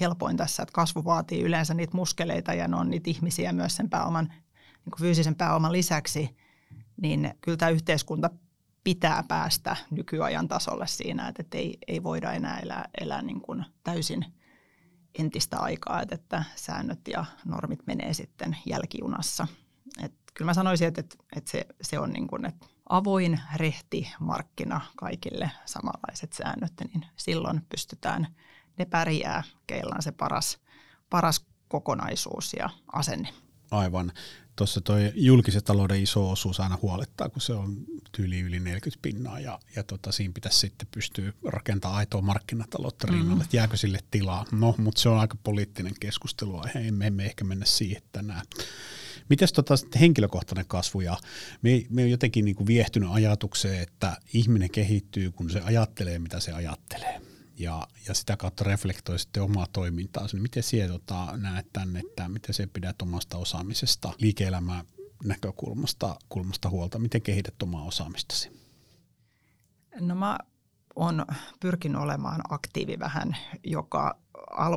helpoin 0.00 0.36
tässä, 0.36 0.62
että 0.62 0.72
kasvu 0.72 1.04
vaatii 1.04 1.42
yleensä 1.42 1.74
niitä 1.74 1.96
muskeleita 1.96 2.54
ja 2.54 2.68
ne 2.68 2.76
on 2.76 2.90
niitä 2.90 3.10
ihmisiä 3.10 3.52
myös 3.52 3.76
sen 3.76 3.90
pääoman, 3.90 4.24
niin 4.24 4.90
kuin 4.90 5.00
fyysisen 5.00 5.34
pääoman 5.34 5.72
lisäksi, 5.72 6.36
niin 7.02 7.34
kyllä 7.40 7.56
tämä 7.56 7.70
yhteiskunta 7.70 8.30
pitää 8.84 9.24
päästä 9.28 9.76
nykyajan 9.90 10.48
tasolle 10.48 10.86
siinä, 10.86 11.32
että 11.38 11.58
ei, 11.58 11.78
ei 11.88 12.02
voida 12.02 12.32
enää 12.32 12.58
elää, 12.58 12.88
elää 13.00 13.22
niin 13.22 13.40
kuin 13.40 13.64
täysin 13.84 14.24
entistä 15.18 15.58
aikaa, 15.58 16.02
että, 16.10 16.44
säännöt 16.56 17.00
ja 17.08 17.24
normit 17.44 17.86
menee 17.86 18.14
sitten 18.14 18.56
jälkijunassa. 18.66 19.46
Kyllä 20.34 20.48
mä 20.48 20.54
sanoisin, 20.54 20.88
että, 20.88 21.00
että, 21.00 21.16
että 21.36 21.50
se, 21.50 21.66
se 21.82 21.98
on 21.98 22.10
niin 22.10 22.26
kuin, 22.26 22.46
että 22.46 22.66
avoin, 22.88 23.40
rehti 23.56 24.12
markkina 24.20 24.80
kaikille 24.96 25.50
samanlaiset 25.64 26.32
säännöt, 26.32 26.72
niin 26.80 27.06
silloin 27.16 27.60
pystytään, 27.68 28.26
ne 28.78 28.84
pärjää, 28.84 29.42
keillä 29.66 29.94
on 29.94 30.02
se 30.02 30.12
paras, 30.12 30.58
paras 31.10 31.46
kokonaisuus 31.68 32.52
ja 32.58 32.70
asenne. 32.92 33.28
Aivan. 33.70 34.12
Tuossa 34.56 34.80
tuo 34.80 34.96
julkisen 35.14 35.64
talouden 35.64 36.02
iso 36.02 36.30
osuus 36.30 36.60
aina 36.60 36.78
huolettaa, 36.82 37.28
kun 37.28 37.42
se 37.42 37.52
on 37.52 37.76
tyyli 38.12 38.40
yli 38.40 38.60
40 38.60 39.02
pinnaa 39.02 39.40
ja, 39.40 39.58
ja 39.76 39.82
tota, 39.82 40.12
siinä 40.12 40.32
pitäisi 40.34 40.58
sitten 40.58 40.88
pystyä 40.90 41.32
rakentamaan 41.44 41.98
aitoa 41.98 42.22
markkinataloutta 42.22 43.06
rinnalle, 43.06 43.34
mm. 43.34 43.40
että 43.40 43.56
jääkö 43.56 43.76
sille 43.76 43.98
tilaa. 44.10 44.44
No, 44.52 44.74
mutta 44.78 45.00
se 45.00 45.08
on 45.08 45.18
aika 45.18 45.36
poliittinen 45.44 45.94
keskustelu, 46.00 46.62
emme, 46.74 47.06
emme 47.06 47.24
ehkä 47.24 47.44
mennä 47.44 47.66
siihen 47.66 48.02
tänään. 48.12 48.42
Mites 49.28 49.52
tota 49.52 49.74
henkilökohtainen 50.00 50.66
kasvu 50.66 51.00
ja 51.00 51.16
me, 51.62 51.86
me 51.90 52.02
on 52.02 52.10
jotenkin 52.10 52.44
niin 52.44 52.56
kuin 52.56 52.66
viehtynyt 52.66 53.08
ajatukseen, 53.12 53.82
että 53.82 54.16
ihminen 54.34 54.70
kehittyy, 54.70 55.32
kun 55.32 55.50
se 55.50 55.60
ajattelee, 55.60 56.18
mitä 56.18 56.40
se 56.40 56.52
ajattelee. 56.52 57.20
ja, 57.58 57.88
ja 58.08 58.14
sitä 58.14 58.36
kautta 58.36 58.64
reflektoi 58.64 59.18
sitten 59.18 59.42
omaa 59.42 59.66
toimintaa. 59.72 60.26
Niin 60.32 60.42
miten 60.42 60.62
sinä 60.62 60.88
tota, 60.88 61.36
näet 61.36 61.66
tänne, 61.72 62.00
että 62.00 62.28
miten 62.28 62.54
se 62.54 62.66
pidät 62.66 63.02
omasta 63.02 63.38
osaamisesta, 63.38 64.12
liike-elämää 64.18 64.84
näkökulmasta 65.24 66.16
kulmasta 66.28 66.70
huolta, 66.70 66.98
miten 66.98 67.22
kehität 67.22 67.62
omaa 67.62 67.84
osaamistasi? 67.84 68.50
No 70.00 70.14
mä 70.14 70.38
on 70.96 71.26
pyrkinyt 71.60 72.02
olemaan 72.02 72.40
aktiivi 72.48 72.98
vähän 72.98 73.36
joka 73.64 74.18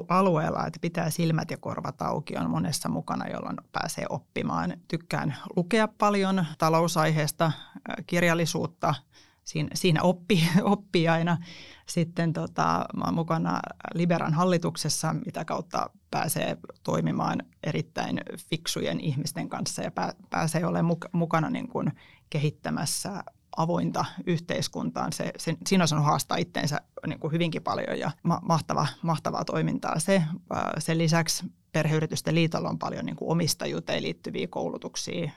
alueella, 0.10 0.68
että 0.68 0.80
pitää 0.80 1.10
silmät 1.10 1.52
ja 1.52 1.58
korvat 1.58 2.02
auki, 2.02 2.38
on 2.38 2.50
monessa 2.50 2.90
mukana, 2.90 3.28
jolloin 3.28 3.58
pääsee 3.72 4.06
oppimaan. 4.10 4.78
Tykkään 4.88 5.36
lukea 5.56 5.88
paljon 5.88 6.46
talousaiheesta, 6.58 7.52
kirjallisuutta, 8.08 8.96
siinä, 9.44 9.70
siinä 9.74 10.02
oppi, 10.02 10.50
oppii 10.62 11.08
aina. 11.08 11.38
Sitten 11.86 12.34
tota, 12.34 12.86
mä 12.96 13.04
olen 13.04 13.16
mukana 13.16 13.60
Liberan 13.94 14.34
hallituksessa, 14.34 15.16
mitä 15.26 15.46
kautta 15.46 15.90
pääsee 16.12 16.58
toimimaan 16.84 17.40
erittäin 17.64 18.22
fiksujen 18.50 19.00
ihmisten 19.00 19.50
kanssa 19.50 19.82
ja 19.82 19.92
pääsee 20.30 20.66
olemaan 20.66 20.98
mukana 21.12 21.50
niin 21.50 21.68
kuin 21.68 21.92
kehittämässä 22.30 23.24
avointa 23.58 24.06
yhteiskuntaan. 24.28 25.14
Se, 25.14 25.32
se, 25.38 25.58
siinä 25.68 25.86
on 25.92 26.04
haastaa 26.04 26.38
itteensä 26.38 26.82
niin 27.08 27.20
kuin 27.20 27.34
hyvinkin 27.34 27.64
paljon 27.64 28.00
ja 28.00 28.12
ma, 28.24 28.40
mahtava, 28.44 28.88
mahtavaa 29.02 29.46
toimintaa 29.46 30.00
se. 30.00 30.24
Sen 30.78 30.98
lisäksi 30.98 31.46
Perheyritysten 31.72 32.36
liitolla 32.36 32.70
on 32.70 32.80
paljon 32.80 33.06
niin 33.06 33.16
kuin 33.16 33.32
omistajuuteen 33.32 34.04
liittyviä 34.04 34.48
koulutuksia. 34.48 35.32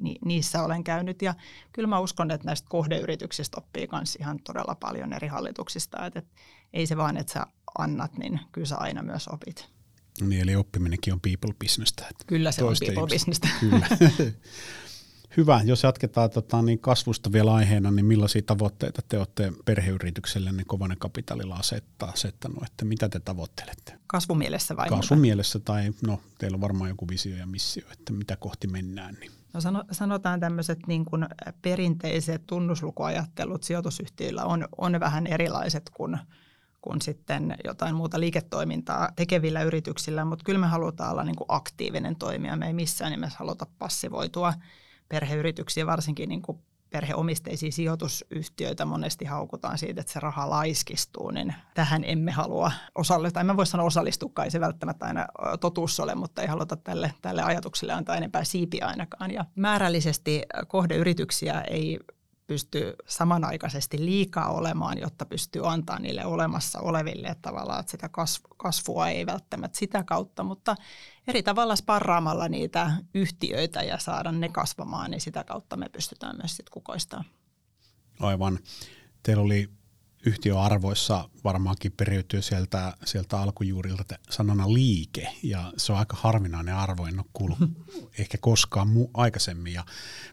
Ni, 0.00 0.16
niissä 0.24 0.62
olen 0.62 0.84
käynyt 0.84 1.22
ja 1.22 1.34
kyllä 1.72 1.88
mä 1.88 1.98
uskon, 1.98 2.30
että 2.30 2.46
näistä 2.46 2.68
kohdeyrityksistä 2.68 3.56
oppii 3.58 3.88
myös 3.92 4.16
ihan 4.20 4.38
todella 4.44 4.74
paljon 4.74 5.12
eri 5.12 5.28
hallituksista. 5.28 6.06
Että, 6.06 6.18
että 6.18 6.34
ei 6.72 6.86
se 6.86 6.96
vaan, 6.96 7.16
että 7.16 7.32
sä 7.32 7.46
annat, 7.78 8.18
niin 8.18 8.40
kyllä 8.52 8.66
sä 8.66 8.76
aina 8.76 9.02
myös 9.02 9.28
opit. 9.28 9.68
Niin, 10.20 10.42
eli 10.42 10.56
oppiminenkin 10.56 11.12
on 11.12 11.20
people 11.20 11.54
businessta. 11.60 12.04
Kyllä 12.26 12.52
se 12.52 12.64
on 12.64 12.74
people 12.86 13.06
businessta. 13.06 13.48
Kyllä. 13.60 13.86
Hyvä, 15.36 15.60
jos 15.64 15.82
jatketaan 15.82 16.30
tota, 16.30 16.62
niin 16.62 16.78
kasvusta 16.78 17.32
vielä 17.32 17.54
aiheena, 17.54 17.90
niin 17.90 18.06
millaisia 18.06 18.42
tavoitteita 18.46 19.02
te 19.08 19.18
olette 19.18 19.52
perheyritykselle 19.64 20.52
niin 20.52 20.66
Kovanen 20.66 20.98
kapitalilla 20.98 21.54
asettaa, 21.54 22.10
asettanut, 22.10 22.62
että 22.62 22.84
mitä 22.84 23.08
te 23.08 23.20
tavoittelette? 23.20 23.98
Kasvumielessä 24.06 24.76
vai 24.76 24.88
Kasvumielessä 24.88 25.58
tai 25.58 25.90
no 26.06 26.20
teillä 26.38 26.54
on 26.54 26.60
varmaan 26.60 26.90
joku 26.90 27.08
visio 27.08 27.36
ja 27.36 27.46
missio, 27.46 27.84
että 27.92 28.12
mitä 28.12 28.36
kohti 28.36 28.66
mennään. 28.66 29.14
Niin. 29.20 29.32
No 29.52 29.60
sano, 29.60 29.84
sanotaan 29.90 30.40
tämmöiset 30.40 30.78
niin 30.86 31.04
kuin 31.04 31.26
perinteiset 31.62 32.42
tunnuslukuajattelut 32.46 33.62
sijoitusyhtiöillä 33.62 34.44
on, 34.44 34.68
on 34.78 35.00
vähän 35.00 35.26
erilaiset 35.26 35.90
kuin 35.94 36.18
kuin 36.82 37.02
sitten 37.02 37.56
jotain 37.64 37.94
muuta 37.94 38.20
liiketoimintaa 38.20 39.08
tekevillä 39.16 39.62
yrityksillä, 39.62 40.24
mutta 40.24 40.44
kyllä 40.44 40.58
me 40.58 40.66
halutaan 40.66 41.10
olla 41.10 41.24
niin 41.24 41.36
kuin 41.36 41.46
aktiivinen 41.48 42.16
toimija. 42.16 42.56
Me 42.56 42.66
ei 42.66 42.72
missään 42.72 43.10
nimessä 43.12 43.38
haluta 43.38 43.66
passivoitua 43.78 44.54
perheyrityksiä, 45.08 45.86
varsinkin 45.86 46.28
niin 46.28 46.42
kuin 46.42 46.58
perheomisteisia 46.90 47.72
sijoitusyhtiöitä 47.72 48.84
monesti 48.84 49.24
haukutaan 49.24 49.78
siitä, 49.78 50.00
että 50.00 50.12
se 50.12 50.20
raha 50.20 50.50
laiskistuu, 50.50 51.30
niin 51.30 51.54
tähän 51.74 52.04
emme 52.06 52.30
halua 52.30 52.72
osallistua. 52.94 53.40
En 53.40 53.46
mä 53.46 53.56
voi 53.56 53.66
sanoa 53.66 53.86
osallistua, 53.86 54.44
ei 54.44 54.50
se 54.50 54.60
välttämättä 54.60 55.06
aina 55.06 55.26
totuus 55.60 56.00
ole, 56.00 56.14
mutta 56.14 56.42
ei 56.42 56.48
haluta 56.48 56.76
tälle, 56.76 57.12
tälle 57.22 57.42
ajatukselle 57.42 57.92
antaa 57.92 58.16
enempää 58.16 58.44
siipiä 58.44 58.86
ainakaan. 58.86 59.30
Ja 59.30 59.44
määrällisesti 59.54 60.42
kohdeyrityksiä 60.68 61.60
ei 61.60 61.98
pysty 62.46 62.94
samanaikaisesti 63.06 64.04
liikaa 64.04 64.48
olemaan, 64.48 64.98
jotta 65.00 65.26
pystyy 65.26 65.72
antaa 65.72 65.98
niille 65.98 66.24
olemassa 66.24 66.80
oleville, 66.80 67.28
että 67.28 67.42
tavallaan 67.42 67.80
että 67.80 67.90
sitä 67.90 68.10
kasvua 68.56 69.08
ei 69.08 69.26
välttämättä 69.26 69.78
sitä 69.78 70.04
kautta, 70.04 70.42
mutta 70.42 70.76
eri 71.26 71.42
tavalla 71.42 71.76
sparraamalla 71.76 72.48
niitä 72.48 72.90
yhtiöitä 73.14 73.82
ja 73.82 73.98
saada 73.98 74.32
ne 74.32 74.48
kasvamaan, 74.48 75.10
niin 75.10 75.20
sitä 75.20 75.44
kautta 75.44 75.76
me 75.76 75.88
pystytään 75.88 76.36
myös 76.36 76.56
sitten 76.56 76.72
kukoistamaan. 76.72 77.26
Aivan. 78.20 78.58
Teillä 79.22 79.42
oli 79.42 79.70
yhtiöarvoissa 80.26 81.28
varmaankin 81.44 81.92
periytyy 81.92 82.42
sieltä, 82.42 82.94
sieltä 83.04 83.38
alkujuurilta 83.38 84.18
sanana 84.30 84.72
liike, 84.72 85.28
ja 85.42 85.72
se 85.76 85.92
on 85.92 85.98
aika 85.98 86.16
harvinainen 86.20 86.74
arvo, 86.74 87.06
en 87.06 87.18
ole 87.18 87.26
kuullut 87.32 87.58
ehkä 88.18 88.38
koskaan 88.40 88.88
mu- 88.88 89.10
aikaisemmin, 89.14 89.72
ja 89.72 89.84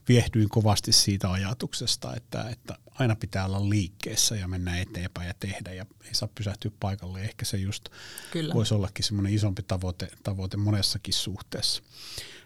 viehdyin 0.08 0.50
kovasti 0.50 0.92
siitä 0.92 1.32
ajatuksesta, 1.32 2.16
että, 2.16 2.50
että 2.50 2.78
aina 3.00 3.16
pitää 3.16 3.46
olla 3.46 3.70
liikkeessä 3.70 4.36
ja 4.36 4.48
mennä 4.48 4.80
eteenpäin 4.80 5.28
ja 5.28 5.34
tehdä, 5.40 5.74
ja 5.74 5.86
ei 6.06 6.14
saa 6.16 6.30
pysähtyä 6.36 6.72
paikalle, 6.80 7.22
ehkä 7.22 7.46
se 7.46 7.58
just 7.58 7.90
Kyllä. 8.32 8.54
voisi 8.54 8.74
ollakin 8.74 9.06
semmoinen 9.06 9.34
isompi 9.34 9.64
tavoite, 9.64 10.08
tavoite 10.24 10.58
monessakin 10.58 11.14
suhteessa. 11.14 11.84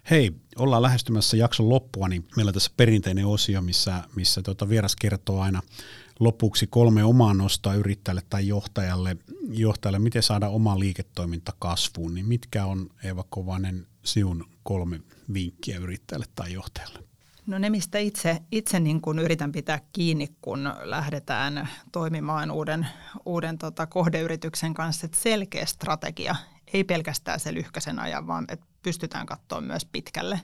Hei, 0.10 0.32
ollaan 0.56 0.82
lähestymässä 0.82 1.38
jakson 1.38 1.70
loppua, 1.70 2.08
niin 2.08 2.28
meillä 2.36 2.50
on 2.50 2.54
tässä 2.54 2.72
perinteinen 2.78 3.26
osio, 3.26 3.62
missä, 3.62 4.04
missä 4.16 4.42
tuota 4.42 4.70
vieras 4.70 4.96
kertoo 4.96 5.42
aina 5.42 5.62
lopuksi 6.20 6.68
kolme 6.68 7.04
omaa 7.04 7.34
nostoa 7.34 7.74
yrittäjälle 7.74 8.22
tai 8.30 8.48
johtajalle, 8.48 9.18
johtajalle, 9.50 10.00
miten 10.00 10.24
saada 10.24 10.50
oma 10.50 10.80
liiketoiminta 10.80 11.54
kasvuun, 11.60 12.14
niin 12.14 12.26
mitkä 12.26 12.66
on 12.66 12.90
Eeva 13.04 13.26
Kovanen 13.30 13.88
siun 14.04 14.46
kolme 14.64 15.02
vinkkiä 15.34 15.78
yrittäjälle 15.78 16.26
tai 16.36 16.54
johtajalle? 16.54 17.00
No 17.46 17.58
ne, 17.58 17.70
mistä 17.70 17.98
itse, 17.98 18.38
itse 18.52 18.80
niin 18.80 19.02
kuin 19.02 19.20
yritän 19.20 19.52
pitää 19.52 19.80
kiinni, 19.94 20.30
kun 20.42 20.74
lähdetään 20.84 21.70
toimimaan 21.92 22.52
uuden, 22.52 22.88
uuden 23.26 23.58
tota 23.58 23.88
kohdeyrityksen 23.88 24.74
kanssa, 24.74 25.06
että 25.06 25.20
selkeä 25.20 25.66
strategia, 25.66 26.36
ei 26.74 26.84
pelkästään 26.84 27.40
se 27.40 27.54
lyhkäisen 27.54 28.00
ajan, 28.00 28.28
vaan 28.28 28.46
että 28.50 28.66
pystytään 28.84 29.26
katsoa 29.26 29.62
myös 29.62 29.86
pitkälle. 29.86 30.42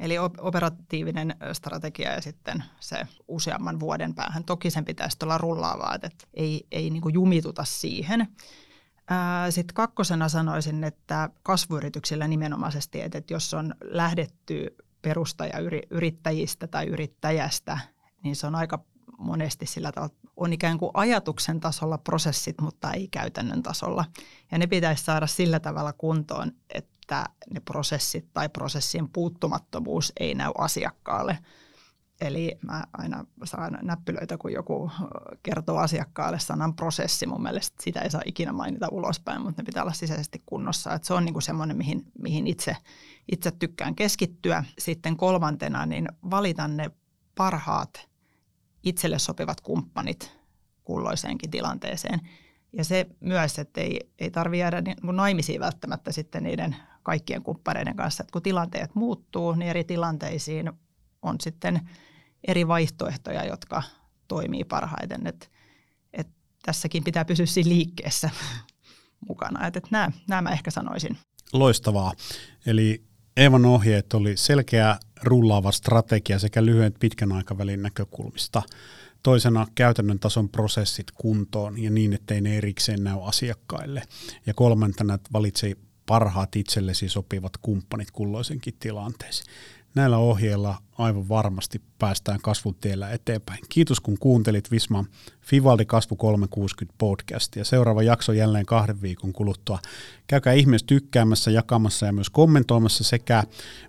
Eli 0.00 0.18
operatiivinen 0.38 1.36
strategia 1.52 2.12
ja 2.12 2.22
sitten 2.22 2.64
se 2.80 3.06
useamman 3.28 3.80
vuoden 3.80 4.14
päähän. 4.14 4.44
Toki 4.44 4.70
sen 4.70 4.84
pitäisi 4.84 5.16
olla 5.22 5.38
rullaavaa, 5.38 5.94
että 5.94 6.10
ei, 6.34 6.66
ei 6.70 6.90
niin 6.90 7.02
jumituta 7.12 7.64
siihen. 7.64 8.28
Sitten 9.50 9.74
kakkosena 9.74 10.28
sanoisin, 10.28 10.84
että 10.84 11.30
kasvuyrityksillä 11.42 12.28
nimenomaisesti, 12.28 13.00
että 13.00 13.22
jos 13.30 13.54
on 13.54 13.74
lähdetty 13.80 14.76
perustajayrittäjistä 15.02 16.66
tai 16.66 16.86
yrittäjästä, 16.86 17.78
niin 18.22 18.36
se 18.36 18.46
on 18.46 18.54
aika 18.54 18.84
monesti 19.18 19.66
sillä 19.66 19.92
tavalla, 19.92 20.14
on 20.36 20.52
ikään 20.52 20.78
kuin 20.78 20.90
ajatuksen 20.94 21.60
tasolla 21.60 21.98
prosessit, 21.98 22.60
mutta 22.60 22.92
ei 22.92 23.08
käytännön 23.08 23.62
tasolla. 23.62 24.04
Ja 24.52 24.58
ne 24.58 24.66
pitäisi 24.66 25.04
saada 25.04 25.26
sillä 25.26 25.60
tavalla 25.60 25.92
kuntoon, 25.92 26.52
että 26.74 27.26
ne 27.54 27.60
prosessit 27.60 28.26
tai 28.34 28.48
prosessien 28.48 29.08
puuttumattomuus 29.08 30.12
ei 30.20 30.34
näy 30.34 30.52
asiakkaalle. 30.58 31.38
Eli 32.20 32.58
mä 32.62 32.84
aina 32.92 33.24
saan 33.44 33.78
näppylöitä, 33.82 34.38
kun 34.38 34.52
joku 34.52 34.90
kertoo 35.42 35.78
asiakkaalle 35.78 36.38
sanan 36.38 36.74
prosessi. 36.74 37.26
Mun 37.26 37.42
mielestä 37.42 37.82
sitä 37.82 38.00
ei 38.00 38.10
saa 38.10 38.22
ikinä 38.24 38.52
mainita 38.52 38.88
ulospäin, 38.90 39.42
mutta 39.42 39.62
ne 39.62 39.66
pitää 39.66 39.82
olla 39.82 39.92
sisäisesti 39.92 40.42
kunnossa. 40.46 40.94
Että 40.94 41.06
se 41.06 41.14
on 41.14 41.24
niin 41.24 41.32
kuin 41.32 41.42
semmoinen, 41.42 41.76
mihin, 41.76 42.04
mihin 42.18 42.46
itse, 42.46 42.76
itse 43.32 43.50
tykkään 43.50 43.94
keskittyä. 43.94 44.64
Sitten 44.78 45.16
kolmantena, 45.16 45.86
niin 45.86 46.08
valitan 46.30 46.76
ne 46.76 46.90
parhaat 47.34 48.08
itselle 48.84 49.18
sopivat 49.18 49.60
kumppanit 49.60 50.32
kulloiseenkin 50.84 51.50
tilanteeseen. 51.50 52.20
Ja 52.72 52.84
se 52.84 53.06
myös, 53.20 53.58
että 53.58 53.80
ei, 53.80 54.00
ei 54.18 54.30
tarvitse 54.30 54.60
jäädä 54.60 54.82
naimisiin 55.02 55.60
välttämättä 55.60 56.12
sitten 56.12 56.42
niiden 56.42 56.76
kaikkien 57.02 57.42
kumppaneiden 57.42 57.96
kanssa. 57.96 58.22
Että 58.22 58.32
kun 58.32 58.42
tilanteet 58.42 58.94
muuttuu, 58.94 59.52
niin 59.52 59.70
eri 59.70 59.84
tilanteisiin 59.84 60.72
on 61.22 61.36
sitten 61.40 61.88
eri 62.48 62.68
vaihtoehtoja, 62.68 63.46
jotka 63.46 63.82
toimii 64.28 64.64
parhaiten. 64.64 65.26
Et, 65.26 65.50
et 66.12 66.28
tässäkin 66.62 67.04
pitää 67.04 67.24
pysyä 67.24 67.46
siinä 67.46 67.68
liikkeessä 67.68 68.30
mukana. 69.28 69.66
Et, 69.66 69.76
et 69.76 69.90
nämä, 69.90 70.10
nämä 70.28 70.42
mä 70.42 70.50
ehkä 70.50 70.70
sanoisin. 70.70 71.18
Loistavaa. 71.52 72.12
Eli 72.66 73.04
Eevan 73.36 73.64
ohjeet 73.64 74.14
oli 74.14 74.36
selkeä 74.36 74.98
rullaava 75.22 75.72
strategia 75.72 76.38
sekä 76.38 76.64
lyhyen 76.64 76.94
pitkän 77.00 77.32
aikavälin 77.32 77.82
näkökulmista. 77.82 78.62
Toisena 79.22 79.66
käytännön 79.74 80.18
tason 80.18 80.48
prosessit 80.48 81.10
kuntoon 81.14 81.82
ja 81.82 81.90
niin, 81.90 82.12
ettei 82.12 82.40
ne 82.40 82.58
erikseen 82.58 83.04
näy 83.04 83.18
asiakkaille. 83.22 84.02
Ja 84.46 84.54
kolmantena, 84.54 85.14
että 85.14 85.30
valitse 85.32 85.74
parhaat 86.06 86.56
itsellesi 86.56 87.08
sopivat 87.08 87.52
kumppanit 87.56 88.10
kulloisenkin 88.10 88.74
tilanteeseen. 88.80 89.54
Näillä 89.94 90.18
ohjeilla 90.18 90.78
aivan 90.98 91.28
varmasti 91.28 91.80
päästään 91.98 92.40
kasvun 92.42 92.74
tiellä 92.74 93.10
eteenpäin. 93.10 93.58
Kiitos 93.68 94.00
kun 94.00 94.18
kuuntelit 94.20 94.70
Visma 94.70 95.04
Fivaldi 95.40 95.84
Kasvu 95.84 96.16
360 96.16 96.94
podcastia. 96.98 97.64
Seuraava 97.64 98.02
jakso 98.02 98.32
jälleen 98.32 98.66
kahden 98.66 99.02
viikon 99.02 99.32
kuluttua. 99.32 99.78
Käykää 100.26 100.52
ihmeessä 100.52 100.86
tykkäämässä, 100.86 101.50
jakamassa 101.50 102.06
ja 102.06 102.12
myös 102.12 102.30
kommentoimassa 102.30 103.04
sekä 103.04 103.44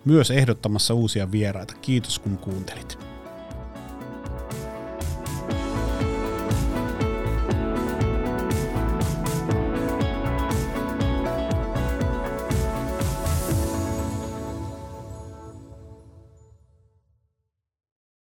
myös 0.06 0.32
ehdottamassa 0.32 0.93
uusia 0.93 1.32
vieraita. 1.32 1.74
Kiitos 1.74 2.20
kun 2.20 2.38
kuuntelit. 2.38 3.14